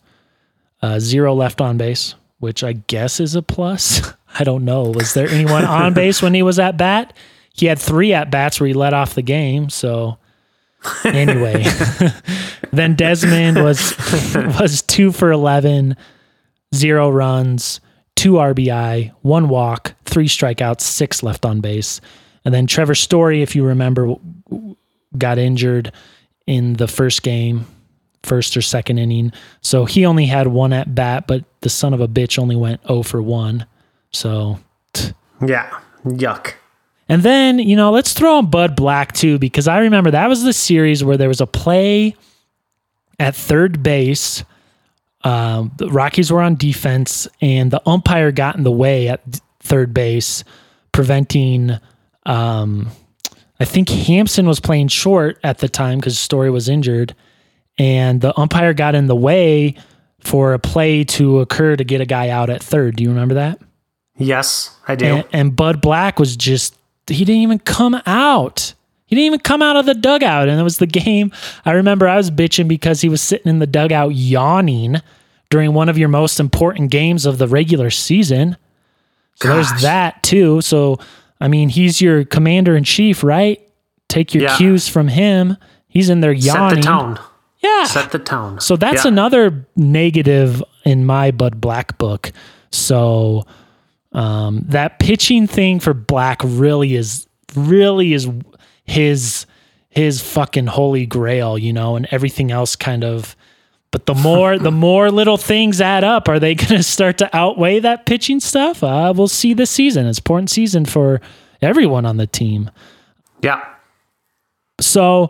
uh, 0.83 1.01
zero 1.01 1.35
left 1.35 1.61
on 1.61 1.79
base, 1.79 2.14
which 2.38 2.62
I 2.62 2.75
guess 2.75 3.18
is 3.18 3.35
a 3.35 3.42
plus. 3.42 4.12
I 4.38 4.44
don't 4.44 4.64
know. 4.64 4.83
Was 4.83 5.14
there 5.14 5.29
anyone 5.29 5.64
on 5.64 5.94
base 5.94 6.22
when 6.22 6.35
he 6.35 6.42
was 6.42 6.59
at 6.59 6.77
bat? 6.77 7.16
He 7.55 7.66
had 7.66 7.79
three 7.79 8.12
at 8.14 8.31
bats 8.31 8.61
where 8.61 8.68
he 8.68 8.75
let 8.75 8.94
off 8.94 9.14
the 9.14 9.22
game. 9.22 9.68
So 9.68 10.18
anyway, 11.05 11.64
then 12.72 12.94
Desmond 12.94 13.62
was 13.62 13.94
was 14.59 14.83
two 14.83 15.12
for 15.12 15.31
eleven, 15.31 15.96
zero 16.75 17.11
runs, 17.11 17.81
two 18.16 18.33
RBI, 18.33 19.12
one 19.20 19.48
walk, 19.48 19.94
three 20.05 20.29
strikeouts, 20.29 20.81
six 20.81 21.22
left 21.22 21.44
on 21.44 21.61
base. 21.61 22.01
And 22.44 22.55
then 22.55 22.66
Trevor 22.66 22.94
Story, 22.94 23.42
if 23.42 23.55
you 23.55 23.64
remember, 23.64 24.14
got 25.18 25.38
injured 25.38 25.92
in 26.46 26.75
the 26.75 26.88
first 26.88 27.22
game, 27.22 27.66
first 28.22 28.57
or 28.57 28.62
second 28.62 28.98
inning. 28.98 29.33
So 29.61 29.85
he 29.85 30.05
only 30.07 30.27
had 30.27 30.48
one 30.48 30.72
at 30.72 30.94
bat, 30.94 31.27
but 31.27 31.44
the 31.61 31.68
son 31.68 31.94
of 31.94 32.01
a 32.01 32.09
bitch 32.09 32.38
only 32.38 32.57
went 32.57 32.81
0 32.87 33.03
for 33.03 33.22
1. 33.22 33.64
So, 34.11 34.59
Yeah, 35.46 35.70
yuck. 36.05 36.55
and 37.09 37.22
then, 37.22 37.59
you 37.59 37.77
know, 37.77 37.90
let's 37.90 38.12
throw 38.12 38.38
in 38.40 38.46
Bud 38.51 38.77
Black 38.77 39.12
too, 39.12 39.38
because 39.38 39.68
I 39.68 39.79
remember 39.81 40.11
that 40.11 40.29
was 40.29 40.42
the 40.42 40.53
series 40.53 41.03
where 41.05 41.16
there 41.16 41.29
was 41.29 41.40
a 41.40 41.46
play 41.46 42.14
at 43.18 43.35
third 43.35 43.83
base. 43.83 44.44
Um, 45.25 45.70
the 45.77 45.88
Rockies 45.88 46.33
were 46.33 46.42
on 46.42 46.57
defense, 46.57 47.29
and 47.40 47.70
the 47.70 47.81
umpire 47.88 48.33
got 48.33 48.57
in 48.57 48.64
the 48.64 48.72
way 48.72 49.09
at 49.09 49.25
th- 49.25 49.40
third 49.61 49.94
base, 49.94 50.42
preventing. 50.90 51.79
Um, 52.27 52.88
I 53.62 53.64
think 53.64 53.88
Hampson 53.88 54.48
was 54.48 54.59
playing 54.59 54.88
short 54.88 55.38
at 55.44 55.59
the 55.59 55.68
time 55.68 56.01
because 56.01 56.18
Story 56.18 56.51
was 56.51 56.68
injured, 56.68 57.14
and 57.79 58.20
the 58.20 58.37
umpire 58.37 58.75
got 58.75 58.96
in 58.96 59.07
the 59.07 59.14
way 59.14 59.77
for 60.18 60.53
a 60.53 60.59
play 60.59 61.05
to 61.05 61.38
occur 61.38 61.77
to 61.77 61.85
get 61.85 62.01
a 62.01 62.05
guy 62.05 62.29
out 62.29 62.51
at 62.51 62.61
third. 62.61 62.96
Do 62.96 63.05
you 63.05 63.11
remember 63.11 63.35
that? 63.35 63.61
Yes, 64.16 64.77
I 64.88 64.96
do. 64.96 65.07
And, 65.07 65.25
and 65.33 65.55
Bud 65.55 65.81
Black 65.81 66.18
was 66.18 66.37
just, 66.37 66.77
he 67.07 67.25
didn't 67.25 67.42
even 67.42 67.61
come 67.61 68.03
out. 68.05 68.75
He 69.07 69.14
didn't 69.14 69.27
even 69.27 69.38
come 69.38 69.62
out 69.62 69.77
of 69.77 69.87
the 69.87 69.94
dugout. 69.94 70.48
And 70.48 70.59
it 70.59 70.64
was 70.64 70.79
the 70.79 70.87
game. 70.87 71.31
I 71.64 71.70
remember 71.70 72.09
I 72.09 72.16
was 72.16 72.33
bitching 72.33 72.66
because 72.66 73.01
he 73.01 73.09
was 73.09 73.22
sitting 73.22 73.48
in 73.48 73.61
the 73.61 73.66
dugout 73.68 74.16
yawning 74.16 74.96
during 75.51 75.72
one 75.72 75.88
of 75.88 75.96
your 75.96 76.09
most 76.09 76.40
important 76.40 76.90
games 76.90 77.27
of 77.27 77.38
the 77.38 77.46
regular 77.46 77.90
season. 77.90 78.57
So 79.37 79.48
Gosh. 79.48 79.70
there's 79.70 79.83
that 79.83 80.25
too. 80.25 80.62
So, 80.62 80.98
I 81.42 81.48
mean, 81.48 81.68
he's 81.70 82.00
your 82.00 82.24
commander 82.24 82.76
in 82.76 82.85
chief, 82.85 83.24
right? 83.24 83.61
Take 84.09 84.33
your 84.33 84.44
Yeah. 84.44 84.57
cues 84.57 84.87
from 84.88 85.09
him. 85.09 85.57
He's 85.88 86.09
in 86.09 86.20
there 86.20 86.32
yawning. 86.32 86.82
Set 86.82 86.93
the 86.93 86.99
tone. 86.99 87.18
Yeah. 87.62 87.84
Set 87.84 88.11
the 88.12 88.18
tone. 88.20 88.61
So 88.61 88.76
that's 88.76 89.05
Yeah. 89.05 89.09
another 89.11 89.66
negative 89.76 90.62
in 90.84 91.05
my 91.05 91.32
Bud 91.32 91.61
Black 91.61 91.99
book. 91.99 92.30
So 92.70 93.45
um, 94.12 94.62
that 94.68 94.99
pitching 94.99 95.47
thing 95.47 95.80
for 95.80 95.95
Black 95.95 96.40
really 96.45 96.95
is 96.95 97.26
really 97.57 98.12
is 98.12 98.28
his 98.84 99.47
his 99.88 100.20
fucking 100.22 100.66
holy 100.68 101.07
grail, 101.07 101.59
you 101.59 101.72
know, 101.72 101.97
and 101.97 102.07
everything 102.11 102.51
else 102.51 102.76
kind 102.76 103.05
of. 103.05 103.34
But 103.93 104.07
the 104.07 104.14
more 104.14 104.59
the 104.59 104.70
more 104.72 105.11
little 105.11 105.36
things 105.36 105.80
add 105.80 106.03
up, 106.03 106.26
are 106.28 106.40
they 106.40 106.55
going 106.57 106.78
to 106.78 106.82
start 106.82 107.18
to 107.18 107.36
outweigh 107.36 107.78
that 107.80 108.07
pitching 108.07 108.40
stuff? 108.40 108.82
Uh, 108.82 109.12
we'll 109.14 109.28
see 109.28 109.55
this 109.55 109.70
season. 109.70 110.07
It's 110.07 110.18
important 110.18 110.51
season 110.51 110.84
for 110.86 111.20
everyone 111.61 112.05
on 112.05 112.16
the 112.16 112.26
team. 112.26 112.70
Yeah. 113.43 113.62
So 114.80 115.28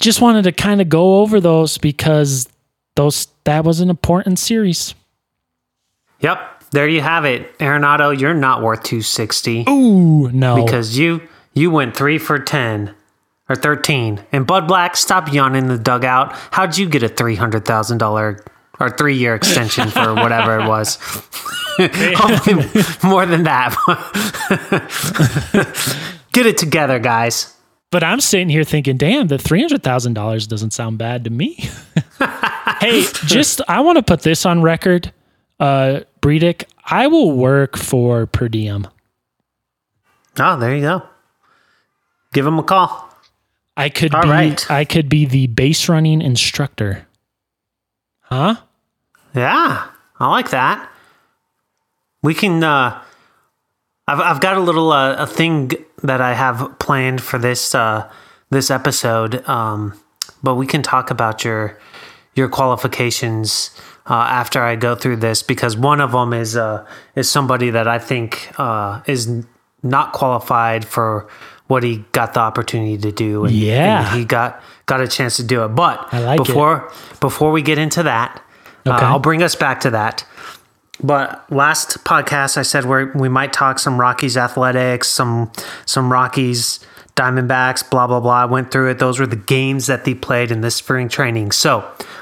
just 0.00 0.20
wanted 0.20 0.44
to 0.44 0.52
kind 0.52 0.80
of 0.80 0.88
go 0.88 1.18
over 1.20 1.40
those 1.40 1.76
because 1.76 2.48
those 2.94 3.28
that 3.44 3.64
was 3.64 3.80
an 3.80 3.90
important 3.90 4.38
series. 4.38 4.94
Yep. 6.20 6.38
there 6.70 6.88
you 6.88 7.00
have 7.02 7.24
it, 7.24 7.58
Arenado. 7.58 8.18
You're 8.18 8.32
not 8.32 8.62
worth 8.62 8.82
260 8.84 9.64
Ooh, 9.68 10.30
no. 10.30 10.64
because 10.64 10.96
you 10.96 11.20
you 11.52 11.70
went 11.70 11.96
three 11.96 12.18
for 12.18 12.38
10 12.38 12.94
or 13.48 13.56
13. 13.56 14.24
And 14.32 14.46
Bud 14.46 14.66
Black, 14.66 14.96
stop 14.96 15.32
yawning 15.32 15.64
in 15.64 15.68
the 15.68 15.78
dugout. 15.78 16.32
How'd 16.50 16.76
you 16.76 16.88
get 16.88 17.02
a 17.02 17.08
$300,000 17.08 18.46
or 18.78 18.90
three 18.90 19.16
year 19.16 19.34
extension 19.34 19.88
for 19.88 20.14
whatever 20.14 20.58
it 20.60 20.66
was? 20.66 20.96
Hopefully 21.78 23.08
more 23.08 23.26
than 23.26 23.44
that. 23.44 23.74
get 26.32 26.46
it 26.46 26.58
together, 26.58 26.98
guys. 26.98 27.56
But 27.90 28.02
I'm 28.02 28.20
sitting 28.20 28.48
here 28.48 28.64
thinking, 28.64 28.96
damn, 28.96 29.28
the 29.28 29.38
three 29.38 29.60
hundred 29.60 29.82
thousand 29.82 30.14
dollars 30.14 30.46
doesn't 30.46 30.72
sound 30.72 30.98
bad 30.98 31.24
to 31.24 31.30
me. 31.30 31.54
hey, 32.80 33.04
just 33.26 33.60
I 33.68 33.80
want 33.80 33.96
to 33.96 34.02
put 34.02 34.22
this 34.22 34.44
on 34.44 34.62
record, 34.62 35.12
uh, 35.60 36.00
Bridich. 36.20 36.64
I 36.84 37.06
will 37.06 37.32
work 37.32 37.76
for 37.76 38.26
per 38.26 38.48
diem. 38.48 38.88
Oh, 40.38 40.58
there 40.58 40.74
you 40.74 40.82
go. 40.82 41.02
Give 42.32 42.46
him 42.46 42.58
a 42.58 42.62
call. 42.62 43.05
I 43.76 43.88
could 43.88 44.14
All 44.14 44.22
be 44.22 44.28
right. 44.28 44.70
I 44.70 44.84
could 44.84 45.08
be 45.08 45.26
the 45.26 45.48
base 45.48 45.88
running 45.88 46.22
instructor. 46.22 47.06
Huh? 48.22 48.56
Yeah, 49.34 49.88
I 50.18 50.30
like 50.30 50.50
that. 50.50 50.90
We 52.22 52.34
can. 52.34 52.64
Uh, 52.64 53.02
I've 54.08 54.20
I've 54.20 54.40
got 54.40 54.56
a 54.56 54.60
little 54.60 54.92
uh, 54.92 55.16
a 55.16 55.26
thing 55.26 55.72
that 56.02 56.20
I 56.20 56.34
have 56.34 56.78
planned 56.78 57.20
for 57.20 57.38
this 57.38 57.74
uh, 57.74 58.10
this 58.50 58.70
episode, 58.70 59.46
um, 59.48 60.00
but 60.42 60.54
we 60.54 60.66
can 60.66 60.82
talk 60.82 61.10
about 61.10 61.44
your 61.44 61.78
your 62.34 62.48
qualifications 62.48 63.70
uh, 64.08 64.14
after 64.14 64.62
I 64.62 64.76
go 64.76 64.94
through 64.94 65.16
this 65.16 65.42
because 65.42 65.76
one 65.76 66.00
of 66.00 66.12
them 66.12 66.32
is 66.32 66.56
uh, 66.56 66.86
is 67.14 67.30
somebody 67.30 67.70
that 67.70 67.88
I 67.88 67.98
think 67.98 68.52
uh, 68.58 69.02
is 69.06 69.44
not 69.82 70.12
qualified 70.12 70.84
for 70.84 71.28
what 71.66 71.82
he 71.82 72.04
got 72.12 72.34
the 72.34 72.40
opportunity 72.40 72.96
to 72.98 73.12
do. 73.12 73.44
And, 73.44 73.54
Yeah. 73.54 74.08
and 74.10 74.18
he 74.18 74.24
got 74.24 74.62
got 74.86 75.00
a 75.00 75.08
chance 75.08 75.36
to 75.36 75.42
do 75.42 75.64
it. 75.64 75.68
But 75.68 76.12
like 76.12 76.40
it. 76.40 76.46
before 76.46 76.90
before 77.20 77.50
we 77.52 77.62
get 77.62 77.78
into 77.78 78.02
that, 78.04 78.40
uh, 78.86 78.90
I'll 78.92 79.18
bring 79.18 79.42
us 79.42 79.54
back 79.54 79.80
to 79.80 79.90
that. 79.90 80.24
But 81.02 81.44
last 81.52 82.04
podcast, 82.04 82.56
I 82.56 82.62
said 82.62 82.84
we 82.86 83.04
we 83.06 83.28
might 83.28 83.52
talk 83.52 83.78
some 83.78 84.00
Rockies 84.00 84.36
athletics, 84.36 85.08
some 85.08 85.50
some 85.84 86.12
Rockies 86.12 86.80
Diamondbacks, 87.16 87.88
blah 87.90 88.06
blah 88.06 88.20
blah. 88.20 88.42
I 88.42 88.44
went 88.44 88.70
through 88.70 88.90
it. 88.90 88.98
Those 88.98 89.18
were 89.18 89.26
the 89.26 89.36
games 89.36 89.86
that 89.86 90.04
they 90.04 90.14
played 90.14 90.50
in 90.50 90.60
this 90.60 90.76
spring 90.76 91.08
training. 91.08 91.52
So, 91.52 91.80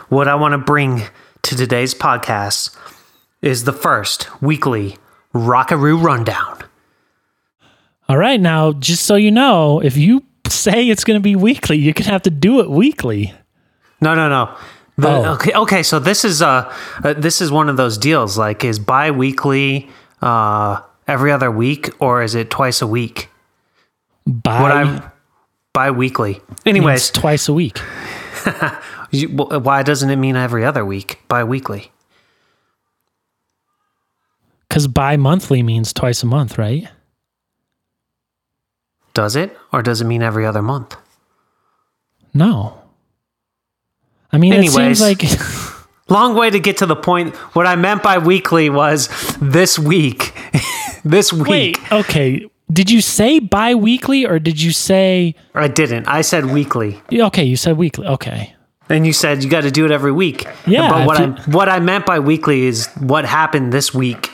what 0.09 0.27
I 0.29 0.35
want 0.37 0.53
to 0.53 0.59
bring 0.59 1.03
to 1.43 1.57
today's 1.57 1.95
podcast 1.95 2.77
is 3.43 3.65
the 3.65 3.73
first 3.73 4.29
weekly 4.41 4.97
Rockaroo 5.35 6.01
rundown. 6.03 6.63
All 8.09 8.19
right, 8.19 8.41
now 8.41 8.73
just 8.73 9.05
so 9.07 9.15
you 9.17 9.31
know, 9.31 9.81
if 9.81 9.97
you 9.97 10.23
say 10.49 10.89
it's 10.89 11.05
going 11.05 11.19
to 11.19 11.23
be 11.23 11.37
weekly, 11.37 11.79
you're 11.79 11.95
going 11.95 12.05
to 12.05 12.11
have 12.11 12.23
to 12.23 12.31
do 12.31 12.61
it 12.61 12.71
weekly. 12.71 13.33
No, 14.01 14.15
no, 14.15 14.29
no. 14.29 14.55
The- 14.97 15.09
Oh. 15.09 15.33
Okay, 15.35 15.53
okay. 15.53 15.83
So 15.83 15.99
this 15.99 16.25
is 16.25 16.41
uh, 16.43 16.73
uh, 17.03 17.15
this 17.15 17.41
is 17.41 17.51
one 17.51 17.69
of 17.69 17.77
those 17.77 17.99
deals. 17.99 18.39
Like, 18.39 18.63
is 18.65 18.79
bi-weekly 18.79 19.89
uh, 20.23 20.81
every 21.09 21.33
other 21.33 21.51
week, 21.51 21.91
or 22.01 22.23
is 22.23 22.35
it 22.37 22.49
twice 22.51 22.81
a 22.81 22.87
week? 22.87 23.29
By 24.27 24.63
What 24.63 24.71
I'm 24.71 25.03
bi-weekly. 25.73 26.41
Anyways, 26.65 27.11
twice 27.11 27.49
a 27.49 27.53
week. 27.53 27.81
you, 29.11 29.29
why 29.31 29.83
doesn't 29.83 30.11
it 30.11 30.17
mean 30.17 30.37
every 30.37 30.65
other 30.65 30.85
week? 30.85 31.19
Bi-weekly. 31.27 31.91
Because 34.69 34.87
bi 34.87 35.17
monthly 35.17 35.63
means 35.63 35.93
twice 35.93 36.23
a 36.23 36.27
month, 36.27 36.57
right? 36.57 36.89
Does 39.15 39.37
it, 39.37 39.57
or 39.73 39.83
does 39.83 40.01
it 40.01 40.05
mean 40.05 40.23
every 40.23 40.45
other 40.45 40.63
month? 40.63 40.97
No. 42.33 42.83
I 44.33 44.39
mean, 44.39 44.53
it 44.53 44.71
seems 44.71 45.01
Anyways. 45.01 45.01
like 45.01 45.23
Long 46.09 46.35
way 46.35 46.51
to 46.51 46.61
get 46.61 46.77
to 46.79 46.87
the 46.87 46.97
point. 46.97 47.35
What 47.55 47.67
I 47.67 47.77
meant 47.77 48.03
by 48.03 48.19
weekly 48.19 48.69
was 48.69 49.09
this 49.41 49.79
week. 49.79 50.35
this 51.05 51.33
week. 51.33 51.49
wait. 51.49 51.93
Okay, 51.93 52.47
did 52.71 52.91
you 52.91 53.01
say 53.01 53.39
bi-weekly 53.39 54.27
or 54.27 54.39
did 54.39 54.61
you 54.61 54.73
say 54.73 55.35
I 55.55 55.69
didn't. 55.69 56.07
I 56.09 56.21
said 56.23 56.47
weekly. 56.47 57.01
okay? 57.13 57.45
You 57.45 57.57
said 57.57 57.77
weekly. 57.79 58.07
Okay. 58.07 58.55
And 58.91 59.07
you 59.07 59.15
said 59.15 59.43
you 59.43 59.49
got 59.49 59.63
to 59.63 59.71
do 59.71 59.87
it 59.87 59.91
every 59.91 60.13
week. 60.13 60.47
Yeah, 60.67 60.91
But 60.91 61.07
what 61.07 61.21
if 61.21 61.49
I 61.49 61.51
what 61.51 61.69
I 61.71 61.81
meant 61.81 62.05
by 62.05 62.19
weekly 62.19 62.65
is 62.67 62.87
what 63.01 63.25
happened 63.25 63.73
this 63.73 63.95
week 63.95 64.31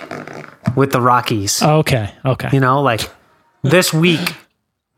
with 0.74 0.90
the 0.90 1.00
Rockies. 1.00 1.62
Okay. 1.62 2.12
Okay. 2.24 2.48
you 2.52 2.58
know, 2.58 2.82
like 2.82 3.08
this 3.62 3.92
week, 3.92 4.34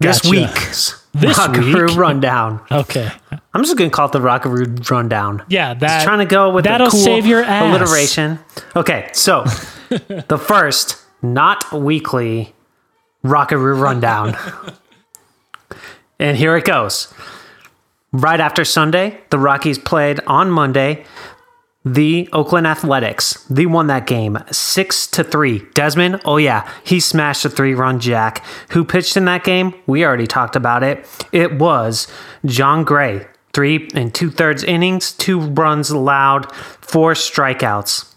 this 0.03 0.21
Gotcha. 0.21 0.31
week's 0.31 1.03
This 1.15 1.39
Rockaroo 1.39 1.89
week? 1.89 1.97
rundown. 1.97 2.61
Okay. 2.71 3.11
I'm 3.55 3.63
just 3.63 3.77
gonna 3.77 3.91
call 3.91 4.07
it 4.07 4.13
the 4.13 4.21
Rockaroo 4.21 4.91
rundown. 4.91 5.43
Yeah. 5.49 5.75
That 5.75 5.81
Just 5.81 6.05
trying 6.07 6.19
to 6.21 6.25
go 6.27 6.51
with 6.51 6.65
that'll 6.65 6.87
the 6.87 6.91
cool 6.91 7.01
save 7.01 7.27
your 7.27 7.43
ass. 7.43 7.63
alliteration. 7.81 8.39
Okay, 8.77 9.11
so 9.13 9.45
the 10.29 10.39
first 10.43 10.97
not 11.23 11.71
weekly 11.73 12.55
Rockaroo 13.25 13.81
rundown, 13.81 14.37
and 16.19 16.37
here 16.37 16.57
it 16.57 16.65
goes. 16.65 17.13
Right 18.15 18.41
after 18.41 18.65
Sunday, 18.65 19.21
the 19.31 19.39
Rockies 19.39 19.79
played 19.79 20.21
on 20.27 20.51
Monday 20.51 21.05
the 21.85 22.29
Oakland 22.33 22.67
Athletics. 22.67 23.45
They 23.51 23.67
won 23.67 23.89
that 23.89 24.07
game 24.07 24.39
six 24.51 25.07
to 25.09 25.25
three. 25.25 25.67
Desmond, 25.75 26.21
oh 26.25 26.37
yeah, 26.37 26.71
he 26.85 27.01
smashed 27.01 27.45
a 27.45 27.51
three-run 27.51 28.01
jack. 28.01 28.45
Who 28.71 28.85
pitched 28.85 29.17
in 29.17 29.25
that 29.27 29.45
game? 29.45 29.75
We 29.87 30.05
already 30.05 30.27
talked 30.27 30.57
about 30.57 30.83
it. 30.83 31.07
It 31.33 31.59
was 31.59 32.07
Jon 32.45 32.85
Gray. 32.85 33.27
Three 33.53 33.91
and 33.95 34.15
two-thirds 34.15 34.65
innings, 34.65 35.13
two 35.13 35.39
runs 35.39 35.91
allowed, 35.91 36.51
four 36.55 37.13
strikeouts. 37.13 38.09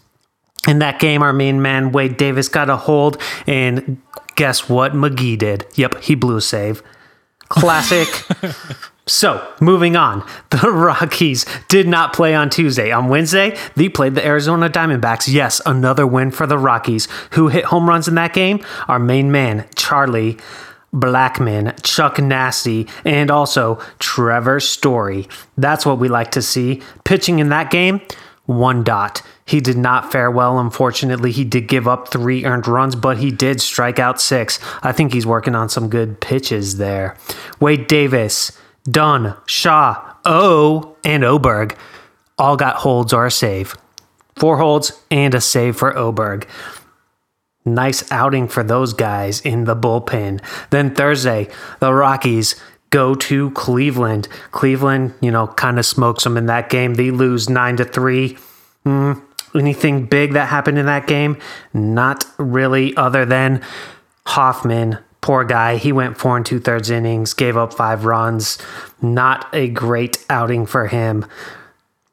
In 0.66 0.78
that 0.78 0.98
game, 0.98 1.22
our 1.22 1.34
main 1.34 1.60
man 1.60 1.92
Wade 1.92 2.16
Davis 2.16 2.48
got 2.48 2.70
a 2.70 2.76
hold, 2.76 3.20
and 3.46 4.00
guess 4.34 4.68
what? 4.68 4.94
McGee 4.94 5.38
did. 5.38 5.66
Yep, 5.74 6.02
he 6.02 6.14
blew 6.14 6.36
a 6.36 6.40
save. 6.40 6.82
Classic. 7.48 8.08
So, 9.08 9.54
moving 9.60 9.96
on. 9.96 10.24
The 10.56 10.70
Rockies 10.70 11.44
did 11.68 11.86
not 11.86 12.14
play 12.14 12.34
on 12.34 12.48
Tuesday. 12.48 12.90
On 12.90 13.08
Wednesday, 13.08 13.58
they 13.74 13.90
played 13.90 14.14
the 14.14 14.24
Arizona 14.24 14.70
Diamondbacks. 14.70 15.30
Yes, 15.30 15.60
another 15.66 16.06
win 16.06 16.30
for 16.30 16.46
the 16.46 16.56
Rockies. 16.56 17.08
Who 17.32 17.48
hit 17.48 17.66
home 17.66 17.88
runs 17.88 18.08
in 18.08 18.14
that 18.14 18.32
game? 18.32 18.64
Our 18.88 18.98
main 18.98 19.30
man, 19.30 19.66
Charlie 19.74 20.38
Blackmon, 20.94 21.78
Chuck 21.82 22.18
Nasty, 22.18 22.88
and 23.04 23.30
also 23.30 23.78
Trevor 23.98 24.60
Story. 24.60 25.28
That's 25.58 25.84
what 25.84 25.98
we 25.98 26.08
like 26.08 26.30
to 26.32 26.42
see. 26.42 26.80
Pitching 27.04 27.38
in 27.38 27.50
that 27.50 27.70
game, 27.70 28.00
one 28.46 28.82
dot. 28.82 29.20
He 29.44 29.60
did 29.60 29.76
not 29.76 30.10
fare 30.10 30.30
well, 30.30 30.58
unfortunately. 30.58 31.32
He 31.32 31.44
did 31.44 31.68
give 31.68 31.86
up 31.86 32.08
three 32.08 32.46
earned 32.46 32.66
runs, 32.66 32.96
but 32.96 33.18
he 33.18 33.30
did 33.30 33.60
strike 33.60 33.98
out 33.98 34.20
six. 34.20 34.58
I 34.82 34.92
think 34.92 35.12
he's 35.12 35.26
working 35.26 35.54
on 35.54 35.68
some 35.68 35.90
good 35.90 36.20
pitches 36.20 36.78
there. 36.78 37.16
Wade 37.60 37.86
Davis, 37.88 38.52
Dunn, 38.90 39.36
Shaw, 39.46 40.14
O, 40.24 40.96
and 41.04 41.24
Oberg 41.24 41.76
all 42.38 42.56
got 42.56 42.76
holds 42.76 43.12
or 43.12 43.26
a 43.26 43.30
save. 43.30 43.74
Four 44.36 44.58
holds 44.58 44.92
and 45.10 45.34
a 45.34 45.40
save 45.40 45.76
for 45.76 45.96
Oberg. 45.96 46.46
Nice 47.64 48.10
outing 48.12 48.48
for 48.48 48.62
those 48.62 48.92
guys 48.92 49.40
in 49.40 49.64
the 49.64 49.74
bullpen. 49.74 50.40
Then 50.70 50.94
Thursday, 50.94 51.48
the 51.80 51.92
Rockies 51.92 52.54
go 52.90 53.14
to 53.14 53.50
Cleveland. 53.52 54.28
Cleveland, 54.52 55.14
you 55.20 55.30
know, 55.30 55.48
kind 55.48 55.78
of 55.78 55.86
smokes 55.86 56.24
them 56.24 56.36
in 56.36 56.46
that 56.46 56.70
game. 56.70 56.94
They 56.94 57.10
lose 57.10 57.50
9 57.50 57.76
to 57.78 57.84
3. 57.84 58.38
Mm, 58.84 59.22
anything 59.54 60.06
big 60.06 60.34
that 60.34 60.48
happened 60.48 60.78
in 60.78 60.86
that 60.86 61.08
game? 61.08 61.38
Not 61.74 62.24
really, 62.38 62.96
other 62.96 63.24
than 63.24 63.62
Hoffman. 64.26 64.98
Poor 65.26 65.42
guy. 65.42 65.76
He 65.76 65.90
went 65.90 66.16
four 66.16 66.36
and 66.36 66.46
two 66.46 66.60
thirds 66.60 66.88
innings, 66.88 67.34
gave 67.34 67.56
up 67.56 67.74
five 67.74 68.04
runs. 68.04 68.58
Not 69.02 69.52
a 69.52 69.66
great 69.66 70.24
outing 70.30 70.66
for 70.66 70.86
him. 70.86 71.26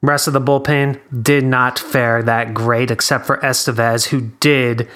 Rest 0.02 0.26
of 0.26 0.32
the 0.32 0.40
bullpen 0.40 0.98
did 1.22 1.44
not 1.44 1.78
fare 1.78 2.24
that 2.24 2.54
great, 2.54 2.90
except 2.90 3.24
for 3.24 3.36
Estevez, 3.36 4.06
who 4.08 4.32
did 4.40 4.88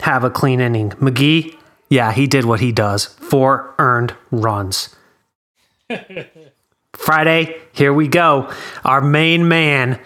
have 0.00 0.24
a 0.24 0.30
clean 0.30 0.58
inning. 0.58 0.90
McGee, 0.98 1.56
yeah, 1.88 2.10
he 2.10 2.26
did 2.26 2.44
what 2.44 2.58
he 2.58 2.72
does. 2.72 3.04
Four 3.04 3.72
earned 3.78 4.16
runs. 4.32 4.96
Friday, 6.92 7.56
here 7.70 7.94
we 7.94 8.08
go. 8.08 8.52
Our 8.82 9.00
main 9.00 9.46
man, 9.46 10.00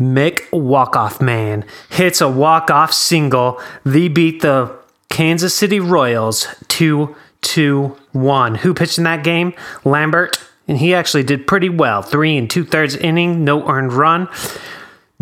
Mick 0.00 0.48
Walkoff 0.52 1.20
Man, 1.20 1.66
hits 1.90 2.22
a 2.22 2.30
walk-off 2.30 2.94
single. 2.94 3.60
They 3.84 4.08
beat 4.08 4.40
the 4.40 4.79
Kansas 5.20 5.54
City 5.54 5.80
Royals 5.80 6.46
2 6.68 7.14
2 7.42 7.96
1. 8.12 8.54
Who 8.54 8.72
pitched 8.72 8.96
in 8.96 9.04
that 9.04 9.22
game? 9.22 9.52
Lambert. 9.84 10.38
And 10.66 10.78
he 10.78 10.94
actually 10.94 11.24
did 11.24 11.46
pretty 11.46 11.68
well. 11.68 12.00
Three 12.00 12.38
and 12.38 12.48
two 12.48 12.64
thirds 12.64 12.96
inning, 12.96 13.44
no 13.44 13.68
earned 13.68 13.92
run. 13.92 14.30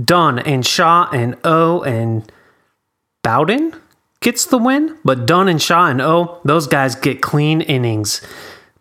Dunn 0.01 0.39
and 0.39 0.65
Shaw 0.65 1.09
and 1.13 1.35
O 1.43 1.83
and 1.83 2.31
Bowden 3.25 3.75
gets 4.21 4.45
the 4.45 4.57
win, 4.57 4.97
but 5.05 5.27
Dunn 5.27 5.49
and 5.49 5.61
Shaw 5.61 5.89
and 5.89 6.01
O, 6.01 6.41
those 6.45 6.69
guys 6.69 6.95
get 6.95 7.21
clean 7.21 7.61
innings. 7.61 8.21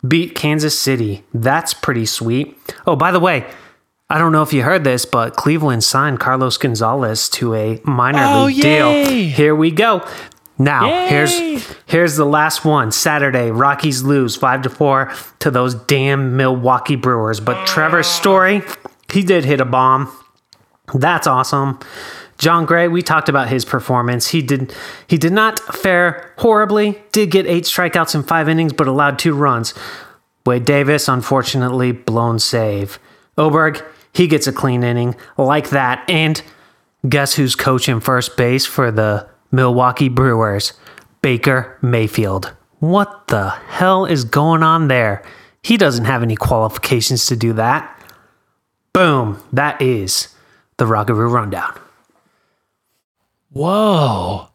Beat 0.07 0.35
Kansas 0.35 0.77
City. 0.79 1.23
That's 1.33 1.73
pretty 1.73 2.05
sweet. 2.05 2.55
Oh, 2.85 2.95
by 2.95 3.11
the 3.11 3.19
way, 3.19 3.49
I 4.07 4.19
don't 4.19 4.31
know 4.31 4.43
if 4.43 4.53
you 4.53 4.61
heard 4.61 4.83
this, 4.83 5.03
but 5.05 5.35
Cleveland 5.35 5.83
signed 5.83 6.19
Carlos 6.19 6.57
Gonzalez 6.57 7.27
to 7.29 7.55
a 7.55 7.81
minor 7.85 8.19
Oh, 8.23 8.45
league 8.45 8.57
yay. 8.63 8.63
deal. 8.63 9.29
Here 9.29 9.55
we 9.55 9.71
go. 9.71 10.05
Now, 10.59 10.87
Yay. 10.87 11.09
here's 11.09 11.75
here's 11.85 12.15
the 12.15 12.25
last 12.25 12.65
one. 12.65 12.91
Saturday, 12.91 13.51
Rockies 13.51 14.03
lose 14.03 14.35
5 14.35 14.63
to 14.63 14.69
4 14.69 15.11
to 15.39 15.51
those 15.51 15.75
damn 15.75 16.35
Milwaukee 16.35 16.95
Brewers, 16.95 17.39
but 17.39 17.67
Trevor 17.67 18.03
Story, 18.03 18.61
he 19.11 19.23
did 19.23 19.45
hit 19.45 19.61
a 19.61 19.65
bomb. 19.65 20.11
That's 20.93 21.27
awesome. 21.27 21.79
Jon 22.37 22.65
Gray, 22.65 22.87
we 22.87 23.01
talked 23.01 23.29
about 23.29 23.49
his 23.49 23.65
performance. 23.65 24.27
He 24.27 24.41
did 24.41 24.73
he 25.07 25.17
did 25.17 25.33
not 25.33 25.59
fare 25.59 26.33
horribly. 26.37 27.01
Did 27.11 27.31
get 27.31 27.45
8 27.45 27.63
strikeouts 27.63 28.15
in 28.15 28.23
5 28.23 28.49
innings 28.49 28.73
but 28.73 28.87
allowed 28.87 29.19
2 29.19 29.33
runs. 29.33 29.73
Wade 30.45 30.65
Davis, 30.65 31.07
unfortunately, 31.07 31.91
blown 31.91 32.39
save. 32.39 32.99
Oberg, 33.37 33.83
he 34.13 34.27
gets 34.27 34.47
a 34.47 34.53
clean 34.53 34.83
inning 34.83 35.15
like 35.37 35.69
that. 35.69 36.09
And 36.09 36.41
guess 37.07 37.35
who's 37.35 37.53
coaching 37.55 37.99
first 37.99 38.37
base 38.37 38.65
for 38.65 38.91
the 38.91 39.27
Milwaukee 39.51 40.09
Brewers? 40.09 40.73
Baker 41.21 41.77
Mayfield. 41.81 42.53
What 42.79 43.27
the 43.27 43.49
hell 43.49 44.05
is 44.05 44.23
going 44.23 44.63
on 44.63 44.87
there? 44.87 45.23
He 45.63 45.77
doesn't 45.77 46.05
have 46.05 46.23
any 46.23 46.35
qualifications 46.35 47.25
to 47.27 47.35
do 47.35 47.53
that. 47.53 47.93
Boom. 48.93 49.43
That 49.51 49.81
is 49.81 50.29
the 50.77 50.85
Rockaroo 50.85 51.29
Rundown. 51.29 51.77
Whoa. 53.51 54.49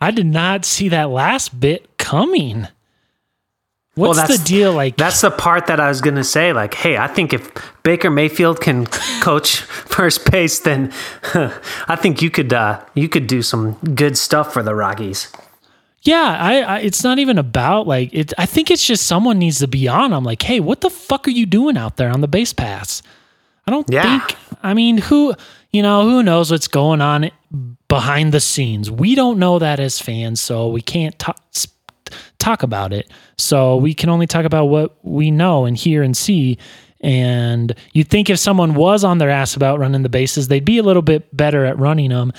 I 0.00 0.10
did 0.10 0.26
not 0.26 0.64
see 0.64 0.88
that 0.88 1.10
last 1.10 1.58
bit 1.58 1.98
coming. 1.98 2.68
What's 4.00 4.18
Well, 4.18 4.26
the 4.38 4.42
deal? 4.44 4.72
Like, 4.72 4.96
That's 4.96 5.20
the 5.20 5.30
part 5.30 5.66
that 5.66 5.78
I 5.80 5.88
was 5.88 6.00
going 6.00 6.16
to 6.16 6.24
say. 6.24 6.52
Like, 6.52 6.74
hey, 6.74 6.96
I 6.96 7.06
think 7.06 7.32
if 7.32 7.50
Baker 7.82 8.10
Mayfield 8.10 8.60
can 8.60 8.86
coach 9.20 9.56
first 9.60 10.30
base, 10.30 10.58
then 10.60 10.92
I 11.34 11.96
think 11.96 12.22
you 12.22 12.30
could 12.30 12.52
uh, 12.52 12.80
you 12.94 13.08
could 13.08 13.26
do 13.26 13.42
some 13.42 13.74
good 13.94 14.16
stuff 14.16 14.52
for 14.52 14.62
the 14.62 14.74
Rockies. 14.74 15.28
yeah, 16.02 16.36
I, 16.40 16.60
I 16.62 16.78
it's 16.80 17.04
not 17.04 17.18
even 17.18 17.36
about 17.38 17.86
like 17.86 18.08
it. 18.14 18.32
I 18.38 18.46
think 18.46 18.70
it's 18.70 18.86
just 18.86 19.06
someone 19.06 19.38
needs 19.38 19.58
to 19.58 19.68
be 19.68 19.86
on. 19.88 20.12
I'm 20.12 20.24
like, 20.24 20.42
hey, 20.42 20.60
what 20.60 20.80
the 20.80 20.90
fuck 20.90 21.26
are 21.28 21.32
you 21.32 21.46
doing 21.46 21.76
out 21.76 21.96
there 21.96 22.10
on 22.10 22.20
the 22.22 22.28
base 22.28 22.52
pass? 22.54 23.02
I 23.66 23.70
don't 23.70 23.88
Yeah. 23.90 24.02
think. 24.26 24.38
I 24.62 24.74
mean, 24.74 24.98
who 24.98 25.34
you 25.72 25.82
know 25.82 26.02
who 26.08 26.22
knows 26.22 26.50
what's 26.50 26.68
going 26.68 27.00
on 27.00 27.30
behind 27.88 28.32
the 28.32 28.40
scenes? 28.40 28.90
We 28.90 29.14
don't 29.14 29.38
know 29.38 29.58
that 29.58 29.78
as 29.80 30.00
fans, 30.00 30.40
so 30.40 30.68
we 30.68 30.80
can't 30.82 31.18
talk 31.18 31.38
talk 32.40 32.62
about 32.62 32.92
it. 32.92 33.10
So 33.38 33.76
we 33.76 33.94
can 33.94 34.08
only 34.08 34.26
talk 34.26 34.44
about 34.44 34.66
what 34.66 34.96
we 35.04 35.30
know 35.30 35.64
and 35.64 35.76
hear 35.76 36.02
and 36.02 36.16
see. 36.16 36.58
And 37.00 37.74
you'd 37.92 38.08
think 38.08 38.28
if 38.28 38.38
someone 38.38 38.74
was 38.74 39.04
on 39.04 39.18
their 39.18 39.30
ass 39.30 39.56
about 39.56 39.78
running 39.78 40.02
the 40.02 40.08
bases, 40.08 40.48
they'd 40.48 40.64
be 40.64 40.78
a 40.78 40.82
little 40.82 41.02
bit 41.02 41.34
better 41.36 41.64
at 41.64 41.78
running 41.78 42.10
them. 42.10 42.32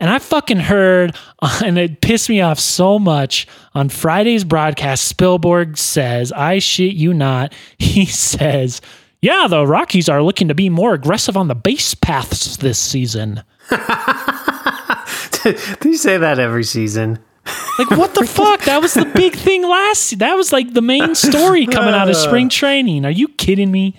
And 0.00 0.10
I 0.10 0.18
fucking 0.20 0.60
heard, 0.60 1.16
and 1.64 1.78
it 1.78 2.00
pissed 2.00 2.28
me 2.28 2.40
off 2.40 2.58
so 2.58 2.98
much 2.98 3.46
on 3.74 3.88
Friday's 3.88 4.44
broadcast. 4.44 5.16
Spilborghs 5.16 5.78
says, 5.78 6.32
I 6.32 6.58
shit 6.58 6.94
you 6.94 7.12
not. 7.12 7.52
He 7.78 8.06
says, 8.06 8.80
Yeah, 9.20 9.46
the 9.48 9.66
Rockies 9.66 10.08
are 10.08 10.22
looking 10.22 10.48
to 10.48 10.54
be 10.54 10.68
more 10.68 10.94
aggressive 10.94 11.36
on 11.36 11.48
the 11.48 11.54
base 11.54 11.94
paths 11.94 12.56
this 12.58 12.78
season. 12.78 13.42
You 15.84 15.96
say 15.96 16.18
that 16.18 16.38
every 16.38 16.64
season? 16.64 17.18
Like, 17.78 17.90
what 17.90 18.14
the 18.14 18.26
fuck? 18.26 18.62
That 18.64 18.82
was 18.82 18.94
the 18.94 19.04
big 19.04 19.36
thing 19.36 19.62
last. 19.62 20.18
That 20.18 20.34
was 20.34 20.52
like 20.52 20.74
the 20.74 20.82
main 20.82 21.14
story 21.14 21.66
coming 21.66 21.94
out 21.94 22.10
of 22.10 22.16
spring 22.26 22.48
training. 22.48 23.04
Are 23.04 23.10
you 23.10 23.28
kidding 23.28 23.70
me? 23.70 23.94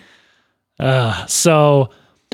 Uh, 0.79 1.25
so, 1.27 1.89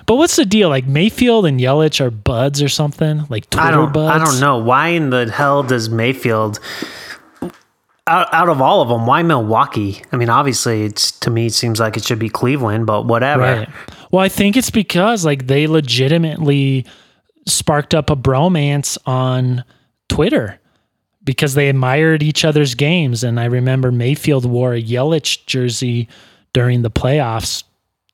but 0.05 0.15
what's 0.15 0.35
the 0.35 0.45
deal? 0.45 0.69
Like 0.69 0.87
Mayfield 0.87 1.45
and 1.45 1.59
Yelich 1.59 2.01
are 2.01 2.11
buds 2.11 2.61
or 2.61 2.69
something? 2.69 3.25
Like 3.29 3.49
Twitter 3.49 3.67
I 3.67 3.71
don't. 3.71 3.93
buds? 3.93 4.21
I 4.21 4.25
don't 4.25 4.39
know. 4.39 4.57
Why 4.57 4.89
in 4.89 5.11
the 5.11 5.29
hell 5.31 5.61
does 5.63 5.89
Mayfield? 5.89 6.59
Out, 8.07 8.31
out 8.31 8.49
of 8.49 8.61
all 8.61 8.81
of 8.81 8.89
them, 8.89 9.07
why 9.07 9.23
Milwaukee? 9.23 10.03
I 10.11 10.17
mean, 10.17 10.29
obviously, 10.29 10.83
it's 10.83 11.11
to 11.19 11.31
me 11.31 11.47
it 11.47 11.53
seems 11.53 11.79
like 11.79 11.97
it 11.97 12.03
should 12.03 12.19
be 12.19 12.29
Cleveland, 12.29 12.85
but 12.85 13.07
whatever. 13.07 13.41
Right. 13.41 13.69
Well, 14.11 14.23
I 14.23 14.29
think 14.29 14.55
it's 14.57 14.69
because 14.69 15.25
like 15.25 15.47
they 15.47 15.65
legitimately 15.65 16.85
sparked 17.47 17.95
up 17.95 18.11
a 18.11 18.15
bromance 18.15 18.97
on 19.07 19.63
Twitter 20.07 20.59
because 21.25 21.55
they 21.55 21.67
admired 21.69 22.23
each 22.23 22.45
other's 22.45 22.75
games. 22.75 23.23
And 23.23 23.39
I 23.39 23.45
remember 23.45 23.91
Mayfield 23.91 24.45
wore 24.45 24.73
a 24.73 24.81
Yelich 24.81 25.45
jersey 25.45 26.07
during 26.53 26.81
the 26.83 26.91
playoffs 26.91 27.63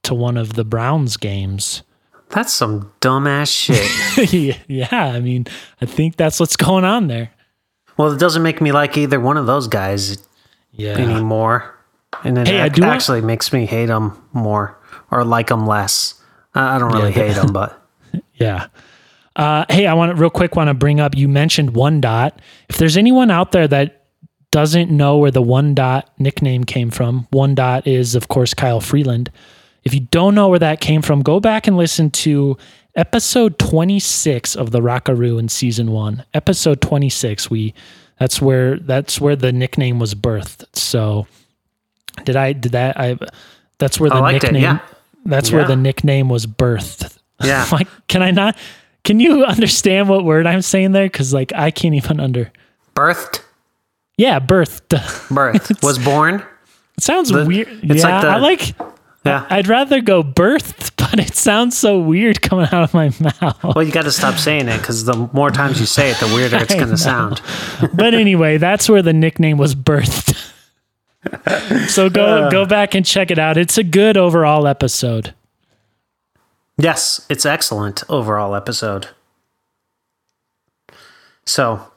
to 0.04 0.14
one 0.16 0.38
of 0.38 0.54
the 0.54 0.64
Browns 0.66 1.18
games. 1.18 1.84
That's 2.30 2.54
some 2.54 2.92
dumbass 3.02 3.52
shit. 3.54 4.58
yeah, 4.68 4.88
I 5.14 5.20
mean, 5.20 5.46
I 5.82 5.86
think 5.86 6.16
that's 6.16 6.40
what's 6.40 6.56
going 6.56 6.86
on 6.86 7.08
there. 7.08 7.30
well, 7.98 8.12
it 8.12 8.20
doesn't 8.20 8.42
make 8.42 8.62
me 8.62 8.72
like 8.72 8.98
either 8.98 9.20
one 9.20 9.36
of 9.38 9.46
those 9.46 9.68
guys 9.68 10.26
Yeah. 10.72 10.98
anymore, 10.98 11.76
and 12.24 12.38
it 12.38 12.48
Hey, 12.48 12.62
I 12.62 12.66
ac- 12.68 12.76
do 12.76 12.82
want- 12.84 12.94
actually 12.96 13.22
makes 13.22 13.52
me 13.52 13.66
hate 13.66 13.88
them 13.88 14.18
more 14.32 14.78
or 15.12 15.26
like 15.26 15.48
them 15.48 15.68
less. 15.68 16.16
I 16.56 16.76
I 16.76 16.80
don't 16.80 16.94
really 16.94 17.10
Yeah. 17.12 17.24
hate 17.28 17.36
them, 17.36 17.52
but 17.52 17.78
Yeah. 18.36 18.68
Uh, 19.36 19.66
hey, 19.70 19.88
I 19.88 19.94
want 19.94 20.16
to 20.16 20.22
real 20.22 20.30
quick 20.30 20.56
want 20.56 20.68
to 20.68 20.74
bring 20.74 21.00
up. 21.00 21.16
You 21.16 21.28
mentioned 21.28 21.76
one 21.76 22.02
dot. 22.02 22.40
If 22.70 22.78
there's 22.78 22.98
anyone 22.98 23.32
out 23.32 23.52
there 23.52 23.68
that 23.68 24.06
doesn't 24.52 24.92
know 24.92 25.18
where 25.18 25.32
the 25.32 25.42
one 25.42 25.74
dot 25.74 26.10
nickname 26.20 26.66
came 26.66 26.92
from, 26.92 27.28
one 27.32 27.56
dot 27.56 27.88
is 27.88 28.16
of 28.16 28.28
course 28.28 28.54
Kyle 28.54 28.82
Freeland. 28.82 29.32
If 29.84 29.94
you 29.94 30.02
don't 30.02 30.36
know 30.36 30.50
where 30.50 30.60
that 30.60 30.82
came 30.82 31.02
from, 31.02 31.22
go 31.22 31.40
back 31.40 31.66
and 31.66 31.78
listen 31.78 32.12
to 32.12 32.58
episode 32.96 33.58
26 33.58 34.56
of 34.56 34.72
the 34.72 34.82
Rockaroo 34.82 35.38
in 35.38 35.50
season 35.50 35.92
one. 35.92 36.26
Episode 36.34 36.82
26. 36.82 37.50
We 37.50 37.74
that's 38.20 38.42
where 38.42 38.78
that's 38.78 39.20
where 39.22 39.36
the 39.36 39.52
nickname 39.52 39.98
was 39.98 40.14
birthed. 40.14 40.66
So 40.74 41.26
did 42.26 42.36
I 42.36 42.54
did 42.54 42.74
that 42.74 43.00
I 43.00 43.18
that's 43.80 44.00
where 44.00 44.10
the 44.10 44.20
liked 44.20 44.44
it, 44.44 44.52
nickname 44.52 44.64
yeah. 44.64 44.80
that's 45.26 45.52
where 45.52 45.66
the 45.66 45.78
nickname 45.78 46.28
was 46.28 46.46
birthed. 46.46 47.18
Yeah. 47.42 47.66
like, 47.72 47.88
can 48.08 48.22
I 48.22 48.32
not? 48.32 48.58
Can 49.04 49.20
you 49.20 49.46
understand 49.56 50.10
what 50.10 50.24
word 50.26 50.46
I'm 50.48 50.62
saying 50.62 50.92
there? 50.92 51.06
Because 51.06 51.34
like 51.34 51.52
I 51.56 51.72
can't 51.72 51.96
even 51.96 52.20
under. 52.20 52.52
birthed, 52.96 53.42
Yeah, 54.18 54.40
birthed. 54.40 54.90
birth 55.34 55.84
was 55.84 55.98
born. 56.00 56.44
it 56.98 57.04
sounds 57.04 57.30
The- 57.30 57.46
weird. 57.46 57.68
it's 57.84 58.04
yeah, 58.04 58.10
like 58.10 58.22
the- 58.22 58.28
I 58.30 58.38
like. 58.38 58.76
Yeah. 59.24 59.46
I'd 59.52 59.68
rather 59.68 60.02
go 60.02 60.24
birthed, 60.24 60.94
but 60.98 61.20
it 61.20 61.36
sounds 61.36 61.78
so 61.78 62.00
weird 62.00 62.42
coming 62.42 62.66
out 62.72 62.82
of 62.84 62.94
my 62.96 63.12
mouth. 63.20 63.64
Well, 63.64 63.84
you 63.84 63.92
got 63.92 64.06
to 64.06 64.12
stop 64.12 64.40
saying 64.40 64.68
it 64.68 64.80
because 64.80 65.06
the 65.06 65.30
more 65.32 65.52
times 65.52 65.80
you 65.80 65.86
say 65.86 66.10
it, 66.10 66.18
the 66.18 66.26
weirder 66.26 66.58
it's 66.58 66.74
going 66.74 66.90
to 66.90 66.98
sound. 66.98 67.40
but 67.94 68.16
anyway, 68.16 68.58
that's 68.58 68.90
where 68.90 69.04
the 69.04 69.14
nickname 69.14 69.58
was 69.60 69.76
birthed. 69.76 70.36
so 71.88 72.10
go 72.10 72.26
uh. 72.46 72.50
go 72.50 72.66
back 72.66 72.96
and 72.96 73.06
check 73.06 73.30
it 73.30 73.38
out. 73.38 73.58
It's 73.58 73.78
a 73.78 73.84
good 73.84 74.18
overall 74.18 74.66
episode. 74.68 75.36
Yes, 76.82 77.26
it's 77.30 77.46
excellent 77.46 78.04
overall 78.10 78.56
episode. 78.56 79.10
So, 81.46 81.92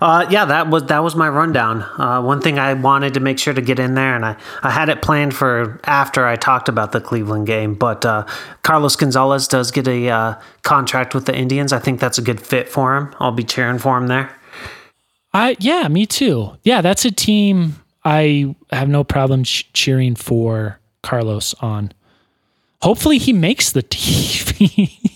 uh, 0.00 0.26
yeah, 0.30 0.44
that 0.44 0.68
was 0.68 0.84
that 0.84 1.02
was 1.02 1.16
my 1.16 1.28
rundown. 1.28 1.82
Uh, 1.82 2.22
one 2.22 2.40
thing 2.40 2.58
I 2.58 2.74
wanted 2.74 3.14
to 3.14 3.20
make 3.20 3.38
sure 3.38 3.54
to 3.54 3.62
get 3.62 3.78
in 3.78 3.94
there, 3.94 4.14
and 4.14 4.24
I, 4.24 4.36
I 4.62 4.70
had 4.70 4.88
it 4.88 5.00
planned 5.00 5.34
for 5.34 5.80
after 5.84 6.26
I 6.26 6.36
talked 6.36 6.68
about 6.68 6.92
the 6.92 7.00
Cleveland 7.00 7.46
game, 7.46 7.74
but 7.74 8.04
uh, 8.04 8.26
Carlos 8.62 8.96
Gonzalez 8.96 9.48
does 9.48 9.70
get 9.70 9.88
a 9.88 10.10
uh, 10.10 10.34
contract 10.62 11.14
with 11.14 11.24
the 11.24 11.34
Indians. 11.34 11.72
I 11.72 11.78
think 11.78 11.98
that's 11.98 12.18
a 12.18 12.22
good 12.22 12.40
fit 12.40 12.68
for 12.68 12.96
him. 12.96 13.14
I'll 13.18 13.32
be 13.32 13.44
cheering 13.44 13.78
for 13.78 13.96
him 13.96 14.08
there. 14.08 14.30
I 15.32 15.56
yeah, 15.58 15.88
me 15.88 16.06
too. 16.06 16.56
Yeah, 16.62 16.82
that's 16.82 17.04
a 17.04 17.10
team 17.10 17.76
I 18.04 18.54
have 18.72 18.88
no 18.88 19.04
problem 19.04 19.44
ch- 19.44 19.70
cheering 19.72 20.14
for 20.14 20.78
Carlos 21.02 21.54
on. 21.60 21.92
Hopefully, 22.82 23.18
he 23.18 23.32
makes 23.32 23.72
the 23.72 23.82
TV. 23.82 24.94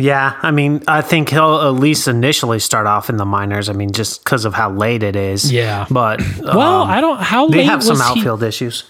Yeah, 0.00 0.38
I 0.42 0.52
mean, 0.52 0.84
I 0.86 1.00
think 1.00 1.28
he'll 1.28 1.60
at 1.60 1.70
least 1.74 2.06
initially 2.06 2.60
start 2.60 2.86
off 2.86 3.10
in 3.10 3.16
the 3.16 3.24
minors. 3.24 3.68
I 3.68 3.72
mean, 3.72 3.90
just 3.90 4.22
because 4.22 4.44
of 4.44 4.54
how 4.54 4.70
late 4.70 5.02
it 5.02 5.16
is. 5.16 5.50
Yeah. 5.50 5.86
but 5.90 6.22
well, 6.40 6.82
um, 6.82 6.88
I 6.88 7.00
don't. 7.00 7.20
How 7.20 7.46
late. 7.46 7.56
they 7.56 7.64
have 7.64 7.82
some 7.82 7.98
was 7.98 8.06
he- 8.06 8.20
outfield 8.20 8.44
issues. 8.44 8.84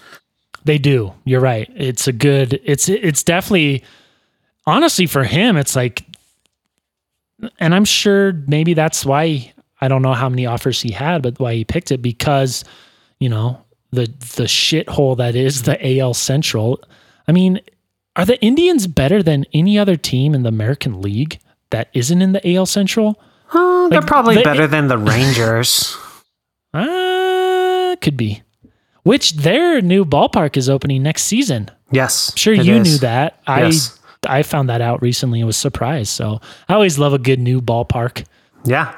They 0.65 0.77
do. 0.77 1.15
You're 1.25 1.41
right. 1.41 1.67
It's 1.75 2.07
a 2.07 2.11
good. 2.11 2.61
It's 2.63 2.87
it's 2.89 3.23
definitely. 3.23 3.83
Honestly, 4.67 5.07
for 5.07 5.23
him, 5.23 5.57
it's 5.57 5.75
like, 5.75 6.05
and 7.59 7.73
I'm 7.73 7.85
sure 7.85 8.33
maybe 8.45 8.75
that's 8.75 9.03
why 9.03 9.51
I 9.81 9.87
don't 9.87 10.03
know 10.03 10.13
how 10.13 10.29
many 10.29 10.45
offers 10.45 10.79
he 10.79 10.91
had, 10.91 11.23
but 11.23 11.39
why 11.39 11.55
he 11.55 11.65
picked 11.65 11.91
it 11.91 12.03
because, 12.03 12.63
you 13.19 13.29
know, 13.29 13.65
the 13.89 14.05
the 14.35 14.43
shithole 14.43 15.17
that 15.17 15.35
is 15.35 15.63
the 15.63 15.99
AL 15.99 16.13
Central. 16.13 16.83
I 17.27 17.31
mean, 17.31 17.61
are 18.19 18.25
the 18.25 18.39
Indians 18.41 18.87
better 18.87 19.21
than 19.23 19.45
any 19.53 19.77
other 19.79 19.95
team 19.95 20.33
in 20.35 20.43
the 20.43 20.49
American 20.49 21.01
League 21.01 21.39
that 21.71 21.89
isn't 21.93 22.21
in 22.21 22.31
the 22.33 22.55
AL 22.55 22.65
Central? 22.65 23.19
Oh, 23.53 23.87
they're 23.89 24.01
probably 24.01 24.35
they- 24.35 24.43
better 24.43 24.67
than 24.67 24.87
the 24.87 24.97
Rangers. 25.13 25.95
Uh, 26.73 27.95
could 28.01 28.17
be. 28.17 28.43
Which 29.03 29.33
their 29.33 29.81
new 29.81 30.05
ballpark 30.05 30.55
is 30.57 30.69
opening 30.69 31.01
next 31.03 31.23
season. 31.23 31.69
yes. 31.91 32.31
I'm 32.31 32.35
Sure, 32.37 32.53
you 32.53 32.75
is. 32.75 32.87
knew 32.87 32.97
that. 32.99 33.41
Yes. 33.47 33.95
I 33.95 34.39
I 34.39 34.43
found 34.43 34.67
that 34.69 34.81
out 34.81 35.01
recently 35.01 35.39
and 35.39 35.47
was 35.47 35.55
surprised. 35.55 36.09
So 36.09 36.41
I 36.67 36.73
always 36.73 36.99
love 36.99 37.13
a 37.13 37.17
good 37.17 37.39
new 37.39 37.61
ballpark. 37.61 38.25
Yeah. 38.65 38.93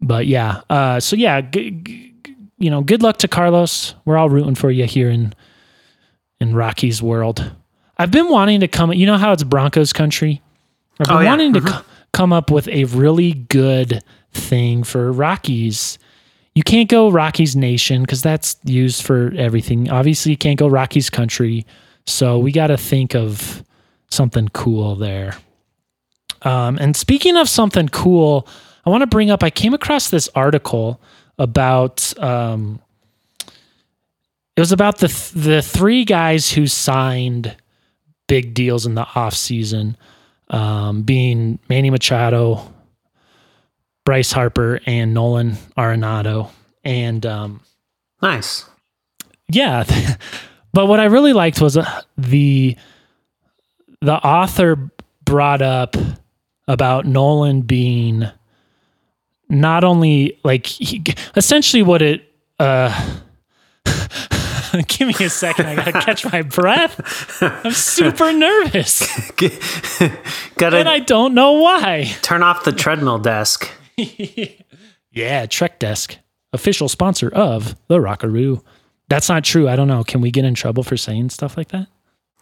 But 0.00 0.26
yeah, 0.26 0.62
uh, 0.68 0.98
so 1.00 1.14
yeah, 1.16 1.40
g- 1.40 1.70
g- 1.70 2.12
you 2.58 2.70
know, 2.70 2.82
good 2.82 3.02
luck 3.02 3.18
to 3.18 3.28
Carlos. 3.28 3.94
We're 4.04 4.18
all 4.18 4.28
rooting 4.28 4.56
for 4.56 4.70
you 4.70 4.84
here 4.84 5.08
in 5.08 5.32
in 6.40 6.54
Rocky's 6.56 7.00
world. 7.00 7.52
I've 7.98 8.10
been 8.10 8.28
wanting 8.28 8.60
to 8.60 8.68
come. 8.68 8.92
You 8.92 9.06
know 9.06 9.16
how 9.18 9.32
it's 9.32 9.42
Broncos 9.44 9.92
country. 9.92 10.42
I've 11.00 11.06
been 11.08 11.16
Oh, 11.16 11.20
yeah. 11.20 11.30
wanting 11.30 11.52
to 11.54 11.60
co- 11.60 11.82
come 12.12 12.32
up 12.32 12.50
with 12.50 12.68
a 12.68 12.84
really 12.84 13.32
good 13.32 14.02
thing 14.32 14.82
for 14.84 15.12
Rockies. 15.12 15.98
You 16.54 16.62
can't 16.62 16.88
go 16.88 17.08
Rockies 17.10 17.56
Nation 17.56 18.02
because 18.02 18.22
that's 18.22 18.56
used 18.64 19.02
for 19.02 19.32
everything. 19.36 19.90
Obviously, 19.90 20.30
you 20.32 20.36
can't 20.38 20.58
go 20.58 20.68
Rockies 20.68 21.10
country. 21.10 21.66
So 22.06 22.38
we 22.38 22.52
got 22.52 22.68
to 22.68 22.76
think 22.76 23.14
of 23.14 23.62
something 24.10 24.48
cool 24.48 24.94
there. 24.94 25.36
Um, 26.42 26.78
and 26.80 26.96
speaking 26.96 27.36
of 27.36 27.48
something 27.48 27.88
cool, 27.88 28.46
I 28.84 28.90
want 28.90 29.00
to 29.02 29.06
bring 29.06 29.30
up. 29.30 29.42
I 29.42 29.50
came 29.50 29.72
across 29.74 30.10
this 30.10 30.28
article 30.34 31.00
about. 31.38 32.12
Um, 32.22 32.80
it 34.56 34.60
was 34.60 34.70
about 34.70 34.98
the 34.98 35.08
th- 35.08 35.30
the 35.32 35.62
three 35.62 36.04
guys 36.04 36.52
who 36.52 36.66
signed 36.68 37.56
big 38.26 38.54
deals 38.54 38.86
in 38.86 38.94
the 38.94 39.06
off 39.14 39.34
season, 39.34 39.96
um, 40.48 41.02
being 41.02 41.58
Manny 41.68 41.90
Machado, 41.90 42.72
Bryce 44.04 44.32
Harper, 44.32 44.80
and 44.86 45.14
Nolan 45.14 45.52
Arenado. 45.76 46.50
And 46.84 47.24
um, 47.26 47.60
Nice. 48.22 48.64
yeah, 49.48 49.84
but 50.72 50.86
what 50.86 51.00
I 51.00 51.04
really 51.04 51.32
liked 51.32 51.60
was 51.60 51.76
uh, 51.76 52.02
the 52.18 52.76
the 54.00 54.14
author 54.14 54.90
brought 55.24 55.62
up 55.62 55.96
about 56.68 57.06
Nolan 57.06 57.62
being 57.62 58.24
not 59.48 59.84
only 59.84 60.38
like 60.44 60.66
he, 60.66 61.02
essentially 61.36 61.82
what 61.82 62.02
it 62.02 62.30
uh 62.58 62.90
give 64.88 65.08
me 65.08 65.26
a 65.26 65.30
second 65.30 65.66
i 65.66 65.74
gotta 65.76 65.92
catch 65.92 66.24
my 66.32 66.42
breath. 66.42 67.40
I'm 67.42 67.72
super 67.72 68.32
nervous. 68.32 69.00
Gotta 70.56 70.78
and 70.78 70.88
i 70.88 70.98
don't 71.00 71.34
know 71.34 71.52
why. 71.52 72.12
turn 72.22 72.42
off 72.42 72.64
the 72.64 72.72
treadmill 72.72 73.18
desk. 73.18 73.70
yeah 75.12 75.46
trek 75.46 75.78
desk 75.78 76.18
official 76.52 76.88
sponsor 76.88 77.28
of 77.28 77.74
the 77.88 78.00
rockaroo. 78.00 78.62
That's 79.08 79.28
not 79.28 79.44
true 79.44 79.68
i 79.68 79.76
don't 79.76 79.88
know. 79.88 80.04
Can 80.04 80.20
we 80.20 80.30
get 80.30 80.44
in 80.44 80.54
trouble 80.54 80.82
for 80.82 80.96
saying 80.96 81.30
stuff 81.30 81.56
like 81.56 81.68
that? 81.68 81.88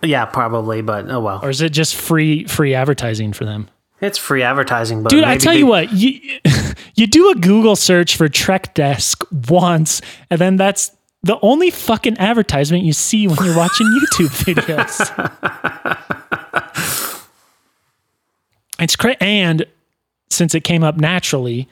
Yeah, 0.05 0.25
probably, 0.25 0.83
but 0.83 1.09
oh 1.11 1.21
well. 1.21 1.41
or 1.43 1.51
is 1.51 1.61
it 1.61 1.71
just 1.73 1.95
free 1.95 2.45
free 2.45 2.75
advertising 2.75 3.33
for 3.33 3.45
them? 3.45 3.69
It's 4.01 4.19
free 4.19 4.43
advertising, 4.43 5.03
but 5.05 5.11
dude 5.11 5.23
i 5.25 5.37
tell 5.39 5.53
they- 5.53 5.61
you 5.61 5.67
what 5.67 5.93
you, 5.93 6.19
you 6.97 7.07
do 7.07 7.31
a 7.31 7.35
google 7.37 7.77
search 7.77 8.17
for 8.17 8.29
trek 8.29 8.75
desk 8.75 9.23
once 9.49 10.01
and 10.29 10.41
then 10.41 10.57
that's 10.57 10.91
the 11.25 11.39
only 11.43 11.71
fucking 11.71 12.19
advertisement 12.19 12.85
you 12.85 12.93
see 12.93 13.27
when 13.29 13.37
you're 13.45 13.57
watching 13.57 13.87
youtube 14.01 14.29
videos 14.45 14.99
it's 18.79 18.97
crazy 18.97 19.17
and 19.21 19.65
since 20.31 20.55
it 20.55 20.65
came 20.65 20.83
up 20.83 20.97
naturally 20.97 21.69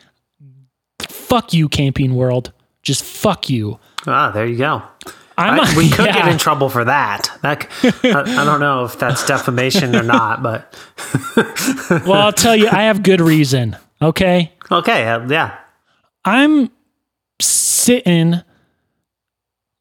fuck 1.03 1.53
you 1.53 1.69
camping 1.69 2.15
world 2.15 2.53
just 2.83 3.05
fuck 3.05 3.49
you 3.51 3.79
Ah, 4.07 4.31
there 4.31 4.47
you 4.47 4.57
go. 4.57 4.83
I'm, 5.37 5.61
I- 5.61 5.75
we 5.77 5.91
could 5.91 6.07
yeah. 6.07 6.15
get 6.15 6.29
in 6.29 6.39
trouble 6.39 6.71
for 6.71 6.85
that. 6.87 7.29
That 7.43 7.69
I, 8.03 8.23
I 8.41 8.45
don't 8.47 8.61
know 8.61 8.85
if 8.87 8.99
that's 8.99 9.27
defamation 9.27 9.95
or 9.95 10.03
not, 10.03 10.43
but 10.43 10.75
well 12.07 12.15
i'll 12.15 12.33
tell 12.33 12.57
you 12.57 12.67
i 12.69 12.85
have 12.85 13.03
good 13.03 13.21
reason 13.21 13.77
okay 14.01 14.53
okay, 14.71 15.07
uh, 15.07 15.27
yeah. 15.29 15.59
I'm 16.25 16.71
sitting 17.43 18.41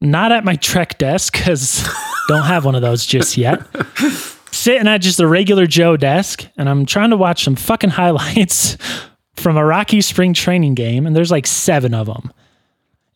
not 0.00 0.32
at 0.32 0.44
my 0.44 0.56
Trek 0.56 0.98
desk 0.98 1.32
because 1.34 1.88
don't 2.28 2.44
have 2.44 2.64
one 2.64 2.74
of 2.74 2.82
those 2.82 3.04
just 3.06 3.36
yet. 3.36 3.62
sitting 4.50 4.88
at 4.88 4.98
just 4.98 5.20
a 5.20 5.26
regular 5.26 5.66
Joe 5.66 5.96
desk, 5.96 6.46
and 6.56 6.68
I'm 6.68 6.86
trying 6.86 7.10
to 7.10 7.16
watch 7.16 7.44
some 7.44 7.56
fucking 7.56 7.90
highlights 7.90 8.76
from 9.34 9.56
a 9.56 9.64
Rocky 9.64 10.00
spring 10.00 10.34
training 10.34 10.74
game, 10.74 11.06
and 11.06 11.14
there's 11.14 11.30
like 11.30 11.46
seven 11.46 11.94
of 11.94 12.06
them, 12.06 12.32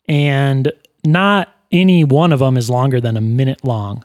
and 0.07 0.71
not 1.03 1.53
any 1.71 2.03
one 2.03 2.31
of 2.31 2.39
them 2.39 2.57
is 2.57 2.69
longer 2.69 3.01
than 3.01 3.17
a 3.17 3.21
minute 3.21 3.63
long. 3.63 4.03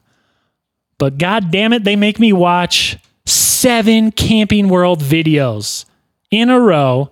But 0.99 1.19
god 1.19 1.51
damn 1.51 1.73
it, 1.73 1.85
they 1.85 1.97
make 1.97 2.19
me 2.19 2.33
watch 2.33 2.99
seven 3.25 4.11
Camping 4.11 4.69
World 4.69 5.01
videos 5.03 5.87
in 6.31 6.51
a 6.51 6.61
row 6.61 7.11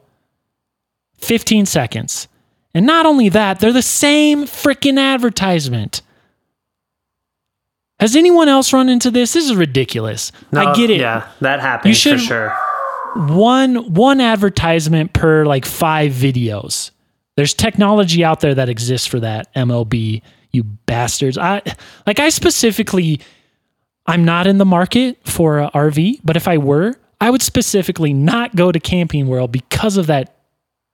15 1.18 1.66
seconds. 1.66 2.28
And 2.74 2.86
not 2.86 3.06
only 3.06 3.28
that, 3.30 3.60
they're 3.60 3.72
the 3.72 3.82
same 3.82 4.44
freaking 4.44 4.98
advertisement. 4.98 6.02
Has 8.00 8.14
anyone 8.14 8.48
else 8.48 8.72
run 8.72 8.88
into 8.88 9.10
this? 9.10 9.32
This 9.32 9.46
is 9.50 9.56
ridiculous. 9.56 10.30
I 10.52 10.72
get 10.74 10.90
it. 10.90 11.00
Yeah, 11.00 11.28
that 11.40 11.60
happens 11.60 11.88
you 11.90 11.94
should- 11.94 12.20
for 12.20 12.26
sure. 12.26 12.56
One 13.16 13.94
one 13.94 14.20
advertisement 14.20 15.12
per 15.14 15.44
like 15.46 15.64
5 15.64 16.12
videos. 16.12 16.90
There's 17.36 17.54
technology 17.54 18.22
out 18.22 18.40
there 18.40 18.54
that 18.54 18.68
exists 18.68 19.06
for 19.06 19.18
that. 19.20 19.52
MLB, 19.54 20.22
you 20.52 20.62
bastards. 20.62 21.38
I 21.38 21.62
like 22.06 22.20
I 22.20 22.28
specifically 22.28 23.20
I'm 24.06 24.24
not 24.24 24.46
in 24.46 24.58
the 24.58 24.64
market 24.66 25.18
for 25.24 25.58
a 25.58 25.70
RV, 25.74 26.20
but 26.22 26.36
if 26.36 26.46
I 26.46 26.58
were, 26.58 26.94
I 27.20 27.30
would 27.30 27.42
specifically 27.42 28.12
not 28.12 28.54
go 28.54 28.70
to 28.70 28.78
Camping 28.78 29.26
World 29.26 29.50
because 29.52 29.96
of 29.96 30.06
that 30.06 30.36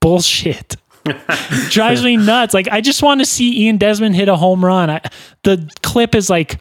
bullshit. 0.01 0.77
drives 1.71 2.03
me 2.03 2.17
nuts. 2.17 2.55
Like 2.55 2.69
I 2.69 2.81
just 2.81 3.03
want 3.03 3.21
to 3.21 3.27
see 3.27 3.65
Ian 3.67 3.77
Desmond 3.79 4.17
hit 4.17 4.29
a 4.29 4.37
home 4.37 4.65
run. 4.65 4.91
I, 4.91 5.01
the 5.43 5.71
clip 5.83 6.15
is 6.15 6.31
like 6.31 6.61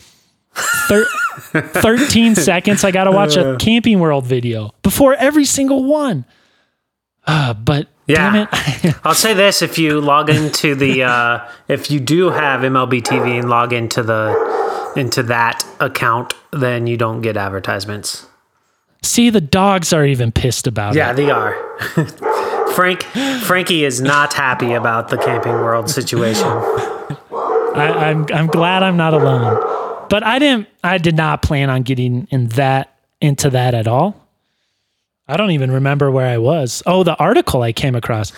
thir- 0.53 1.05
13 1.53 2.35
seconds. 2.35 2.83
I 2.83 2.91
got 2.91 3.05
to 3.05 3.11
watch 3.11 3.35
a 3.37 3.57
Camping 3.59 3.99
World 3.99 4.25
video 4.25 4.71
before 4.83 5.13
every 5.15 5.45
single 5.45 5.83
one. 5.85 6.25
Uh, 7.25 7.53
but 7.53 7.87
Yeah. 8.07 8.47
damn 8.51 8.89
it. 8.91 8.95
I'll 9.05 9.13
say 9.13 9.33
this: 9.33 9.61
if 9.61 9.77
you 9.77 10.01
log 10.01 10.29
into 10.29 10.75
the, 10.75 11.03
uh, 11.03 11.47
if 11.69 11.89
you 11.89 11.99
do 12.01 12.29
have 12.31 12.61
MLB 12.61 13.01
TV 13.01 13.39
and 13.39 13.49
log 13.49 13.71
into 13.71 14.03
the 14.03 14.91
into 14.97 15.23
that 15.23 15.65
account, 15.79 16.33
then 16.51 16.85
you 16.85 16.97
don't 16.97 17.21
get 17.21 17.37
advertisements. 17.37 18.27
see, 19.01 19.29
the 19.29 19.41
dogs 19.41 19.91
are 19.93 20.05
even 20.05 20.31
pissed 20.31 20.67
about 20.67 20.93
Yeah, 20.95 21.11
it. 21.13 21.17
Yeah, 21.19 21.25
they 21.25 21.31
are. 21.31 22.52
Frank 22.73 23.03
Frankie 23.43 23.85
is 23.85 24.01
not 24.01 24.33
happy 24.33 24.73
about 24.73 25.09
the 25.09 25.17
Camping 25.17 25.53
World 25.53 25.89
situation. 25.89 26.47
I, 26.47 28.09
I'm 28.09 28.25
I'm 28.33 28.47
glad 28.47 28.83
I'm 28.83 28.97
not 28.97 29.13
alone. 29.13 30.07
But 30.09 30.23
I 30.23 30.39
didn't. 30.39 30.67
I 30.83 30.97
did 30.97 31.15
not 31.15 31.41
plan 31.41 31.69
on 31.69 31.83
getting 31.83 32.27
in 32.29 32.47
that 32.49 32.95
into 33.21 33.49
that 33.51 33.73
at 33.73 33.87
all. 33.87 34.15
I 35.27 35.37
don't 35.37 35.51
even 35.51 35.71
remember 35.71 36.11
where 36.11 36.27
I 36.27 36.37
was. 36.37 36.83
Oh, 36.85 37.03
the 37.03 37.15
article 37.15 37.61
I 37.61 37.71
came 37.71 37.95
across. 37.95 38.33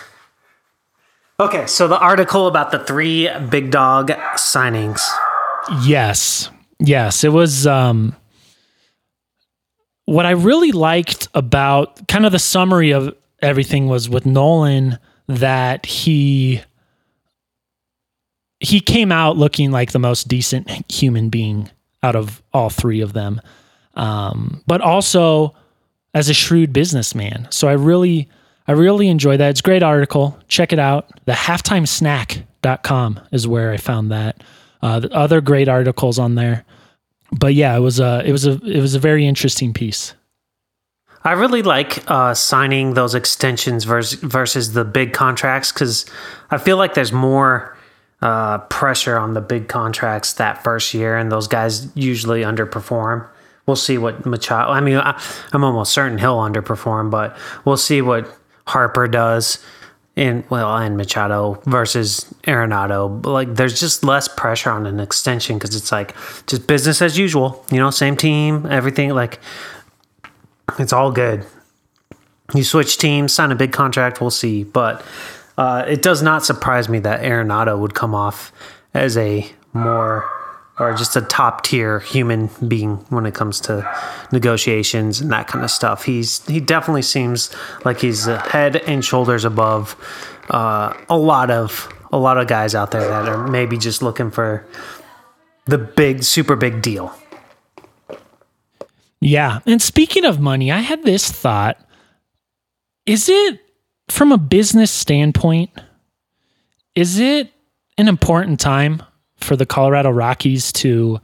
Okay, 1.38 1.66
so 1.66 1.88
the 1.88 1.98
article 1.98 2.46
about 2.46 2.70
the 2.70 2.78
three 2.78 3.28
big 3.50 3.70
dog 3.70 4.08
signings. 4.36 5.02
Yes. 5.82 6.50
Yes. 6.78 7.24
It 7.24 7.32
was 7.32 7.66
um 7.66 8.14
what 10.06 10.24
I 10.24 10.30
really 10.30 10.72
liked 10.72 11.28
about 11.34 12.06
kind 12.08 12.24
of 12.24 12.32
the 12.32 12.38
summary 12.38 12.92
of 12.92 13.14
everything 13.42 13.86
was 13.86 14.08
with 14.08 14.26
Nolan 14.26 14.98
that 15.28 15.86
he 15.86 16.62
he 18.60 18.80
came 18.80 19.12
out 19.12 19.36
looking 19.36 19.70
like 19.70 19.92
the 19.92 19.98
most 19.98 20.28
decent 20.28 20.90
human 20.90 21.28
being 21.28 21.70
out 22.02 22.16
of 22.16 22.42
all 22.52 22.70
three 22.70 23.00
of 23.00 23.12
them. 23.12 23.40
Um, 23.94 24.62
but 24.66 24.80
also 24.80 25.54
as 26.14 26.28
a 26.28 26.34
shrewd 26.34 26.72
businessman. 26.72 27.46
So 27.50 27.68
I 27.68 27.72
really 27.72 28.28
I 28.66 28.72
really 28.72 29.08
enjoy 29.08 29.36
that. 29.36 29.50
It's 29.50 29.60
a 29.60 29.62
great 29.62 29.82
article. 29.82 30.38
Check 30.48 30.72
it 30.72 30.78
out. 30.78 31.08
The 31.26 31.32
halftimesnack.com 31.32 33.20
is 33.32 33.46
where 33.46 33.72
I 33.72 33.76
found 33.76 34.10
that. 34.10 34.42
Uh, 34.82 35.00
the 35.00 35.12
other 35.12 35.40
great 35.40 35.68
articles 35.68 36.18
on 36.18 36.34
there. 36.34 36.64
But 37.32 37.54
yeah, 37.54 37.76
it 37.76 37.80
was 37.80 38.00
a 38.00 38.22
it 38.24 38.32
was 38.32 38.46
a 38.46 38.52
it 38.64 38.80
was 38.80 38.94
a 38.94 38.98
very 39.00 39.26
interesting 39.26 39.72
piece. 39.72 40.14
I 41.26 41.32
really 41.32 41.62
like 41.62 42.08
uh, 42.08 42.34
signing 42.34 42.94
those 42.94 43.16
extensions 43.16 43.82
versus, 43.82 44.20
versus 44.20 44.74
the 44.74 44.84
big 44.84 45.12
contracts 45.12 45.72
because 45.72 46.06
I 46.50 46.58
feel 46.58 46.76
like 46.76 46.94
there's 46.94 47.12
more 47.12 47.76
uh, 48.22 48.58
pressure 48.58 49.18
on 49.18 49.34
the 49.34 49.40
big 49.40 49.68
contracts 49.68 50.34
that 50.34 50.62
first 50.62 50.94
year, 50.94 51.16
and 51.16 51.30
those 51.30 51.48
guys 51.48 51.88
usually 51.96 52.42
underperform. 52.42 53.28
We'll 53.66 53.74
see 53.74 53.98
what 53.98 54.24
Machado. 54.24 54.70
I 54.70 54.80
mean, 54.80 54.98
I, 54.98 55.20
I'm 55.52 55.64
almost 55.64 55.92
certain 55.92 56.16
he'll 56.18 56.38
underperform, 56.38 57.10
but 57.10 57.36
we'll 57.64 57.76
see 57.76 58.00
what 58.02 58.32
Harper 58.68 59.08
does. 59.08 59.58
And 60.18 60.48
well, 60.48 60.74
and 60.78 60.96
Machado 60.96 61.60
versus 61.66 62.24
Arenado, 62.44 63.26
like 63.26 63.54
there's 63.54 63.78
just 63.78 64.02
less 64.02 64.28
pressure 64.28 64.70
on 64.70 64.86
an 64.86 64.98
extension 64.98 65.58
because 65.58 65.76
it's 65.76 65.92
like 65.92 66.14
just 66.46 66.66
business 66.66 67.02
as 67.02 67.18
usual, 67.18 67.66
you 67.70 67.78
know, 67.78 67.90
same 67.90 68.16
team, 68.16 68.64
everything. 68.64 69.10
Like 69.10 69.40
it's 70.78 70.92
all 70.92 71.10
good. 71.10 71.44
You 72.54 72.64
switch 72.64 72.98
teams, 72.98 73.32
sign 73.32 73.50
a 73.52 73.56
big 73.56 73.72
contract, 73.72 74.20
we'll 74.20 74.30
see. 74.30 74.64
But 74.64 75.04
uh, 75.58 75.84
it 75.86 76.02
does 76.02 76.22
not 76.22 76.44
surprise 76.44 76.88
me 76.88 76.98
that 77.00 77.22
Arenado 77.22 77.78
would 77.78 77.94
come 77.94 78.14
off 78.14 78.52
as 78.94 79.16
a 79.16 79.50
more 79.72 80.30
or 80.78 80.94
just 80.94 81.16
a 81.16 81.22
top 81.22 81.64
tier 81.64 82.00
human 82.00 82.50
being 82.68 82.96
when 83.08 83.24
it 83.24 83.34
comes 83.34 83.60
to 83.60 83.90
negotiations 84.30 85.20
and 85.20 85.30
that 85.32 85.46
kind 85.46 85.64
of 85.64 85.70
stuff. 85.70 86.04
He's 86.04 86.44
he 86.46 86.60
definitely 86.60 87.02
seems 87.02 87.54
like 87.84 88.00
he's 88.00 88.26
head 88.26 88.76
and 88.76 89.04
shoulders 89.04 89.44
above 89.44 89.96
uh, 90.50 90.92
a 91.08 91.16
lot 91.16 91.50
of 91.50 91.92
a 92.12 92.18
lot 92.18 92.38
of 92.38 92.46
guys 92.46 92.74
out 92.74 92.90
there 92.90 93.08
that 93.08 93.28
are 93.28 93.48
maybe 93.48 93.78
just 93.78 94.02
looking 94.02 94.30
for 94.30 94.66
the 95.64 95.78
big 95.78 96.22
super 96.22 96.56
big 96.56 96.82
deal. 96.82 97.14
Yeah, 99.20 99.60
and 99.66 99.80
speaking 99.80 100.24
of 100.24 100.40
money, 100.40 100.70
I 100.70 100.80
had 100.80 101.02
this 101.02 101.30
thought: 101.30 101.78
is 103.06 103.28
it 103.28 103.60
from 104.08 104.32
a 104.32 104.38
business 104.38 104.90
standpoint? 104.90 105.70
Is 106.94 107.18
it 107.18 107.52
an 107.98 108.08
important 108.08 108.60
time 108.60 109.02
for 109.36 109.56
the 109.56 109.66
Colorado 109.66 110.10
Rockies 110.10 110.72
to 110.72 111.20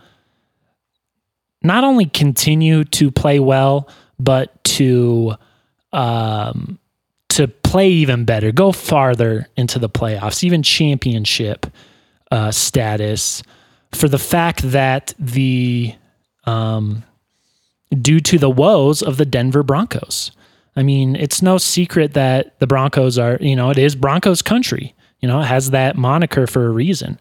not 1.63 1.85
only 1.85 2.07
continue 2.07 2.85
to 2.85 3.11
play 3.11 3.39
well, 3.39 3.89
but 4.19 4.63
to 4.65 5.35
um, 5.93 6.79
to 7.31 7.49
play 7.49 7.89
even 7.89 8.25
better, 8.25 8.53
go 8.53 8.73
farther 8.73 9.49
into 9.57 9.79
the 9.79 9.89
playoffs, 9.89 10.45
even 10.45 10.63
championship 10.63 11.67
uh, 12.31 12.51
status, 12.51 13.43
for 13.93 14.09
the 14.09 14.19
fact 14.19 14.63
that 14.71 15.15
the 15.19 15.95
um, 16.45 17.03
due 18.01 18.21
to 18.21 18.39
the 18.39 18.51
woes 18.51 19.03
of 19.03 19.17
the 19.17 19.25
Denver 19.25 19.63
Broncos. 19.63 20.31
I 20.75 20.83
mean, 20.83 21.17
it's 21.17 21.43
no 21.43 21.59
secret 21.59 22.15
that 22.15 22.59
the 22.59 22.67
Broncos 22.67 23.19
are, 23.19 23.37
you 23.41 23.55
know, 23.55 23.71
it 23.71 23.79
is 23.79 23.95
Broncos 23.95 24.41
country. 24.41 24.95
You 25.21 25.29
know, 25.29 25.41
it 25.41 25.47
has 25.47 25.71
that 25.71 25.97
moniker 25.97 26.47
for 26.47 26.67
a 26.67 26.71
reason 26.71 27.19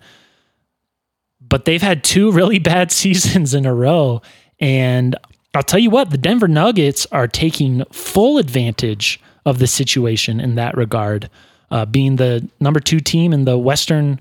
but 1.51 1.65
they've 1.65 1.81
had 1.81 2.03
two 2.03 2.31
really 2.31 2.57
bad 2.57 2.91
seasons 2.91 3.53
in 3.53 3.67
a 3.67 3.75
row. 3.75 4.23
And 4.59 5.15
I'll 5.53 5.61
tell 5.61 5.79
you 5.79 5.91
what, 5.91 6.09
the 6.09 6.17
Denver 6.17 6.47
Nuggets 6.47 7.05
are 7.11 7.27
taking 7.27 7.83
full 7.91 8.39
advantage 8.39 9.19
of 9.45 9.59
the 9.59 9.67
situation 9.67 10.39
in 10.39 10.55
that 10.55 10.77
regard, 10.77 11.29
uh, 11.69 11.85
being 11.85 12.15
the 12.15 12.47
number 12.59 12.79
two 12.79 12.99
team 12.99 13.33
in 13.33 13.45
the 13.45 13.57
Western 13.57 14.19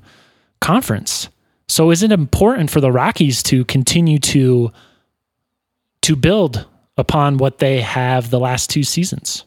Conference. 0.60 1.28
So, 1.68 1.90
is 1.90 2.02
it 2.02 2.10
important 2.10 2.70
for 2.70 2.80
the 2.80 2.90
Rockies 2.90 3.42
to 3.44 3.64
continue 3.66 4.18
to 4.18 4.72
to 6.10 6.16
build 6.16 6.66
upon 6.98 7.38
what 7.38 7.58
they 7.58 7.80
have 7.80 8.30
the 8.30 8.40
last 8.40 8.68
two 8.68 8.82
seasons? 8.82 9.44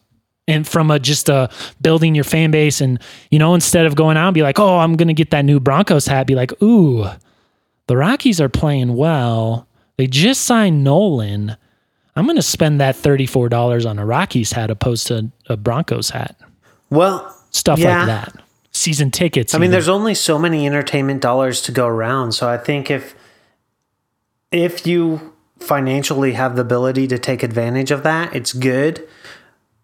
And 0.47 0.65
from 0.67 0.91
a 0.91 0.99
just 0.99 1.29
a 1.29 1.49
building 1.81 2.15
your 2.15 2.23
fan 2.23 2.51
base, 2.51 2.81
and 2.81 2.99
you 3.31 3.39
know, 3.39 3.53
instead 3.53 3.85
of 3.85 3.95
going 3.95 4.17
out 4.17 4.27
and 4.29 4.33
be 4.33 4.41
like, 4.41 4.59
"Oh, 4.59 4.79
I'm 4.79 4.95
going 4.95 5.07
to 5.07 5.13
get 5.13 5.31
that 5.31 5.45
new 5.45 5.59
Broncos 5.59 6.05
hat," 6.05 6.27
be 6.27 6.35
like, 6.35 6.61
"Ooh, 6.61 7.05
the 7.87 7.95
Rockies 7.95 8.41
are 8.41 8.49
playing 8.49 8.95
well. 8.95 9.67
They 9.97 10.07
just 10.07 10.41
signed 10.41 10.83
Nolan. 10.83 11.55
I'm 12.15 12.25
going 12.25 12.35
to 12.35 12.41
spend 12.41 12.81
that 12.81 12.95
$34 12.95 13.89
on 13.89 13.99
a 13.99 14.05
Rockies 14.05 14.51
hat 14.51 14.69
opposed 14.69 15.07
to 15.07 15.31
a 15.47 15.57
Broncos 15.57 16.09
hat. 16.09 16.35
Well, 16.89 17.35
stuff 17.51 17.79
yeah. 17.79 17.99
like 17.99 18.07
that. 18.07 18.43
Season 18.71 19.11
tickets. 19.11 19.53
I 19.53 19.59
mean, 19.59 19.71
there's 19.71 19.89
only 19.89 20.13
so 20.13 20.37
many 20.37 20.65
entertainment 20.65 21.21
dollars 21.21 21.61
to 21.63 21.71
go 21.71 21.87
around, 21.87 22.33
so 22.33 22.49
I 22.49 22.57
think 22.57 22.91
if 22.91 23.15
if 24.51 24.85
you 24.85 25.32
financially 25.59 26.33
have 26.33 26.55
the 26.55 26.61
ability 26.61 27.07
to 27.07 27.17
take 27.17 27.43
advantage 27.43 27.91
of 27.91 28.03
that, 28.03 28.35
it's 28.35 28.53
good. 28.53 29.07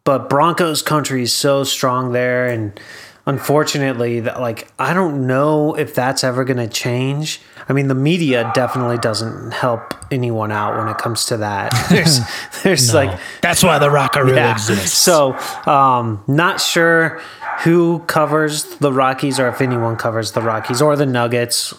But 0.03 0.29
Broncos 0.29 0.81
country 0.81 1.23
is 1.23 1.33
so 1.33 1.63
strong 1.63 2.11
there 2.11 2.47
and 2.47 2.79
unfortunately 3.25 4.21
that 4.21 4.41
like 4.41 4.67
I 4.79 4.93
don't 4.93 5.27
know 5.27 5.75
if 5.75 5.93
that's 5.93 6.23
ever 6.23 6.43
going 6.43 6.57
to 6.57 6.67
change. 6.67 7.41
I 7.67 7.73
mean, 7.73 7.87
the 7.87 7.95
media 7.95 8.51
definitely 8.55 8.97
doesn't 8.97 9.51
help 9.51 9.93
anyone 10.11 10.51
out 10.51 10.77
when 10.77 10.87
it 10.87 10.97
comes 10.97 11.25
to 11.27 11.37
that. 11.37 11.71
There's, 11.89 12.19
there's 12.63 12.91
no. 12.91 13.05
like 13.05 13.19
that's 13.41 13.63
why 13.63 13.77
the 13.77 13.91
Rockaroo 13.91 14.33
yeah. 14.33 14.51
exists. 14.51 14.97
So, 14.97 15.37
um, 15.67 16.23
not 16.27 16.59
sure 16.59 17.21
who 17.63 17.99
covers 17.99 18.63
the 18.77 18.91
Rockies 18.91 19.39
or 19.39 19.47
if 19.49 19.61
anyone 19.61 19.97
covers 19.97 20.31
the 20.31 20.41
Rockies 20.41 20.81
or 20.81 20.95
the 20.95 21.05
Nuggets. 21.05 21.73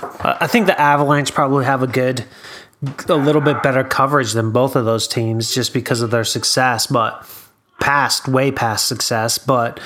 Uh, 0.00 0.38
I 0.40 0.46
think 0.46 0.66
the 0.66 0.80
Avalanche 0.80 1.34
probably 1.34 1.64
have 1.64 1.82
a 1.82 1.86
good, 1.86 2.24
a 3.08 3.14
little 3.14 3.40
bit 3.40 3.62
better 3.62 3.84
coverage 3.84 4.32
than 4.32 4.50
both 4.50 4.76
of 4.76 4.84
those 4.84 5.06
teams 5.06 5.54
just 5.54 5.72
because 5.72 6.02
of 6.02 6.10
their 6.10 6.24
success, 6.24 6.86
but 6.86 7.26
past, 7.80 8.28
way 8.28 8.50
past 8.50 8.86
success. 8.86 9.38
But 9.38 9.80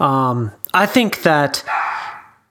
um, 0.00 0.52
I 0.74 0.86
think 0.86 1.22
that 1.22 1.64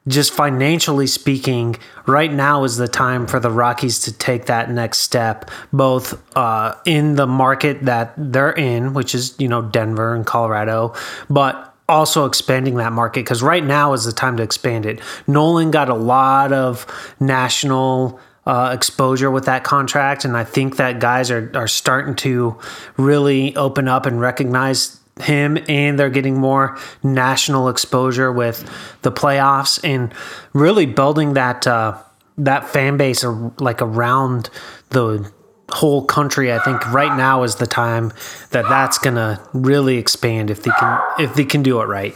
just 0.08 0.34
financially 0.34 1.06
speaking, 1.06 1.76
right 2.08 2.32
now 2.32 2.64
is 2.64 2.78
the 2.78 2.88
time 2.88 3.28
for 3.28 3.40
the 3.40 3.52
Rockies 3.52 4.00
to 4.00 4.12
take 4.12 4.46
that 4.48 4.72
next 4.72 5.00
step, 5.00 5.52
both 5.72 6.20
uh, 6.36 6.76
in 6.86 7.16
the 7.16 7.28
market 7.28 7.84
that 7.86 8.14
they're 8.18 8.52
in, 8.52 8.94
which 8.94 9.14
is, 9.14 9.36
you 9.38 9.48
know, 9.48 9.62
Denver 9.62 10.16
and 10.16 10.26
Colorado, 10.26 10.96
but 11.30 11.76
also 11.88 12.26
expanding 12.26 12.76
that 12.76 12.94
market 12.94 13.20
because 13.20 13.44
right 13.44 13.64
now 13.64 13.94
is 13.94 14.06
the 14.06 14.12
time 14.12 14.38
to 14.38 14.44
expand 14.44 14.86
it. 14.86 15.00
Nolan 15.28 15.70
got 15.70 15.90
a 15.90 15.96
lot 15.96 16.52
of 16.54 16.88
national 17.20 18.20
uh, 18.46 18.72
exposure 18.74 19.30
with 19.30 19.46
that 19.46 19.64
contract, 19.64 20.26
and 20.26 20.36
I 20.36 20.44
think 20.44 20.78
that 20.78 21.00
guys 21.00 21.30
are, 21.30 21.52
are 21.54 21.68
starting 21.68 22.16
to 22.18 22.58
really 22.98 23.56
open 23.56 23.88
up 23.88 24.06
and 24.06 24.20
recognize 24.20 25.00
him 25.20 25.58
and 25.68 26.00
they're 26.00 26.10
getting 26.10 26.38
more 26.38 26.78
national 27.04 27.70
exposure 27.70 28.32
with 28.32 28.68
the 29.02 29.12
playoffs 29.12 29.80
and 29.84 30.14
really 30.54 30.86
building 30.86 31.34
that 31.34 31.68
uh, 31.68 31.98
that 32.38 32.68
fan 32.68 32.98
base 32.98 33.24
like 33.60 33.82
around 33.82 34.50
the 34.90 35.32
whole 35.70 36.04
country. 36.06 36.52
I 36.52 36.60
think 36.60 36.92
right 36.92 37.16
now 37.16 37.44
is 37.44 37.56
the 37.56 37.68
time 37.68 38.12
that 38.52 38.68
that's 38.68 38.98
gonna 38.98 39.42
really 39.54 39.98
expand 39.98 40.50
if 40.50 40.64
they 40.64 40.72
can 40.72 41.02
if 41.20 41.36
they 41.36 41.46
can 41.46 41.64
do 41.64 41.82
it 41.82 41.86
right. 41.86 42.16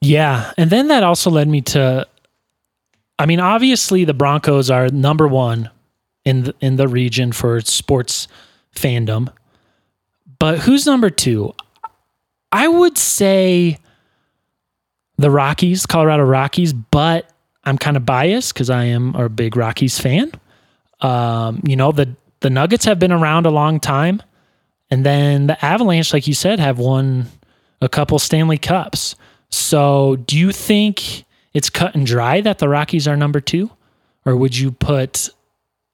Yeah, 0.00 0.52
and 0.56 0.70
then 0.70 0.88
that 0.88 1.02
also 1.02 1.30
led 1.30 1.48
me 1.48 1.60
to. 1.62 2.06
I 3.18 3.26
mean, 3.26 3.40
obviously 3.40 4.04
the 4.04 4.14
Broncos 4.14 4.70
are 4.70 4.88
number 4.88 5.26
one 5.26 5.70
in 6.24 6.44
the, 6.44 6.54
in 6.60 6.76
the 6.76 6.88
region 6.88 7.32
for 7.32 7.60
sports 7.62 8.28
fandom, 8.74 9.32
but 10.38 10.58
who's 10.58 10.86
number 10.86 11.10
two? 11.10 11.52
I 12.52 12.68
would 12.68 12.96
say 12.96 13.78
the 15.16 15.30
Rockies, 15.30 15.84
Colorado 15.84 16.24
Rockies, 16.24 16.72
but 16.72 17.30
I'm 17.64 17.76
kind 17.76 17.96
of 17.96 18.06
biased 18.06 18.54
because 18.54 18.70
I 18.70 18.84
am 18.84 19.14
a 19.14 19.28
big 19.28 19.56
Rockies 19.56 19.98
fan. 19.98 20.32
Um, 21.00 21.60
you 21.64 21.76
know, 21.76 21.92
the 21.92 22.16
the 22.40 22.50
Nuggets 22.50 22.84
have 22.84 22.98
been 22.98 23.12
around 23.12 23.46
a 23.46 23.50
long 23.50 23.80
time. 23.80 24.22
And 24.90 25.04
then 25.04 25.48
the 25.48 25.64
Avalanche, 25.64 26.12
like 26.12 26.26
you 26.26 26.34
said, 26.34 26.60
have 26.60 26.78
won 26.78 27.26
a 27.80 27.88
couple 27.88 28.18
Stanley 28.18 28.58
Cups. 28.58 29.16
So 29.50 30.16
do 30.16 30.38
you 30.38 30.52
think 30.52 31.24
it's 31.58 31.70
cut 31.70 31.96
and 31.96 32.06
dry 32.06 32.40
that 32.40 32.60
the 32.60 32.68
Rockies 32.68 33.08
are 33.08 33.16
number 33.16 33.40
two? 33.40 33.68
Or 34.24 34.36
would 34.36 34.56
you 34.56 34.70
put 34.70 35.28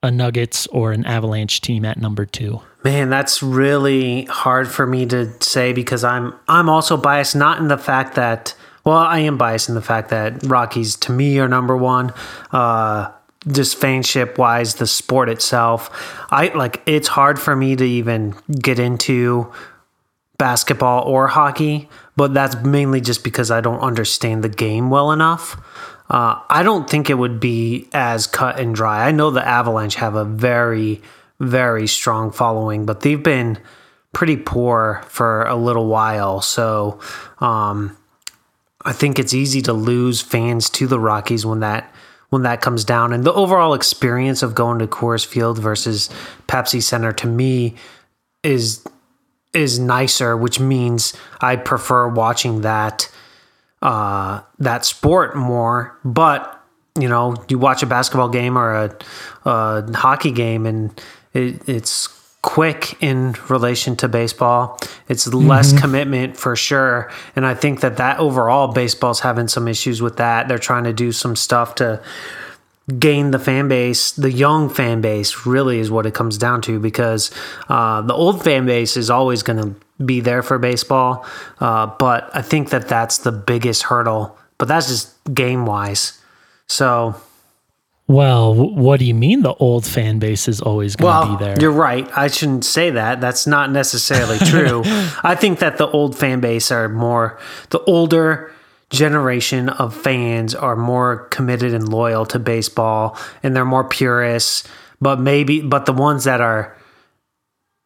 a 0.03 0.11
Nuggets 0.11 0.67
or 0.67 0.93
an 0.93 1.07
Avalanche 1.07 1.63
team 1.63 1.87
at 1.87 1.97
number 1.97 2.27
two? 2.27 2.61
Man, 2.85 3.09
that's 3.09 3.43
really 3.43 4.27
hard 4.27 4.71
for 4.71 4.87
me 4.87 5.07
to 5.07 5.33
say 5.43 5.73
because 5.73 6.05
I'm 6.05 6.35
I'm 6.49 6.69
also 6.69 6.99
biased 6.99 7.35
not 7.35 7.61
in 7.61 7.69
the 7.69 7.79
fact 7.79 8.15
that 8.17 8.55
well, 8.85 8.99
I 8.99 9.21
am 9.21 9.39
biased 9.39 9.71
in 9.71 9.75
the 9.75 9.81
fact 9.81 10.11
that 10.11 10.43
Rockies 10.43 10.97
to 10.97 11.13
me 11.13 11.39
are 11.39 11.49
number 11.49 11.75
one. 11.75 12.13
Uh, 12.53 13.11
just 13.51 13.81
fanship 13.81 14.37
wise, 14.37 14.75
the 14.75 14.87
sport 14.87 15.31
itself, 15.31 15.89
I 16.31 16.49
like 16.49 16.83
it's 16.85 17.09
hard 17.09 17.41
for 17.41 17.57
me 17.57 17.75
to 17.75 17.85
even 17.85 18.35
get 18.51 18.79
into 18.79 19.51
basketball 20.37 21.05
or 21.05 21.29
hockey, 21.29 21.89
but 22.17 22.35
that's 22.35 22.57
mainly 22.57 23.01
just 23.01 23.25
because 23.25 23.51
I 23.51 23.61
don't 23.61 23.81
understand 23.81 24.45
the 24.45 24.49
game 24.49 24.91
well 24.91 25.13
enough. 25.13 25.57
Uh, 26.09 26.41
I 26.51 26.63
don't 26.63 26.89
think 26.89 27.09
it 27.09 27.15
would 27.15 27.41
be 27.41 27.89
as 27.93 28.27
cut 28.27 28.61
and 28.61 28.75
dry. 28.75 29.07
I 29.07 29.11
know 29.11 29.31
the 29.31 29.47
Avalanche 29.47 29.95
have 29.97 30.15
a 30.15 30.25
very 30.25 31.03
very 31.41 31.87
strong 31.87 32.31
following, 32.31 32.87
but 32.87 33.01
they've 33.01 33.23
been 33.23 33.59
pretty 34.13 34.37
poor 34.37 35.03
for 35.09 35.43
a 35.43 35.57
little 35.57 35.87
while. 35.87 36.41
So 36.41 37.01
um, 37.39 37.97
I 38.85 38.93
think 38.93 39.19
it's 39.19 39.35
easy 39.35 39.61
to 39.63 39.73
lose 39.73 40.21
fans 40.21 40.71
to 40.71 40.87
the 40.87 41.01
Rockies 41.01 41.45
when 41.45 41.61
that 41.61 41.93
when 42.31 42.43
that 42.43 42.61
comes 42.61 42.85
down. 42.85 43.13
And 43.13 43.25
the 43.25 43.33
overall 43.33 43.75
experience 43.75 44.43
of 44.43 44.55
going 44.55 44.79
to 44.81 44.87
Coors 44.87 45.25
Field 45.25 45.59
versus 45.59 46.11
Pepsi 46.49 46.83
Center 46.83 47.13
to 47.13 47.27
me 47.27 47.77
is 48.43 48.85
is 49.55 49.79
nicer, 49.79 50.37
which 50.37 50.61
means 50.61 51.15
I 51.41 51.57
prefer 51.57 52.09
watching 52.09 52.63
that 52.63 53.11
uh, 53.83 54.41
that 54.59 54.85
sport 54.85 55.37
more. 55.37 55.99
But 56.05 56.51
you 56.99 57.09
know, 57.09 57.37
you 57.49 57.59
watch 57.59 57.83
a 57.83 57.87
basketball 57.87 58.29
game 58.29 58.57
or 58.57 58.75
a, 58.75 58.97
a 59.45 59.97
hockey 59.97 60.31
game, 60.31 60.67
and 60.67 61.01
it, 61.33 61.69
it's 61.69 62.09
quick 62.43 63.03
in 63.03 63.35
relation 63.49 63.97
to 63.97 64.09
baseball. 64.09 64.79
It's 65.09 65.27
less 65.27 65.71
mm-hmm. 65.71 65.79
commitment 65.79 66.37
for 66.37 66.57
sure, 66.57 67.11
and 67.35 67.47
I 67.47 67.55
think 67.55 67.81
that 67.81 67.97
that 67.97 68.19
overall 68.19 68.69
baseball's 68.69 69.21
having 69.21 69.49
some 69.49 69.69
issues 69.69 70.01
with 70.01 70.17
that. 70.19 70.49
They're 70.49 70.59
trying 70.59 70.85
to 70.85 70.93
do 70.93 71.11
some 71.13 71.37
stuff 71.37 71.75
to 71.77 72.03
gain 72.99 73.31
the 73.31 73.39
fan 73.39 73.69
base, 73.69 74.13
the 74.13 74.31
young 74.31 74.69
fan 74.69 75.01
base, 75.01 75.47
really 75.47 75.79
is 75.79 75.91
what 75.91 76.07
it 76.07 76.15
comes 76.15 76.37
down 76.37 76.61
to 76.63 76.79
because 76.79 77.31
uh, 77.69 78.03
the 78.03 78.15
old 78.15 78.45
fan 78.45 78.67
base 78.67 78.97
is 78.97 79.11
always 79.11 79.43
going 79.43 79.59
to 79.59 80.05
be 80.05 80.21
there 80.21 80.43
for 80.43 80.59
baseball. 80.59 81.27
Uh, 81.61 81.87
but 81.99 82.31
I 82.35 82.43
think 82.43 82.71
that 82.71 82.89
that's 82.89 83.19
the 83.19 83.33
biggest 83.33 83.85
hurdle. 83.85 84.37
But 84.59 84.69
that's 84.69 84.89
just 84.89 85.35
game 85.35 85.67
wise. 85.67 86.21
So. 86.67 87.15
Well, 88.07 88.55
what 88.55 89.01
do 89.01 89.07
you 89.07 89.15
mean 89.15 89.41
the 89.41 89.55
old 89.55 89.87
fan 89.87 90.19
base 90.19 90.47
is 90.47 90.61
always 90.61 90.95
going 90.95 91.11
to 91.11 91.29
well, 91.29 91.39
be 91.39 91.45
there? 91.45 91.57
You're 91.59 91.73
right. 91.73 92.07
I 92.15 92.27
shouldn't 92.27 92.67
say 92.67 92.91
that. 92.91 93.23
That's 93.23 93.47
not 93.47 93.71
necessarily 93.71 94.37
true. 94.39 94.83
I 95.23 95.35
think 95.35 95.61
that 95.61 95.79
the 95.79 95.89
old 95.89 96.17
fan 96.17 96.41
base 96.41 96.71
are 96.71 96.91
more 96.91 97.39
the 97.71 97.81
older 97.85 98.53
generation 98.95 99.69
of 99.69 99.95
fans 99.95 100.55
are 100.55 100.77
more 100.77 101.27
committed 101.29 101.75
and 101.75 101.89
loyal 101.89 102.25
to 102.27 102.39
baseball 102.39 103.19
and 103.43 103.55
they're 103.55 103.65
more 103.65 103.85
purists 103.85 104.67
but 105.01 105.21
maybe 105.21 105.61
but 105.61 105.87
the 105.87 105.93
ones 105.93 106.25
that 106.25 106.41
are 106.41 106.77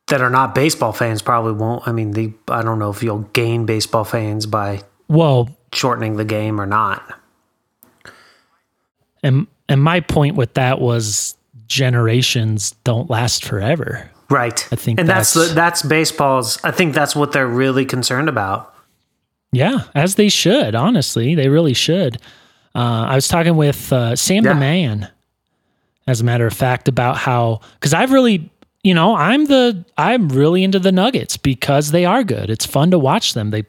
that 0.08 0.22
are 0.22 0.30
not 0.30 0.54
baseball 0.54 0.92
fans 0.92 1.22
probably 1.22 1.52
won't. 1.52 1.86
I 1.86 1.92
mean 1.92 2.12
the 2.12 2.32
i 2.48 2.62
don't 2.62 2.78
know 2.78 2.90
if 2.90 3.02
you'll 3.02 3.28
gain 3.32 3.66
baseball 3.66 4.04
fans 4.04 4.46
by 4.46 4.82
well 5.08 5.48
shortening 5.72 6.16
the 6.16 6.24
game 6.24 6.60
or 6.60 6.66
not. 6.66 7.02
and 9.22 9.46
and 9.68 9.82
my 9.82 10.00
point 10.00 10.36
with 10.36 10.54
that 10.54 10.80
was 10.80 11.36
generations 11.66 12.74
don't 12.84 13.10
last 13.10 13.44
forever. 13.44 14.10
Right. 14.30 14.66
I 14.72 14.76
think 14.76 15.00
and 15.00 15.08
that's 15.08 15.34
that's, 15.34 15.54
that's 15.54 15.82
baseball's 15.82 16.62
i 16.64 16.70
think 16.70 16.94
that's 16.94 17.16
what 17.16 17.32
they're 17.32 17.46
really 17.46 17.84
concerned 17.84 18.28
about 18.28 18.74
yeah, 19.52 19.84
as 19.94 20.16
they 20.16 20.28
should. 20.28 20.74
Honestly, 20.74 21.34
they 21.34 21.48
really 21.48 21.74
should. 21.74 22.16
Uh, 22.74 23.06
I 23.08 23.14
was 23.14 23.28
talking 23.28 23.56
with 23.56 23.92
uh, 23.92 24.14
Sam 24.14 24.44
yeah. 24.44 24.52
the 24.52 24.60
Man, 24.60 25.10
as 26.06 26.20
a 26.20 26.24
matter 26.24 26.46
of 26.46 26.52
fact, 26.52 26.88
about 26.88 27.16
how 27.16 27.60
because 27.74 27.94
I've 27.94 28.12
really, 28.12 28.50
you 28.82 28.94
know, 28.94 29.16
I'm 29.16 29.46
the 29.46 29.84
I'm 29.96 30.28
really 30.28 30.62
into 30.64 30.78
the 30.78 30.92
Nuggets 30.92 31.36
because 31.36 31.90
they 31.90 32.04
are 32.04 32.24
good. 32.24 32.50
It's 32.50 32.66
fun 32.66 32.90
to 32.90 32.98
watch 32.98 33.34
them. 33.34 33.50
They 33.50 33.64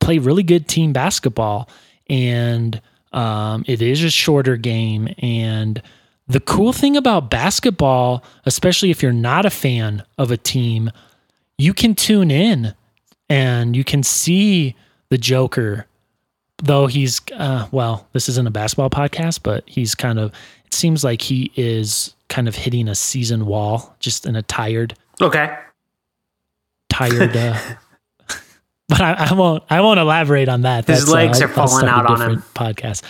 play 0.00 0.18
really 0.18 0.42
good 0.42 0.68
team 0.68 0.92
basketball, 0.92 1.68
and 2.08 2.80
um, 3.12 3.64
it 3.66 3.82
is 3.82 4.02
a 4.02 4.10
shorter 4.10 4.56
game. 4.56 5.14
And 5.18 5.80
the 6.26 6.40
cool 6.40 6.72
thing 6.72 6.96
about 6.96 7.30
basketball, 7.30 8.24
especially 8.46 8.90
if 8.90 9.02
you're 9.02 9.12
not 9.12 9.46
a 9.46 9.50
fan 9.50 10.04
of 10.18 10.30
a 10.30 10.36
team, 10.36 10.90
you 11.58 11.74
can 11.74 11.94
tune 11.94 12.30
in 12.30 12.74
and 13.28 13.76
you 13.76 13.84
can 13.84 14.02
see 14.02 14.76
the 15.10 15.18
Joker, 15.18 15.86
though 16.58 16.86
he's 16.86 17.20
uh, 17.34 17.68
well, 17.70 18.08
this 18.12 18.28
isn't 18.28 18.46
a 18.46 18.50
basketball 18.50 18.90
podcast, 18.90 19.40
but 19.42 19.64
he's 19.66 19.94
kind 19.94 20.18
of. 20.18 20.32
It 20.64 20.74
seems 20.74 21.04
like 21.04 21.20
he 21.20 21.52
is 21.56 22.14
kind 22.28 22.48
of 22.48 22.54
hitting 22.54 22.88
a 22.88 22.94
season 22.94 23.46
wall, 23.46 23.94
just 23.98 24.24
in 24.24 24.36
a 24.36 24.42
tired. 24.42 24.94
Okay. 25.20 25.54
Tired. 26.88 27.36
Uh, 27.36 27.58
but 28.88 29.00
I, 29.00 29.12
I, 29.30 29.32
won't. 29.34 29.64
I 29.68 29.80
won't 29.80 30.00
elaborate 30.00 30.48
on 30.48 30.62
that. 30.62 30.86
His 30.86 31.00
That's, 31.00 31.10
legs 31.10 31.42
uh, 31.42 31.46
are 31.46 31.48
falling 31.48 31.88
out 31.88 32.06
on 32.06 32.22
him. 32.22 32.42
Podcast. 32.54 33.02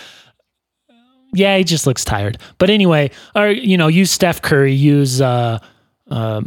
Yeah, 1.33 1.55
he 1.57 1.63
just 1.63 1.87
looks 1.87 2.03
tired. 2.03 2.39
But 2.57 2.69
anyway, 2.69 3.11
or 3.35 3.49
you 3.49 3.77
know, 3.77 3.87
use 3.87 4.11
Steph 4.11 4.41
Curry, 4.41 4.73
use 4.73 5.21
uh, 5.21 5.59
uh, 6.09 6.41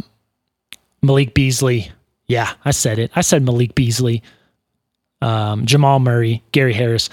Malik 1.01 1.33
Beasley. 1.33 1.91
Yeah, 2.27 2.53
I 2.65 2.73
said 2.73 2.99
it. 2.99 3.11
I 3.15 3.21
said 3.21 3.45
Malik 3.45 3.75
Beasley 3.75 4.23
um, 5.25 5.65
Jamal 5.65 6.01
Murray, 6.01 6.43
Gary 6.53 6.75
Harris, 6.75 7.09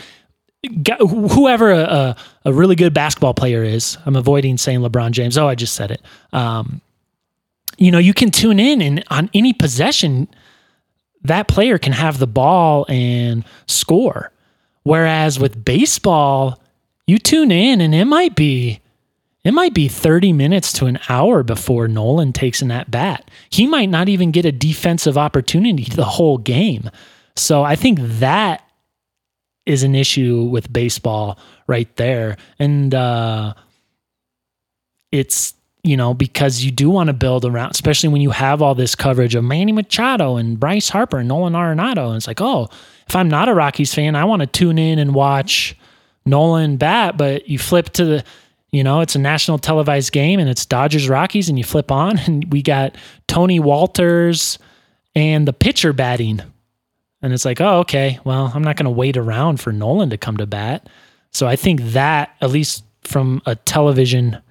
whoever 1.00 1.72
a, 1.72 2.16
a, 2.46 2.54
really 2.54 2.76
good 2.76 2.94
basketball 2.94 3.34
player 3.34 3.64
is. 3.64 3.98
I'm 4.06 4.18
avoiding 4.18 4.58
saying 4.58 4.82
LeBron 4.82 5.12
James. 5.12 5.38
Oh, 5.38 5.48
I 5.48 5.56
just 5.56 5.74
said 5.74 5.92
it. 5.92 6.02
Um, 6.34 6.82
you 7.78 7.90
know, 7.90 7.98
you 7.98 8.14
can 8.14 8.30
tune 8.30 8.60
in 8.60 8.82
and 8.82 9.04
on 9.10 9.30
any 9.34 9.54
possession, 9.54 10.28
that 11.24 11.48
player 11.48 11.78
can 11.78 11.94
have 11.94 12.20
the 12.20 12.28
ball 12.28 12.86
and 12.90 13.46
score. 13.68 14.32
Whereas 14.84 15.40
with 15.40 15.64
baseball, 15.64 16.62
you 17.08 17.18
tune 17.18 17.52
in 17.52 17.80
and 17.80 17.96
it 17.96 18.06
might 18.06 18.36
be 18.36 18.82
it 19.44 19.54
might 19.54 19.74
be 19.74 19.88
30 19.88 20.34
minutes 20.34 20.72
to 20.74 20.86
an 20.86 21.00
hour 21.10 21.42
before 21.42 21.88
Nolan 21.88 22.32
takes 22.34 22.62
an 22.62 22.70
at 22.70 22.92
bat. 22.92 23.32
He 23.50 23.66
might 23.66 23.90
not 23.90 24.08
even 24.10 24.32
get 24.32 24.46
a 24.46 24.52
defensive 24.52 25.18
opportunity 25.18 25.86
the 25.86 26.06
whole 26.06 26.38
game. 26.38 26.92
So 27.36 27.64
I 27.64 27.76
think 27.76 28.00
that 28.02 28.64
is 29.66 29.84
an 29.84 29.96
issue 29.96 30.44
with 30.44 30.72
baseball 30.72 31.38
right 31.68 31.94
there. 31.96 32.38
And 32.60 32.94
uh, 32.94 33.54
it's, 35.12 35.54
you 35.84 35.98
know, 35.98 36.14
because 36.14 36.64
you 36.64 36.72
do 36.72 36.90
want 36.90 37.08
to 37.08 37.14
build 37.14 37.46
around, 37.46 37.72
especially 37.72 38.10
when 38.10 38.22
you 38.22 38.32
have 38.32 38.62
all 38.62 38.76
this 38.76 38.96
coverage 38.96 39.36
of 39.36 39.44
Manny 39.44 39.72
Machado 39.72 40.36
and 40.36 40.60
Bryce 40.60 40.90
Harper 40.90 41.20
and 41.20 41.28
Nolan 41.28 41.54
Arenado. 41.54 42.08
And 42.08 42.18
it's 42.18 42.28
like, 42.28 42.42
oh, 42.42 42.70
if 43.08 43.16
I'm 43.16 43.30
not 43.30 43.50
a 43.50 43.54
Rockies 43.54 43.94
fan, 43.94 44.16
I 44.16 44.26
want 44.26 44.42
to 44.42 44.48
tune 44.48 44.78
in 44.78 45.00
and 45.00 45.16
watch 45.16 45.76
Nolan 46.26 46.78
bat. 46.78 47.18
But 47.18 47.48
you 47.48 47.58
flip 47.58 47.90
to 47.94 48.06
the, 48.06 48.24
you 48.72 48.84
know, 48.84 49.02
it's 49.02 49.16
a 49.16 49.20
national 49.20 49.58
televised 49.58 50.12
game 50.12 50.40
and 50.40 50.50
it's 50.50 50.66
Dodgers 50.66 51.10
Rockies, 51.10 51.50
and 51.50 51.58
you 51.58 51.64
flip 51.64 51.92
on 51.92 52.18
and 52.26 52.52
we 52.52 52.62
got 52.62 52.96
Tony 53.28 53.60
Wolters 53.60 54.58
and 55.16 55.48
the 55.48 55.54
pitcher 55.54 55.94
batting 55.94 56.42
and 57.22 57.34
it's 57.34 57.46
like, 57.46 57.62
oh, 57.62 57.80
okay, 57.80 58.20
well, 58.24 58.52
I'm 58.54 58.64
not 58.64 58.78
going 58.78 58.86
to 58.86 58.92
wait 58.92 59.18
around 59.18 59.60
for 59.60 59.72
Nolan 59.72 60.10
to 60.10 60.18
come 60.18 60.38
to 60.38 60.46
bat. 60.46 60.90
So 61.32 61.48
I 61.48 61.56
think 61.56 61.82
that, 61.82 62.36
at 62.42 62.50
least 62.50 62.84
from 63.04 63.42
a 63.46 63.56
television 63.56 64.42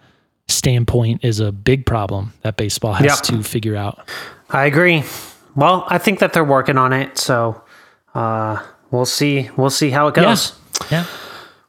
standpoint, 0.48 1.24
is 1.24 1.40
a 1.40 1.52
big 1.52 1.84
problem 1.86 2.32
that 2.42 2.56
baseball 2.56 2.92
has 2.94 3.06
yep. 3.06 3.18
to 3.24 3.42
figure 3.42 3.76
out. 3.76 4.08
I 4.50 4.66
agree. 4.66 5.04
Well, 5.56 5.84
I 5.88 5.98
think 5.98 6.20
that 6.20 6.32
they're 6.32 6.44
working 6.44 6.78
on 6.78 6.92
it. 6.92 7.18
So 7.18 7.62
uh, 8.14 8.64
we'll 8.90 9.04
see. 9.04 9.50
We'll 9.56 9.70
see 9.70 9.90
how 9.90 10.08
it 10.08 10.14
goes. 10.14 10.58
Yeah. 10.82 10.86
yeah. 10.90 11.06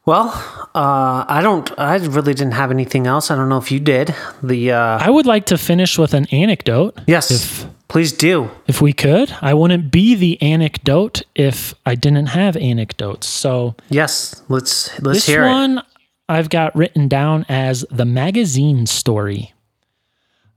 Well, 0.05 0.29
uh, 0.73 1.25
I 1.27 1.41
don't. 1.43 1.71
I 1.77 1.97
really 1.97 2.33
didn't 2.33 2.53
have 2.53 2.71
anything 2.71 3.05
else. 3.05 3.29
I 3.29 3.35
don't 3.35 3.49
know 3.49 3.59
if 3.59 3.71
you 3.71 3.79
did. 3.79 4.15
The 4.41 4.71
uh, 4.71 4.97
I 4.99 5.09
would 5.09 5.27
like 5.27 5.45
to 5.47 5.57
finish 5.57 5.97
with 5.97 6.15
an 6.15 6.25
anecdote. 6.31 6.99
Yes. 7.05 7.29
If 7.29 7.67
Please 7.91 8.13
do. 8.13 8.49
If 8.67 8.79
we 8.79 8.93
could, 8.93 9.35
I 9.41 9.53
wouldn't 9.53 9.91
be 9.91 10.15
the 10.15 10.41
anecdote 10.41 11.23
if 11.35 11.73
I 11.85 11.95
didn't 11.95 12.27
have 12.27 12.55
anecdotes. 12.55 13.27
So 13.27 13.75
yes, 13.89 14.41
let's 14.47 14.97
let's 15.01 15.25
hear 15.25 15.41
it. 15.41 15.47
This 15.47 15.51
one 15.51 15.83
I've 16.29 16.49
got 16.49 16.73
written 16.73 17.09
down 17.09 17.45
as 17.49 17.83
the 17.91 18.05
magazine 18.05 18.85
story. 18.85 19.53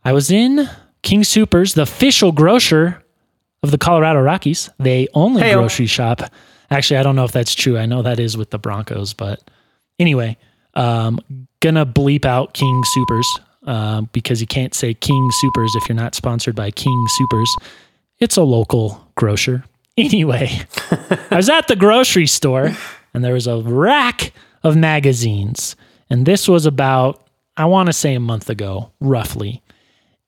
I 0.04 0.12
was 0.12 0.30
in 0.30 0.70
King 1.02 1.22
Soopers, 1.22 1.74
the 1.74 1.82
official 1.82 2.30
grocer 2.30 3.02
of 3.64 3.72
the 3.72 3.78
Colorado 3.78 4.20
Rockies. 4.20 4.70
They 4.78 5.08
only 5.12 5.42
Hey-o. 5.42 5.58
grocery 5.58 5.86
shop. 5.86 6.22
Actually, 6.70 6.98
I 6.98 7.02
don't 7.02 7.16
know 7.16 7.24
if 7.24 7.32
that's 7.32 7.56
true. 7.56 7.76
I 7.76 7.86
know 7.86 8.02
that 8.02 8.20
is 8.20 8.36
with 8.36 8.50
the 8.50 8.60
Broncos, 8.60 9.12
but 9.12 9.42
anyway, 9.98 10.36
um, 10.74 11.18
gonna 11.58 11.84
bleep 11.84 12.24
out 12.26 12.54
King 12.54 12.80
Soopers 12.96 13.26
uh, 13.66 14.02
because 14.12 14.40
you 14.40 14.46
can't 14.46 14.74
say 14.74 14.94
King 14.94 15.30
Soopers 15.42 15.70
if 15.74 15.88
you're 15.88 15.96
not 15.96 16.14
sponsored 16.14 16.54
by 16.54 16.70
King 16.70 17.06
Soopers. 17.18 17.48
It's 18.18 18.36
a 18.36 18.42
local 18.42 19.06
grocer. 19.14 19.64
Anyway, 19.96 20.50
I 21.30 21.36
was 21.36 21.48
at 21.48 21.68
the 21.68 21.76
grocery 21.76 22.26
store 22.26 22.72
and 23.14 23.24
there 23.24 23.32
was 23.32 23.46
a 23.46 23.60
rack 23.60 24.32
of 24.64 24.76
magazines. 24.76 25.76
And 26.10 26.26
this 26.26 26.48
was 26.48 26.66
about, 26.66 27.28
I 27.56 27.66
want 27.66 27.86
to 27.86 27.92
say 27.92 28.16
a 28.16 28.18
month 28.20 28.50
ago, 28.50 28.90
roughly. 28.98 29.62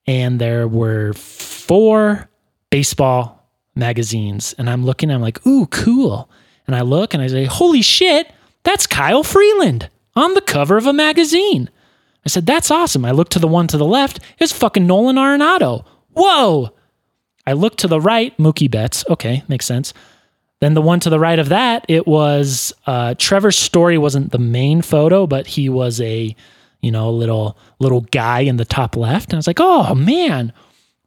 And 0.06 0.40
there 0.40 0.68
were 0.68 1.14
four 1.14 2.28
baseball 2.70 3.44
magazines. 3.74 4.54
And 4.56 4.70
I'm 4.70 4.84
looking, 4.84 5.10
I'm 5.10 5.20
like, 5.20 5.44
ooh, 5.44 5.66
cool. 5.66 6.30
And 6.68 6.76
I 6.76 6.82
look 6.82 7.12
and 7.12 7.20
I 7.20 7.26
say, 7.26 7.44
holy 7.44 7.82
shit, 7.82 8.30
that's 8.62 8.86
Kyle 8.86 9.24
Freeland 9.24 9.90
on 10.14 10.34
the 10.34 10.40
cover 10.40 10.76
of 10.76 10.86
a 10.86 10.92
magazine. 10.92 11.70
I 12.26 12.28
said, 12.28 12.44
That's 12.44 12.70
awesome. 12.70 13.04
I 13.04 13.12
looked 13.12 13.32
to 13.32 13.38
the 13.38 13.48
one 13.48 13.68
to 13.68 13.78
the 13.78 13.84
left. 13.86 14.20
It's 14.38 14.52
fucking 14.52 14.86
Nolan 14.86 15.16
Arenado. 15.16 15.84
Whoa. 16.12 16.70
I 17.46 17.52
looked 17.52 17.78
to 17.78 17.88
the 17.88 18.00
right, 18.00 18.36
Mookie 18.36 18.70
Betts. 18.70 19.04
Okay, 19.08 19.44
makes 19.48 19.64
sense. 19.64 19.94
Then 20.60 20.74
the 20.74 20.82
one 20.82 21.00
to 21.00 21.10
the 21.10 21.20
right 21.20 21.38
of 21.38 21.50
that, 21.50 21.84
it 21.86 22.06
was 22.06 22.72
uh, 22.86 23.14
Trevor 23.18 23.52
Story 23.52 23.96
wasn't 23.98 24.32
the 24.32 24.38
main 24.38 24.82
photo, 24.82 25.26
but 25.26 25.46
he 25.46 25.68
was 25.68 26.00
a, 26.00 26.34
you 26.80 26.90
know, 26.90 27.10
little 27.10 27.56
little 27.78 28.00
guy 28.00 28.40
in 28.40 28.56
the 28.56 28.64
top 28.64 28.96
left. 28.96 29.30
And 29.30 29.34
I 29.34 29.38
was 29.38 29.46
like, 29.46 29.60
oh 29.60 29.94
man, 29.94 30.52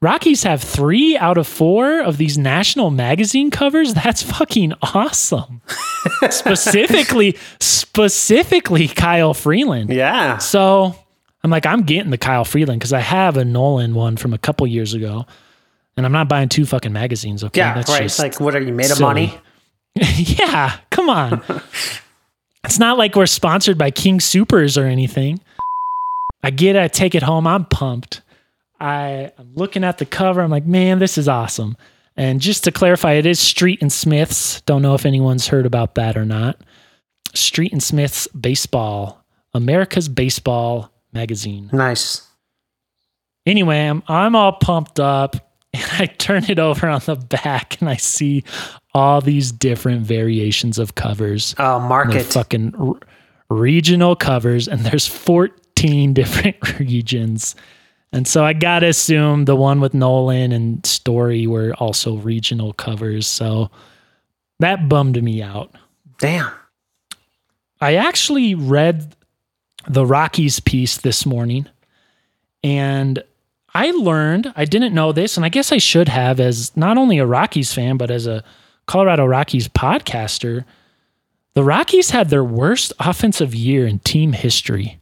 Rockies 0.01 0.43
have 0.43 0.63
three 0.63 1.17
out 1.17 1.37
of 1.37 1.45
four 1.45 1.99
of 1.99 2.17
these 2.17 2.37
national 2.37 2.91
magazine 2.91 3.51
covers. 3.51 3.93
That's 3.93 4.23
fucking 4.23 4.73
awesome. 4.81 5.61
specifically, 6.29 7.35
specifically 7.59 8.87
Kyle 8.87 9.33
Freeland. 9.33 9.89
Yeah. 9.89 10.37
So 10.37 10.95
I'm 11.43 11.49
like, 11.49 11.65
I'm 11.65 11.83
getting 11.83 12.11
the 12.11 12.17
Kyle 12.17 12.43
Freeland 12.43 12.79
because 12.79 12.93
I 12.93 12.99
have 12.99 13.37
a 13.37 13.45
Nolan 13.45 13.93
one 13.93 14.17
from 14.17 14.33
a 14.33 14.37
couple 14.37 14.67
years 14.67 14.93
ago, 14.93 15.25
and 15.95 16.05
I'm 16.05 16.11
not 16.11 16.27
buying 16.27 16.49
two 16.49 16.65
fucking 16.65 16.91
magazines. 16.93 17.43
Okay, 17.43 17.59
Yeah, 17.61 17.73
That's 17.75 17.89
right. 17.89 18.03
just 18.03 18.19
like, 18.19 18.39
what 18.39 18.55
are 18.55 18.61
you 18.61 18.73
made 18.73 18.91
of 18.91 18.99
money? 18.99 19.37
yeah, 19.95 20.77
come 20.89 21.09
on. 21.09 21.41
it's 22.65 22.79
not 22.79 22.97
like 22.97 23.15
we're 23.15 23.25
sponsored 23.25 23.77
by 23.77 23.91
King 23.91 24.19
Soopers 24.19 24.81
or 24.81 24.85
anything. 24.85 25.39
I 26.43 26.51
get 26.51 26.75
it, 26.75 26.81
I 26.81 26.87
take 26.87 27.15
it 27.15 27.23
home, 27.23 27.47
I'm 27.47 27.65
pumped. 27.65 28.21
I, 28.79 29.31
I'm 29.37 29.53
looking 29.55 29.83
at 29.83 29.97
the 29.97 30.05
cover, 30.05 30.41
I'm 30.41 30.51
like, 30.51 30.65
man, 30.65 30.99
this 30.99 31.17
is 31.17 31.27
awesome. 31.27 31.75
And 32.15 32.41
just 32.41 32.65
to 32.65 32.71
clarify, 32.71 33.13
it 33.13 33.25
is 33.25 33.39
Street 33.39 33.81
and 33.81 33.91
Smiths. 33.91 34.59
Don't 34.61 34.81
know 34.81 34.93
if 34.93 35.05
anyone's 35.05 35.47
heard 35.47 35.65
about 35.65 35.95
that 35.95 36.17
or 36.17 36.25
not. 36.25 36.59
Street 37.33 37.71
and 37.71 37.81
Smiths 37.81 38.27
Baseball, 38.27 39.23
America's 39.53 40.09
Baseball 40.09 40.91
magazine. 41.13 41.69
Nice. 41.73 42.25
Anyway, 43.45 43.79
I'm, 43.87 44.03
I'm 44.07 44.35
all 44.35 44.53
pumped 44.53 44.99
up 44.99 45.35
and 45.73 45.85
I 45.99 46.05
turn 46.05 46.45
it 46.45 46.59
over 46.59 46.87
on 46.87 47.01
the 47.05 47.15
back 47.15 47.79
and 47.81 47.89
I 47.89 47.95
see 47.95 48.43
all 48.93 49.21
these 49.21 49.51
different 49.51 50.01
variations 50.01 50.77
of 50.79 50.95
covers. 50.95 51.55
Oh, 51.57 51.79
They're 51.79 51.87
market. 51.87 52.23
fucking 52.25 52.73
r- 52.75 52.99
regional 53.49 54.15
covers 54.15 54.67
and 54.67 54.81
there's 54.81 55.07
14 55.07 56.13
different 56.13 56.79
regions. 56.79 57.55
And 58.11 58.27
so 58.27 58.43
I 58.43 58.53
got 58.53 58.79
to 58.79 58.87
assume 58.87 59.45
the 59.45 59.55
one 59.55 59.79
with 59.79 59.93
Nolan 59.93 60.51
and 60.51 60.83
Story 60.85 61.45
were 61.45 61.73
also 61.75 62.15
regional 62.17 62.73
covers. 62.73 63.27
So 63.27 63.69
that 64.59 64.89
bummed 64.89 65.21
me 65.23 65.43
out. 65.43 65.75
Damn. 66.19 66.51
I 67.81 67.95
actually 67.95 68.55
read 68.55 69.15
the 69.87 70.05
Rockies 70.05 70.59
piece 70.59 70.97
this 70.97 71.25
morning 71.25 71.67
and 72.63 73.23
I 73.73 73.91
learned, 73.91 74.51
I 74.55 74.65
didn't 74.65 74.93
know 74.93 75.11
this, 75.11 75.37
and 75.37 75.45
I 75.45 75.49
guess 75.49 75.71
I 75.71 75.77
should 75.77 76.09
have 76.09 76.39
as 76.39 76.75
not 76.75 76.97
only 76.97 77.19
a 77.19 77.25
Rockies 77.25 77.73
fan, 77.73 77.97
but 77.97 78.09
as 78.09 78.25
a 78.27 78.43
Colorado 78.87 79.25
Rockies 79.25 79.67
podcaster. 79.67 80.65
The 81.53 81.63
Rockies 81.63 82.09
had 82.09 82.29
their 82.29 82.43
worst 82.43 82.93
offensive 82.99 83.53
year 83.53 83.85
in 83.85 83.99
team 83.99 84.33
history. 84.33 84.99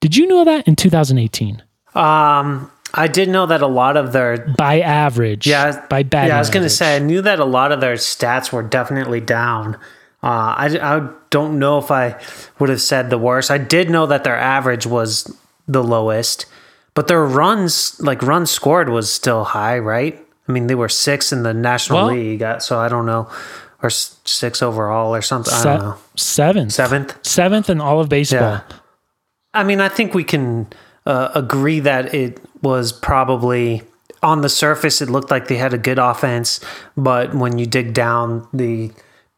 Did 0.00 0.16
you 0.16 0.26
know 0.26 0.44
that 0.44 0.68
in 0.68 0.76
2018? 0.76 1.62
Um, 1.94 2.70
I 2.92 3.08
did 3.08 3.28
know 3.28 3.46
that 3.46 3.62
a 3.62 3.66
lot 3.66 3.96
of 3.96 4.12
their 4.12 4.38
By 4.56 4.80
average. 4.80 5.46
Yeah, 5.46 5.86
By 5.88 6.02
bad. 6.02 6.28
Yeah, 6.28 6.36
I 6.36 6.38
was 6.38 6.50
going 6.50 6.62
to 6.62 6.70
say 6.70 6.96
I 6.96 6.98
knew 6.98 7.22
that 7.22 7.40
a 7.40 7.44
lot 7.44 7.72
of 7.72 7.80
their 7.80 7.94
stats 7.94 8.52
were 8.52 8.62
definitely 8.62 9.20
down. 9.20 9.78
Uh, 10.22 10.54
I 10.56 10.78
I 10.82 11.08
don't 11.30 11.58
know 11.58 11.78
if 11.78 11.90
I 11.90 12.20
would 12.58 12.68
have 12.68 12.80
said 12.80 13.10
the 13.10 13.18
worst. 13.18 13.50
I 13.50 13.58
did 13.58 13.88
know 13.88 14.06
that 14.06 14.24
their 14.24 14.36
average 14.36 14.86
was 14.86 15.34
the 15.66 15.82
lowest, 15.82 16.46
but 16.94 17.06
their 17.06 17.24
runs, 17.24 17.98
like 18.00 18.22
runs 18.22 18.50
scored, 18.50 18.88
was 18.88 19.10
still 19.10 19.44
high, 19.44 19.78
right? 19.78 20.18
I 20.48 20.52
mean, 20.52 20.66
they 20.66 20.74
were 20.74 20.88
six 20.88 21.32
in 21.32 21.42
the 21.42 21.54
National 21.54 22.06
Well- 22.06 22.14
League, 22.14 22.42
uh, 22.42 22.58
so 22.58 22.78
I 22.78 22.88
don't 22.88 23.06
know, 23.06 23.28
or 23.82 23.88
six 23.88 24.62
overall 24.62 25.14
or 25.14 25.22
something. 25.22 25.54
I 25.54 25.62
don't 25.64 25.78
know. 25.80 25.96
Seventh. 26.16 26.72
Seventh. 26.72 27.26
Seventh 27.26 27.70
in 27.70 27.80
all 27.80 28.00
of 28.00 28.08
baseball. 28.08 28.40
Yeah. 28.40 28.60
I 29.54 29.64
mean, 29.64 29.80
I 29.80 29.88
think 29.88 30.12
we 30.12 30.24
can 30.24 30.66
uh, 31.06 31.30
agree 31.34 31.80
that 31.80 32.12
it 32.14 32.40
was 32.62 32.92
probably 32.92 33.82
on 34.22 34.42
the 34.42 34.48
surface, 34.48 35.00
it 35.00 35.08
looked 35.08 35.30
like 35.30 35.48
they 35.48 35.56
had 35.56 35.72
a 35.72 35.78
good 35.78 35.98
offense, 35.98 36.60
but 36.96 37.34
when 37.34 37.56
you 37.58 37.64
dig 37.64 37.94
down, 37.94 38.46
they 38.52 38.90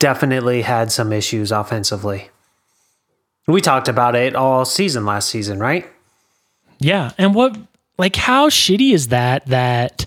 definitely 0.02 0.62
had 0.62 0.90
some 0.90 1.12
issues 1.12 1.52
offensively. 1.52 2.28
We 3.46 3.60
talked 3.60 3.86
about 3.86 4.16
it 4.16 4.34
all 4.34 4.64
season 4.64 5.06
last 5.06 5.28
season, 5.28 5.60
right? 5.60 5.88
Yeah. 6.80 7.12
And 7.18 7.36
what, 7.36 7.56
like, 7.98 8.16
how 8.16 8.48
shitty 8.48 8.92
is 8.92 9.08
that 9.08 9.46
that 9.46 10.06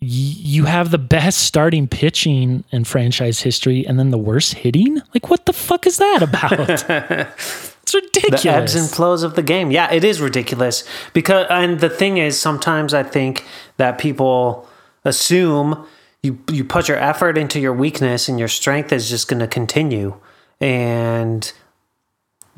y- 0.00 0.06
you 0.08 0.66
have 0.66 0.92
the 0.92 0.98
best 0.98 1.40
starting 1.40 1.88
pitching 1.88 2.62
in 2.70 2.84
franchise 2.84 3.40
history 3.40 3.84
and 3.84 3.98
then 3.98 4.10
the 4.12 4.18
worst 4.18 4.54
hitting? 4.54 5.02
Like, 5.12 5.28
what 5.30 5.46
the 5.46 5.52
fuck 5.52 5.84
is 5.84 5.96
that 5.96 6.22
about? 6.22 6.60
it's 6.88 7.92
ridiculous. 7.92 8.42
The 8.44 8.50
ebbs 8.50 8.74
and 8.76 8.88
flows 8.88 9.24
of 9.24 9.34
the 9.34 9.42
game. 9.42 9.72
Yeah, 9.72 9.92
it 9.92 10.04
is 10.04 10.20
ridiculous 10.20 10.84
because, 11.12 11.48
and 11.50 11.80
the 11.80 11.90
thing 11.90 12.18
is, 12.18 12.40
sometimes 12.40 12.94
I 12.94 13.02
think 13.02 13.44
that 13.78 13.98
people 13.98 14.68
assume 15.04 15.84
you 16.22 16.38
you 16.50 16.64
put 16.64 16.88
your 16.88 16.98
effort 16.98 17.38
into 17.38 17.58
your 17.60 17.72
weakness 17.72 18.28
and 18.28 18.38
your 18.38 18.48
strength 18.48 18.92
is 18.92 19.08
just 19.08 19.28
going 19.28 19.40
to 19.40 19.46
continue, 19.46 20.20
and 20.60 21.50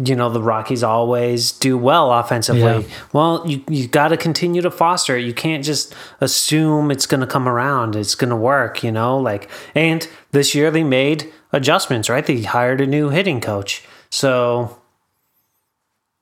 you 0.02 0.16
know 0.16 0.30
the 0.30 0.42
Rockies 0.42 0.82
always 0.82 1.52
do 1.52 1.78
well 1.78 2.12
offensively. 2.12 2.60
Yeah. 2.60 2.82
Well, 3.12 3.44
you 3.46 3.62
you 3.68 3.86
got 3.86 4.08
to 4.08 4.16
continue 4.16 4.62
to 4.62 4.70
foster 4.70 5.16
it. 5.16 5.24
You 5.24 5.34
can't 5.34 5.64
just 5.64 5.94
assume 6.20 6.90
it's 6.90 7.06
going 7.06 7.20
to 7.20 7.26
come 7.26 7.48
around. 7.48 7.94
It's 7.94 8.14
going 8.16 8.30
to 8.30 8.36
work. 8.36 8.82
You 8.82 8.90
know, 8.90 9.16
like 9.18 9.48
and 9.74 10.08
this 10.32 10.54
year 10.54 10.70
they 10.70 10.82
made 10.82 11.32
adjustments. 11.52 12.08
Right, 12.08 12.26
they 12.26 12.42
hired 12.42 12.80
a 12.80 12.86
new 12.86 13.10
hitting 13.10 13.40
coach. 13.40 13.84
So 14.10 14.80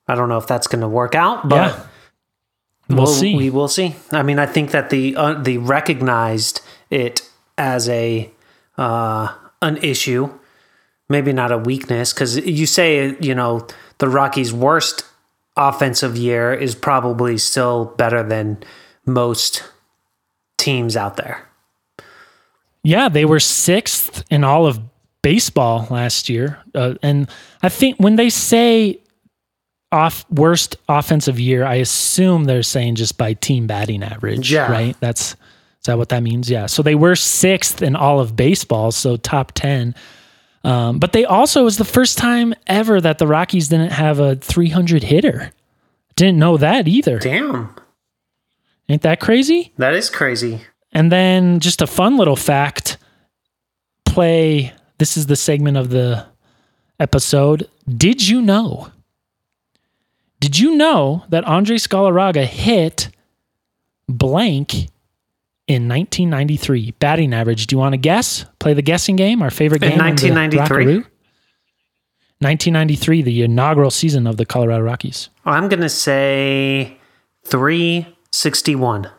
I 0.07 0.13
don't 0.15 0.29
know 0.29 0.37
if 0.37 0.45
that's 0.47 0.67
going 0.67 0.81
to 0.81 0.87
work 0.87 1.15
out, 1.15 1.49
but 1.49 1.55
Yeah. 1.75 1.83
We'll 2.89 3.07
see. 3.07 3.35
We 3.35 3.49
will 3.49 3.69
see. 3.69 3.95
I 4.11 4.21
mean, 4.21 4.37
I 4.37 4.45
think 4.45 4.71
that 4.71 4.89
the 4.89 5.15
uh, 5.15 5.33
they 5.35 5.57
recognized 5.57 6.59
it 6.89 7.21
as 7.61 7.87
a 7.87 8.29
uh, 8.77 9.33
an 9.61 9.77
issue, 9.77 10.29
maybe 11.07 11.31
not 11.31 11.51
a 11.51 11.57
weakness, 11.59 12.11
because 12.11 12.37
you 12.37 12.65
say 12.65 13.15
you 13.21 13.35
know 13.35 13.67
the 13.99 14.09
Rockies' 14.09 14.51
worst 14.51 15.05
offensive 15.55 16.17
year 16.17 16.53
is 16.53 16.73
probably 16.73 17.37
still 17.37 17.85
better 17.97 18.23
than 18.23 18.57
most 19.05 19.63
teams 20.57 20.97
out 20.97 21.17
there. 21.17 21.47
Yeah, 22.83 23.09
they 23.09 23.25
were 23.25 23.39
sixth 23.39 24.23
in 24.31 24.43
all 24.43 24.65
of 24.65 24.79
baseball 25.21 25.85
last 25.91 26.29
year. 26.29 26.57
Uh, 26.73 26.95
and 27.03 27.29
I 27.61 27.69
think 27.69 27.97
when 27.97 28.15
they 28.15 28.31
say 28.31 28.99
off 29.91 30.25
worst 30.31 30.77
offensive 30.89 31.39
year, 31.39 31.63
I 31.63 31.75
assume 31.75 32.45
they're 32.45 32.63
saying 32.63 32.95
just 32.95 33.19
by 33.19 33.33
team 33.33 33.67
batting 33.67 34.01
average. 34.01 34.51
Yeah. 34.51 34.71
Right. 34.71 34.95
That's 34.99 35.35
is 35.81 35.85
that 35.87 35.97
what 35.97 36.09
that 36.09 36.21
means? 36.23 36.49
Yeah. 36.49 36.67
So 36.67 36.83
they 36.83 36.93
were 36.95 37.15
sixth 37.15 37.81
in 37.81 37.95
all 37.95 38.19
of 38.19 38.35
baseball, 38.35 38.91
so 38.91 39.17
top 39.17 39.51
ten. 39.53 39.95
Um, 40.63 40.99
but 40.99 41.11
they 41.11 41.25
also 41.25 41.61
it 41.61 41.63
was 41.63 41.77
the 41.77 41.85
first 41.85 42.19
time 42.19 42.53
ever 42.67 43.01
that 43.01 43.17
the 43.17 43.25
Rockies 43.25 43.67
didn't 43.69 43.91
have 43.93 44.19
a 44.19 44.35
300 44.35 45.01
hitter. 45.01 45.51
Didn't 46.15 46.37
know 46.37 46.55
that 46.57 46.87
either. 46.87 47.17
Damn, 47.17 47.73
Ain't 48.87 49.01
that 49.01 49.19
crazy? 49.19 49.73
that 49.77 49.95
is 49.95 50.09
crazy. 50.11 50.61
And 50.91 51.11
then 51.11 51.61
just 51.61 51.81
a 51.81 51.87
fun 51.87 52.15
little 52.17 52.35
fact 52.35 52.97
play. 54.05 54.71
This 54.99 55.17
is 55.17 55.25
the 55.25 55.35
segment 55.35 55.77
of 55.77 55.89
the 55.89 56.27
episode. 56.99 57.67
Did 57.89 58.27
you 58.27 58.39
know? 58.39 58.91
Did 60.39 60.59
you 60.59 60.75
know 60.75 61.23
that 61.29 61.43
Andres 61.45 61.87
Galarraga 61.87 62.45
hit 62.45 63.09
blank 64.07 64.89
in 65.67 65.87
1993? 65.87 66.91
Batting 66.99 67.33
average. 67.33 67.67
Do 67.67 67.75
you 67.75 67.79
want 67.79 67.93
to 67.93 67.97
guess? 67.97 68.45
Play 68.59 68.73
the 68.73 68.81
guessing 68.81 69.15
game, 69.15 69.41
our 69.41 69.49
favorite 69.51 69.83
In 69.83 69.89
game. 69.89 69.97
the 69.97 70.03
1993? 70.03 71.05
1993, 72.39 73.21
the 73.21 73.43
inaugural 73.43 73.91
season 73.91 74.25
of 74.25 74.37
the 74.37 74.45
Colorado 74.45 74.83
Rockies. 74.83 75.29
Oh, 75.45 75.51
I'm 75.51 75.67
gonna 75.69 75.89
say 75.89 76.97
three 77.45 78.07
sixty 78.31 78.75
one. 78.75 79.09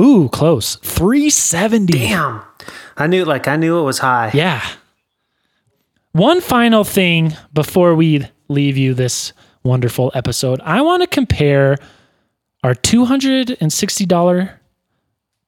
Ooh, 0.00 0.28
close. 0.30 0.76
370. 0.76 1.92
Damn, 1.92 2.40
I 2.96 3.06
knew 3.08 3.24
like 3.24 3.48
I 3.48 3.56
knew 3.56 3.78
it 3.78 3.82
was 3.82 3.98
high. 3.98 4.30
Yeah. 4.32 4.64
One 6.12 6.40
final 6.40 6.84
thing 6.84 7.36
before 7.52 7.94
we 7.94 8.24
leave 8.48 8.78
you 8.78 8.94
this 8.94 9.32
wonderful 9.62 10.10
episode. 10.14 10.60
I 10.62 10.80
want 10.80 11.02
to 11.02 11.06
compare 11.08 11.76
our 12.64 12.74
$260 12.74 14.50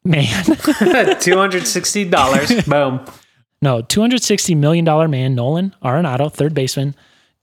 man, 0.04 0.44
Two 1.20 1.36
hundred 1.36 1.66
sixty 1.66 2.04
dollars. 2.04 2.50
Boom. 2.66 3.04
no, 3.62 3.82
$260 3.82 4.56
million 4.56 4.84
man, 5.10 5.34
Nolan 5.34 5.74
Arenado, 5.82 6.32
third 6.32 6.54
baseman, 6.54 6.94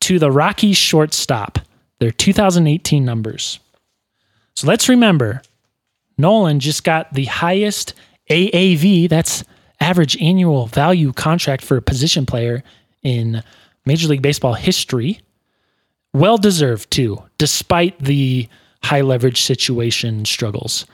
to 0.02 0.20
the 0.20 0.32
Rockies 0.32 0.78
shortstop, 0.78 1.60
their 2.00 2.12
2018 2.12 3.04
numbers. 3.06 3.60
So 4.56 4.68
let's 4.68 4.90
remember 4.90 5.42
Nolan 6.18 6.60
just 6.60 6.84
got 6.84 7.14
the 7.14 7.26
highest 7.26 7.94
AAV, 8.30 9.08
that's 9.10 9.44
average 9.80 10.20
annual 10.22 10.66
value 10.68 11.14
contract 11.14 11.64
for 11.64 11.78
a 11.78 11.82
position 11.82 12.26
player 12.26 12.64
in 13.04 13.44
Major 13.86 14.08
League 14.08 14.24
Baseball 14.24 14.54
history. 14.56 15.22
Well 16.14 16.38
deserved 16.38 16.90
too, 16.90 17.22
despite 17.38 18.00
the 18.00 18.48
high 18.84 19.02
leverage 19.02 19.42
situation 19.44 20.26
struggles. 20.26 20.86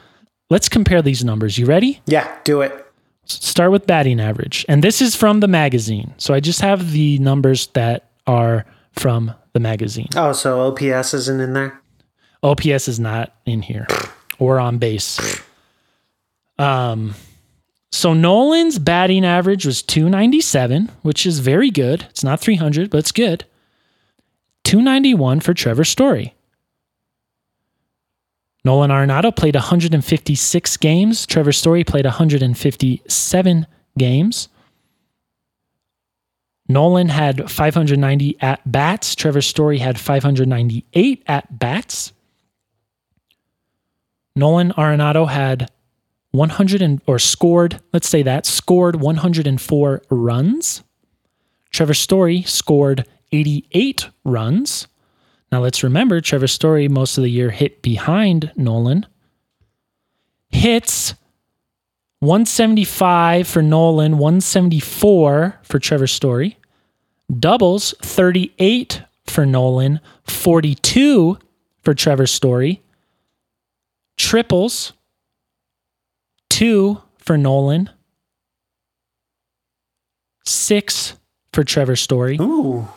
Let's 0.50 0.70
compare 0.70 1.02
these 1.02 1.24
numbers. 1.24 1.58
You 1.58 1.66
ready? 1.66 2.02
Yeah, 2.06 2.34
do 2.44 2.62
it. 2.62 2.86
start 3.26 3.72
with 3.72 3.88
batting 3.88 4.20
average. 4.20 4.66
And 4.68 4.84
this 4.84 5.02
is 5.02 5.16
from 5.16 5.40
the 5.40 5.48
magazine. 5.48 6.14
So 6.18 6.34
I 6.34 6.40
just 6.40 6.62
have 6.62 6.92
the 6.92 7.18
numbers 7.20 7.68
that 7.68 8.10
are 8.28 8.66
from 8.94 9.34
the 9.54 9.60
magazine. 9.60 10.10
Oh, 10.16 10.34
so 10.34 10.60
OPS 10.68 11.14
isn't 11.14 11.40
in 11.42 11.54
there? 11.54 11.80
OPS 12.44 12.88
is 12.88 13.00
not 13.00 13.34
in 13.46 13.62
here 13.62 13.88
or 14.40 14.60
on 14.60 14.78
base. 14.78 15.20
Um 16.60 17.16
so 17.92 18.14
Nolan's 18.14 18.80
batting 18.80 19.24
average 19.24 19.66
was 19.68 19.84
297, 19.84 20.90
which 21.04 21.26
is 21.28 21.40
very 21.40 21.70
good. 21.70 22.06
It's 22.10 22.24
not 22.24 22.40
300, 22.40 22.90
but 22.90 22.98
it's 22.98 23.12
good. 23.12 23.46
291 24.64 25.42
for 25.42 25.54
Trevor 25.54 25.84
Story. 25.84 26.34
Nolan 28.66 28.92
Arenado 28.92 29.36
played 29.36 29.56
156 29.56 30.78
games. 30.78 31.26
Trevor 31.26 31.52
Story 31.52 31.84
played 31.84 32.06
157 32.06 33.68
games. 33.98 34.50
Nolan 36.70 37.10
had 37.10 37.52
590 37.52 38.38
at 38.42 38.72
bats. 38.72 39.16
Trevor 39.16 39.42
Story 39.42 39.80
had 39.80 40.00
598 40.00 41.24
at 41.28 41.60
bats. 41.60 42.14
Nolan 44.36 44.72
Arenado 44.72 45.28
had 45.30 45.70
100 46.32 46.82
and, 46.82 47.02
or 47.06 47.20
scored, 47.20 47.80
let's 47.92 48.10
say 48.10 48.24
that, 48.24 48.46
scored 48.46 48.96
104 48.96 50.02
runs. 50.10 50.84
Trevor 51.70 51.94
Story 51.94 52.42
scored 52.44 53.06
88 53.32 54.10
runs. 54.24 54.88
Now 55.54 55.62
let's 55.62 55.84
remember 55.84 56.20
Trevor 56.20 56.48
Story 56.48 56.88
most 56.88 57.16
of 57.16 57.24
the 57.24 57.30
year 57.30 57.52
hit 57.52 57.84
behind 57.84 58.52
Nolan. 58.56 59.06
Hits 60.50 61.14
175 62.22 63.48
for 63.48 63.62
Nolan, 63.62 64.18
174 64.18 65.60
for 65.62 65.78
Trevor 65.78 66.08
Story. 66.08 66.58
Doubles 67.40 67.94
38 68.02 69.04
for 69.28 69.46
Nolan, 69.46 70.00
42 70.24 71.38
for 71.84 71.94
Trevor 71.94 72.26
Story. 72.26 72.82
Triples 74.18 74.94
2 76.50 77.00
for 77.20 77.38
Nolan. 77.38 77.92
6 80.46 81.14
for 81.52 81.64
Trevor 81.64 81.96
Story. 81.96 82.40
Ooh. 82.42 82.88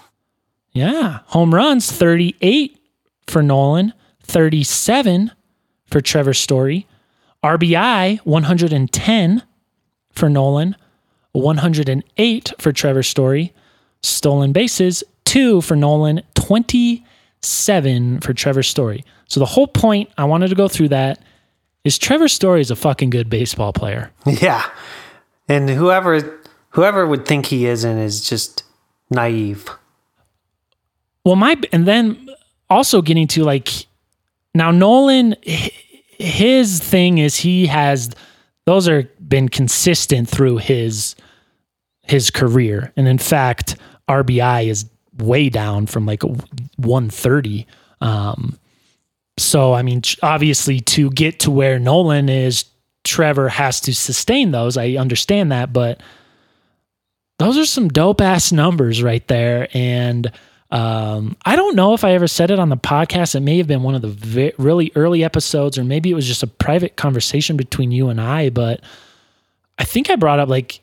Yeah. 0.77 1.21
Home 1.29 1.55
runs 1.55 1.91
38 1.91 2.79
for 3.27 3.43
Nolan, 3.43 3.95
37 4.25 5.33
for 5.87 6.03
Trevor 6.03 6.35
Story. 6.35 6.87
RBI 7.43 8.19
110 8.25 9.43
for 10.13 10.29
Nolan, 10.29 10.77
108 11.33 12.53
for 12.59 12.73
Trevor 12.73 13.03
Story. 13.03 13.55
Stolen 14.03 14.53
bases 14.53 15.03
2 15.25 15.63
for 15.63 15.77
Nolan, 15.77 16.21
27 16.35 18.21
for 18.21 18.35
Trevor 18.35 18.63
Story. 18.63 19.03
So 19.29 19.41
the 19.41 19.47
whole 19.47 19.67
point 19.67 20.11
I 20.19 20.25
wanted 20.25 20.49
to 20.49 20.55
go 20.55 20.69
through 20.69 20.89
that 20.89 21.23
is 21.85 21.99
Trevor 21.99 22.29
Story 22.29 22.61
is 22.61 22.71
a 22.71 22.77
fucking 22.77 23.11
good 23.11 23.31
baseball 23.31 23.73
player. 23.73 24.13
Yeah. 24.27 24.69
And 25.49 25.71
whoever 25.71 26.41
whoever 26.71 27.07
would 27.07 27.25
think 27.25 27.47
he 27.47 27.67
isn't 27.67 27.99
is 27.99 28.29
just 28.29 28.65
naive. 29.11 29.71
Well, 31.27 31.35
my 31.35 31.57
and 31.73 31.89
then 31.89 32.29
also 32.71 33.03
getting 33.03 33.27
to 33.29 33.43
like 33.43 33.87
now 34.55 34.71
Nolan, 34.71 35.35
his 35.43 36.79
thing 36.79 37.19
is 37.19 37.35
he 37.35 37.67
has 37.67 38.11
those 38.65 38.87
are 38.87 39.11
been 39.27 39.49
consistent 39.49 40.29
through 40.29 40.59
his 40.59 41.17
his 42.05 42.31
career, 42.31 42.93
and 42.97 43.09
in 43.09 43.19
fact, 43.19 43.75
RBI 44.09 44.69
is 44.69 44.89
way 45.19 45.49
down 45.49 45.87
from 45.87 46.07
like 46.07 46.23
130. 46.23 47.67
Um, 48.01 48.57
so 49.37 49.75
I 49.75 49.83
mean, 49.83 50.03
obviously, 50.23 50.79
to 50.79 51.11
get 51.11 51.41
to 51.41 51.51
where 51.51 51.81
Nolan 51.81 52.29
is, 52.29 52.67
Trevor 53.03 53.49
has 53.49 53.81
to 53.81 53.93
sustain 53.93 54.53
those. 54.53 54.77
I 54.77 54.91
understand 54.91 55.51
that, 55.51 55.73
but 55.73 56.01
those 57.41 57.59
are 57.59 57.67
some 57.67 57.89
dope 57.89 58.21
ass 58.21 58.53
numbers 58.53 59.03
right 59.03 59.27
there, 59.27 59.67
and. 59.75 60.31
Um, 60.71 61.37
I 61.45 61.55
don't 61.55 61.77
know 61.77 61.95
if 61.95 62.05
I 62.05 62.13
ever 62.13 62.27
said 62.27 62.51
it 62.51 62.59
on 62.59 62.69
the 62.69 62.77
podcast. 62.77 63.35
It 63.35 63.41
may 63.41 63.59
have 63.59 63.67
been 63.67 63.83
one 63.83 63.95
of 63.95 64.03
the 64.03 64.09
ve- 64.09 64.53
really 64.59 64.91
early 64.97 65.23
episodes, 65.23 65.79
or 65.79 65.85
maybe 65.85 66.11
it 66.11 66.15
was 66.15 66.27
just 66.27 66.43
a 66.43 66.47
private 66.49 66.97
conversation 66.97 67.57
between 67.57 67.93
you 67.93 68.09
and 68.09 68.21
I. 68.21 68.51
But 68.51 68.81
I 69.79 69.85
think 69.85 70.11
I 70.11 70.17
brought 70.17 70.41
up 70.41 70.49
like, 70.49 70.81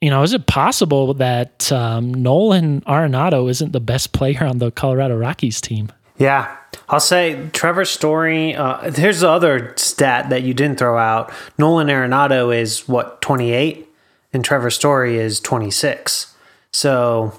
you 0.00 0.10
know, 0.10 0.22
is 0.22 0.32
it 0.32 0.46
possible 0.46 1.14
that 1.14 1.70
um, 1.72 2.12
Nolan 2.14 2.80
Arenado 2.82 3.50
isn't 3.50 3.72
the 3.72 3.80
best 3.80 4.12
player 4.12 4.44
on 4.44 4.58
the 4.58 4.70
Colorado 4.70 5.16
Rockies 5.16 5.60
team? 5.60 5.92
Yeah. 6.18 6.56
I'll 6.88 7.00
say 7.00 7.48
Trevor 7.52 7.84
Story. 7.84 8.54
Uh, 8.54 8.90
here's 8.92 9.20
the 9.20 9.28
other 9.28 9.74
stat 9.76 10.30
that 10.30 10.42
you 10.42 10.54
didn't 10.54 10.78
throw 10.78 10.96
out. 10.96 11.32
Nolan 11.58 11.88
Arenado 11.88 12.56
is 12.56 12.88
what, 12.88 13.20
28? 13.22 13.88
And 14.32 14.44
Trevor 14.44 14.70
Story 14.70 15.18
is 15.18 15.40
26. 15.40 16.34
So, 16.72 17.38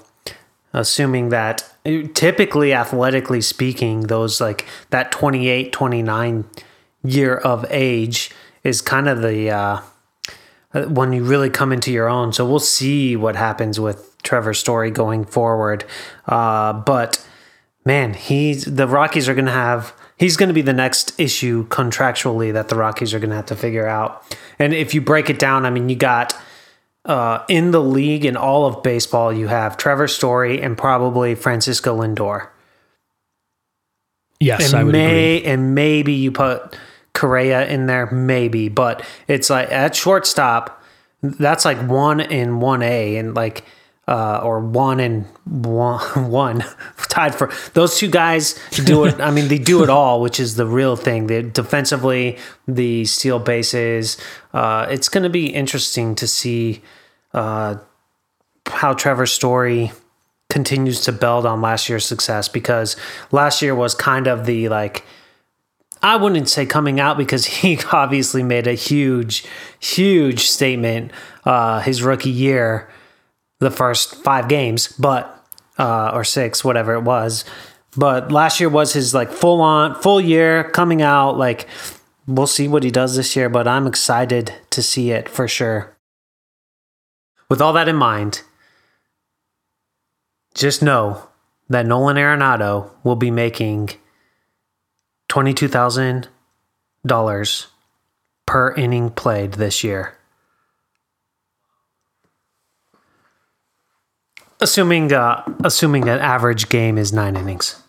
assuming 0.78 1.30
that 1.30 1.68
typically, 2.14 2.72
athletically 2.72 3.40
speaking, 3.40 4.02
those 4.02 4.40
like 4.40 4.64
that 4.90 5.10
28, 5.10 5.72
29 5.72 6.44
year 7.02 7.36
of 7.36 7.66
age 7.68 8.30
is 8.62 8.80
kind 8.80 9.08
of 9.08 9.20
the 9.20 9.50
uh, 9.50 9.80
when 10.88 11.12
you 11.12 11.24
really 11.24 11.50
come 11.50 11.72
into 11.72 11.90
your 11.90 12.08
own. 12.08 12.32
So, 12.32 12.48
we'll 12.48 12.60
see 12.60 13.16
what 13.16 13.34
happens 13.34 13.80
with 13.80 14.16
Trevor 14.22 14.54
Story 14.54 14.90
going 14.90 15.24
forward. 15.24 15.84
Uh, 16.26 16.72
but 16.72 17.26
man, 17.84 18.14
he's 18.14 18.64
the 18.64 18.86
Rockies 18.86 19.28
are 19.28 19.34
going 19.34 19.46
to 19.46 19.52
have. 19.52 19.92
He's 20.16 20.36
going 20.36 20.48
to 20.48 20.54
be 20.54 20.62
the 20.62 20.72
next 20.72 21.18
issue 21.18 21.66
contractually 21.68 22.52
that 22.52 22.68
the 22.68 22.76
Rockies 22.76 23.14
are 23.14 23.18
going 23.18 23.30
to 23.30 23.36
have 23.36 23.46
to 23.46 23.56
figure 23.56 23.86
out. 23.86 24.36
And 24.58 24.74
if 24.74 24.94
you 24.94 25.00
break 25.00 25.30
it 25.30 25.38
down, 25.38 25.64
I 25.64 25.70
mean, 25.70 25.88
you 25.88 25.96
got 25.96 26.34
uh, 27.08 27.42
in 27.48 27.70
the 27.70 27.80
league 27.80 28.24
in 28.24 28.36
all 28.36 28.66
of 28.66 28.82
baseball, 28.82 29.32
you 29.32 29.48
have 29.48 29.76
Trevor 29.76 30.06
Story 30.06 30.60
and 30.60 30.76
probably 30.76 31.34
Francisco 31.34 32.00
Lindor. 32.00 32.48
Yes, 34.38 34.68
and 34.68 34.78
I 34.78 34.84
would 34.84 34.92
may 34.92 35.38
agree. 35.38 35.50
and 35.50 35.74
maybe 35.74 36.12
you 36.12 36.30
put 36.30 36.76
Correa 37.14 37.66
in 37.66 37.86
there, 37.86 38.10
maybe, 38.10 38.68
but 38.68 39.04
it's 39.26 39.50
like 39.50 39.72
at 39.72 39.96
shortstop, 39.96 40.84
that's 41.22 41.64
like 41.64 41.78
one 41.88 42.20
in 42.20 42.60
one 42.60 42.82
A 42.82 43.16
and 43.16 43.34
like 43.34 43.64
uh, 44.06 44.40
or 44.42 44.60
one 44.60 45.00
and 45.00 45.26
one 45.44 46.00
one 46.30 46.64
tied 47.08 47.34
for 47.34 47.50
those 47.72 47.98
two 47.98 48.08
guys 48.08 48.58
do 48.84 49.04
it. 49.04 49.18
I 49.20 49.30
mean, 49.30 49.48
they 49.48 49.58
do 49.58 49.82
it 49.82 49.90
all, 49.90 50.20
which 50.20 50.38
is 50.38 50.56
the 50.56 50.66
real 50.66 50.94
thing. 50.94 51.26
The 51.26 51.42
defensively, 51.42 52.38
the 52.66 53.06
steal 53.06 53.38
bases. 53.38 54.18
Uh, 54.52 54.86
it's 54.90 55.08
going 55.08 55.24
to 55.24 55.30
be 55.30 55.46
interesting 55.46 56.14
to 56.16 56.28
see 56.28 56.82
uh, 57.34 57.76
how 58.66 58.94
Trevor 58.94 59.26
Story 59.26 59.92
continues 60.48 61.02
to 61.02 61.12
build 61.12 61.44
on 61.44 61.60
last 61.60 61.88
year's 61.88 62.06
success 62.06 62.48
because 62.48 62.96
last 63.30 63.60
year 63.60 63.74
was 63.74 63.94
kind 63.94 64.26
of 64.26 64.46
the 64.46 64.68
like 64.68 65.04
I 66.02 66.16
wouldn't 66.16 66.48
say 66.48 66.64
coming 66.64 67.00
out 67.00 67.18
because 67.18 67.44
he 67.62 67.78
obviously 67.92 68.42
made 68.42 68.66
a 68.66 68.74
huge, 68.74 69.44
huge 69.80 70.46
statement 70.46 71.12
uh, 71.44 71.80
his 71.80 72.02
rookie 72.02 72.30
year, 72.30 72.88
the 73.58 73.70
first 73.70 74.14
five 74.16 74.48
games, 74.48 74.88
but 74.88 75.34
uh, 75.78 76.10
or 76.12 76.24
six, 76.24 76.64
whatever 76.64 76.94
it 76.94 77.02
was. 77.02 77.44
But 77.96 78.30
last 78.30 78.60
year 78.60 78.68
was 78.68 78.92
his 78.92 79.14
like 79.14 79.30
full 79.30 79.60
on 79.60 79.94
full 80.00 80.20
year 80.20 80.64
coming 80.64 81.02
out. 81.02 81.36
Like 81.36 81.66
we'll 82.26 82.46
see 82.46 82.68
what 82.68 82.84
he 82.84 82.90
does 82.90 83.16
this 83.16 83.34
year, 83.34 83.48
but 83.48 83.66
I'm 83.66 83.86
excited 83.86 84.54
to 84.70 84.82
see 84.82 85.10
it 85.10 85.28
for 85.28 85.48
sure. 85.48 85.96
With 87.48 87.62
all 87.62 87.72
that 87.72 87.88
in 87.88 87.96
mind, 87.96 88.42
just 90.54 90.82
know 90.82 91.28
that 91.68 91.86
Nolan 91.86 92.16
Arenado 92.16 92.90
will 93.04 93.16
be 93.16 93.30
making 93.30 93.90
$22,000 95.30 97.66
per 98.46 98.74
inning 98.74 99.10
played 99.10 99.52
this 99.54 99.84
year. 99.84 100.14
Assuming 104.60 105.12
uh, 105.12 105.44
assuming 105.62 106.08
an 106.08 106.18
average 106.18 106.68
game 106.68 106.98
is 106.98 107.12
9 107.12 107.36
innings. 107.36 107.80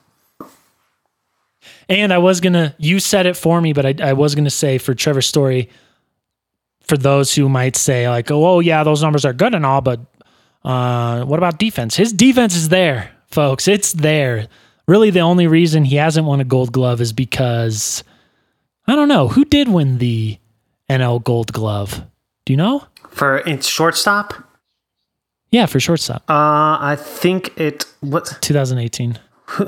And 1.88 2.14
I 2.14 2.20
was 2.20 2.40
gonna, 2.40 2.76
you 2.78 3.00
said 3.00 3.26
it 3.26 3.36
for 3.36 3.60
me, 3.60 3.74
but 3.74 3.86
I, 3.86 3.96
I 4.10 4.14
was 4.14 4.36
gonna 4.36 4.52
say 4.52 4.78
for 4.78 4.94
Trevor 4.94 5.24
Story, 5.24 5.70
for 6.90 6.98
those 6.98 7.34
who 7.36 7.48
might 7.48 7.76
say 7.76 8.10
like, 8.10 8.30
oh, 8.32 8.46
oh 8.46 8.60
yeah, 8.60 8.84
those 8.84 9.02
numbers 9.02 9.24
are 9.24 9.32
good 9.34 9.54
and 9.56 9.66
all, 9.66 9.80
but 9.82 10.00
uh, 10.66 11.24
what 11.24 11.38
about 11.38 11.60
defense? 11.60 11.96
His 11.96 12.12
defense 12.12 12.56
is 12.56 12.70
there, 12.70 13.12
folks. 13.32 13.68
It's 13.68 13.94
there. 13.94 14.48
Really, 14.88 15.12
the 15.12 15.20
only 15.22 15.46
reason 15.48 15.86
he 15.86 15.96
hasn't 15.98 16.26
won 16.26 16.42
a 16.42 16.44
Gold 16.44 16.72
Glove 16.74 17.00
is 17.00 17.14
because 17.14 18.04
I 18.88 18.96
don't 18.96 19.08
know 19.08 19.28
who 19.28 19.46
did 19.46 19.70
win 19.70 20.00
the 20.00 20.38
NL 20.90 21.24
Gold 21.24 21.54
Glove. 21.54 22.02
Do 22.46 22.54
you 22.54 22.58
know? 22.58 22.84
For 23.10 23.38
its 23.48 23.68
shortstop, 23.68 24.34
Yeah, 25.52 25.68
for 25.68 25.80
shortstop, 25.80 26.24
uh, 26.30 26.78
I 26.82 26.96
think 27.00 27.58
it 27.60 27.86
what 28.02 28.38
2018. 28.42 29.20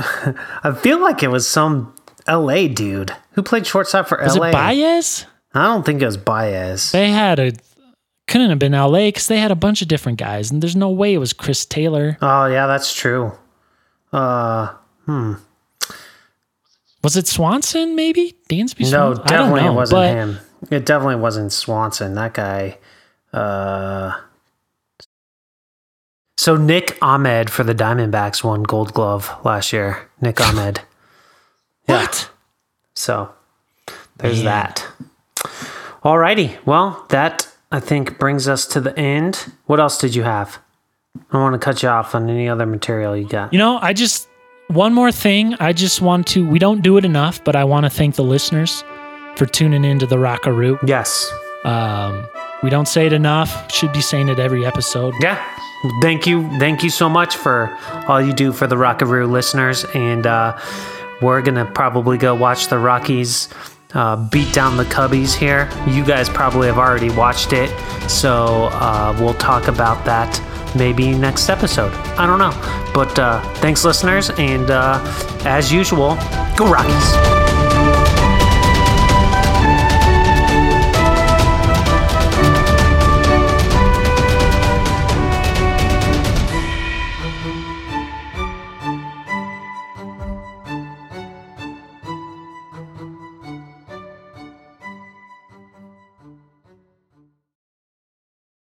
I 0.64 0.76
feel 0.81 0.99
like 0.99 1.22
it 1.23 1.30
was 1.30 1.48
some 1.48 1.93
LA 2.27 2.68
dude 2.68 3.15
who 3.34 3.43
played 3.43 3.65
shortstop 3.68 4.07
for 4.07 4.19
Was 4.23 4.38
LA. 4.38 4.49
it 4.49 4.52
Baez? 4.53 5.26
I 5.53 5.64
don't 5.65 5.86
think 5.86 6.02
it 6.02 6.06
was 6.06 6.18
Baez. 6.18 6.91
They 6.91 7.11
had 7.11 7.40
a 7.40 7.52
couldn't 8.28 8.49
have 8.49 8.60
been 8.60 8.72
LA 8.72 9.07
because 9.07 9.28
they 9.28 9.40
had 9.40 9.52
a 9.52 9.56
bunch 9.56 9.82
of 9.82 9.88
different 9.90 10.18
guys, 10.18 10.52
and 10.52 10.61
there's 10.64 10.76
no 10.76 10.90
way 10.90 11.14
it 11.14 11.18
was 11.18 11.34
Chris 11.34 11.65
Taylor. 11.65 12.18
Oh 12.22 12.45
yeah, 12.45 12.68
that's 12.68 12.94
true. 12.94 13.34
Uh, 14.14 14.73
Was 17.03 17.18
it 17.18 17.28
Swanson? 17.28 17.95
Maybe 17.95 18.36
Dansby. 18.49 18.91
no, 18.91 19.14
definitely 19.14 19.61
know, 19.61 19.72
it 19.72 19.76
wasn't 19.76 19.98
but 19.98 20.14
him. 20.14 20.38
It 20.69 20.86
definitely 20.86 21.15
wasn't 21.18 21.52
Swanson. 21.52 22.15
That 22.15 22.34
guy. 22.34 22.78
Uh, 23.34 24.18
so 26.38 26.56
Nick 26.57 26.98
Ahmed 27.02 27.49
for 27.49 27.64
the 27.64 27.73
Diamondbacks 27.76 28.44
won 28.44 28.64
Gold 28.64 28.94
Glove 28.94 29.34
last 29.44 29.73
year. 29.73 30.10
Nick 30.22 30.40
Ahmed. 30.48 30.82
Yeah. 31.90 32.02
What? 32.02 32.30
So 32.95 33.34
there's 34.18 34.44
Man. 34.44 34.45
that. 34.45 34.88
Alrighty. 36.03 36.57
Well, 36.65 37.05
that 37.09 37.47
I 37.72 37.80
think 37.80 38.18
brings 38.19 38.47
us 38.47 38.65
to 38.68 38.81
the 38.81 38.97
end. 38.97 39.51
What 39.65 39.80
else 39.80 39.97
did 39.97 40.15
you 40.15 40.23
have? 40.23 40.59
I 41.15 41.34
don't 41.34 41.41
want 41.41 41.53
to 41.53 41.59
cut 41.59 41.84
you 41.84 41.89
off 41.89 42.15
on 42.15 42.30
any 42.30 42.47
other 42.49 42.65
material 42.65 43.15
you 43.15 43.27
got. 43.27 43.53
You 43.53 43.59
know, 43.59 43.77
I 43.77 43.93
just 43.93 44.27
one 44.68 44.93
more 44.93 45.11
thing. 45.11 45.55
I 45.59 45.73
just 45.73 46.01
want 46.01 46.27
to. 46.27 46.47
We 46.47 46.59
don't 46.59 46.81
do 46.81 46.97
it 46.97 47.05
enough, 47.05 47.43
but 47.43 47.55
I 47.55 47.63
want 47.65 47.85
to 47.85 47.89
thank 47.89 48.15
the 48.15 48.23
listeners 48.23 48.84
for 49.35 49.45
tuning 49.45 49.84
into 49.84 50.05
the 50.05 50.18
Rockaroo. 50.18 50.80
Yes. 50.85 51.31
Um, 51.63 52.26
we 52.63 52.69
don't 52.69 52.88
say 52.88 53.05
it 53.05 53.13
enough. 53.13 53.72
Should 53.72 53.93
be 53.93 54.01
saying 54.01 54.30
it 54.30 54.39
every 54.39 54.65
episode. 54.65 55.13
Yeah. 55.19 55.41
Thank 56.01 56.27
you. 56.27 56.47
Thank 56.59 56.84
you 56.84 56.89
so 56.89 57.09
much 57.09 57.35
for 57.35 57.76
all 58.07 58.22
you 58.22 58.34
do 58.34 58.51
for 58.53 58.68
the 58.68 58.77
Rockaroo 58.77 59.27
listeners. 59.27 59.84
And 59.93 60.27
uh, 60.27 60.57
we're 61.22 61.41
going 61.41 61.55
to 61.55 61.65
probably 61.65 62.18
go 62.18 62.35
watch 62.35 62.68
the 62.68 62.77
Rockies 62.77 63.49
uh, 63.93 64.15
beat 64.15 64.53
down 64.53 64.77
the 64.77 64.85
Cubbies 64.85 65.34
here. 65.34 65.69
You 65.88 66.05
guys 66.05 66.30
probably 66.30 66.68
have 66.68 66.77
already 66.77 67.09
watched 67.09 67.53
it. 67.53 67.69
So 68.09 68.69
uh, 68.72 69.15
we'll 69.19 69.34
talk 69.35 69.68
about 69.68 70.03
that 70.05 70.41
maybe 70.76 71.13
next 71.13 71.49
episode. 71.49 71.93
I 72.18 72.26
don't 72.26 72.39
know. 72.39 72.51
But 72.93 73.18
uh, 73.19 73.41
thanks, 73.55 73.84
listeners. 73.84 74.30
And 74.31 74.69
uh, 74.72 74.99
as 75.45 75.72
usual, 75.72 76.15
go 76.55 76.72
Rockies. 76.72 77.60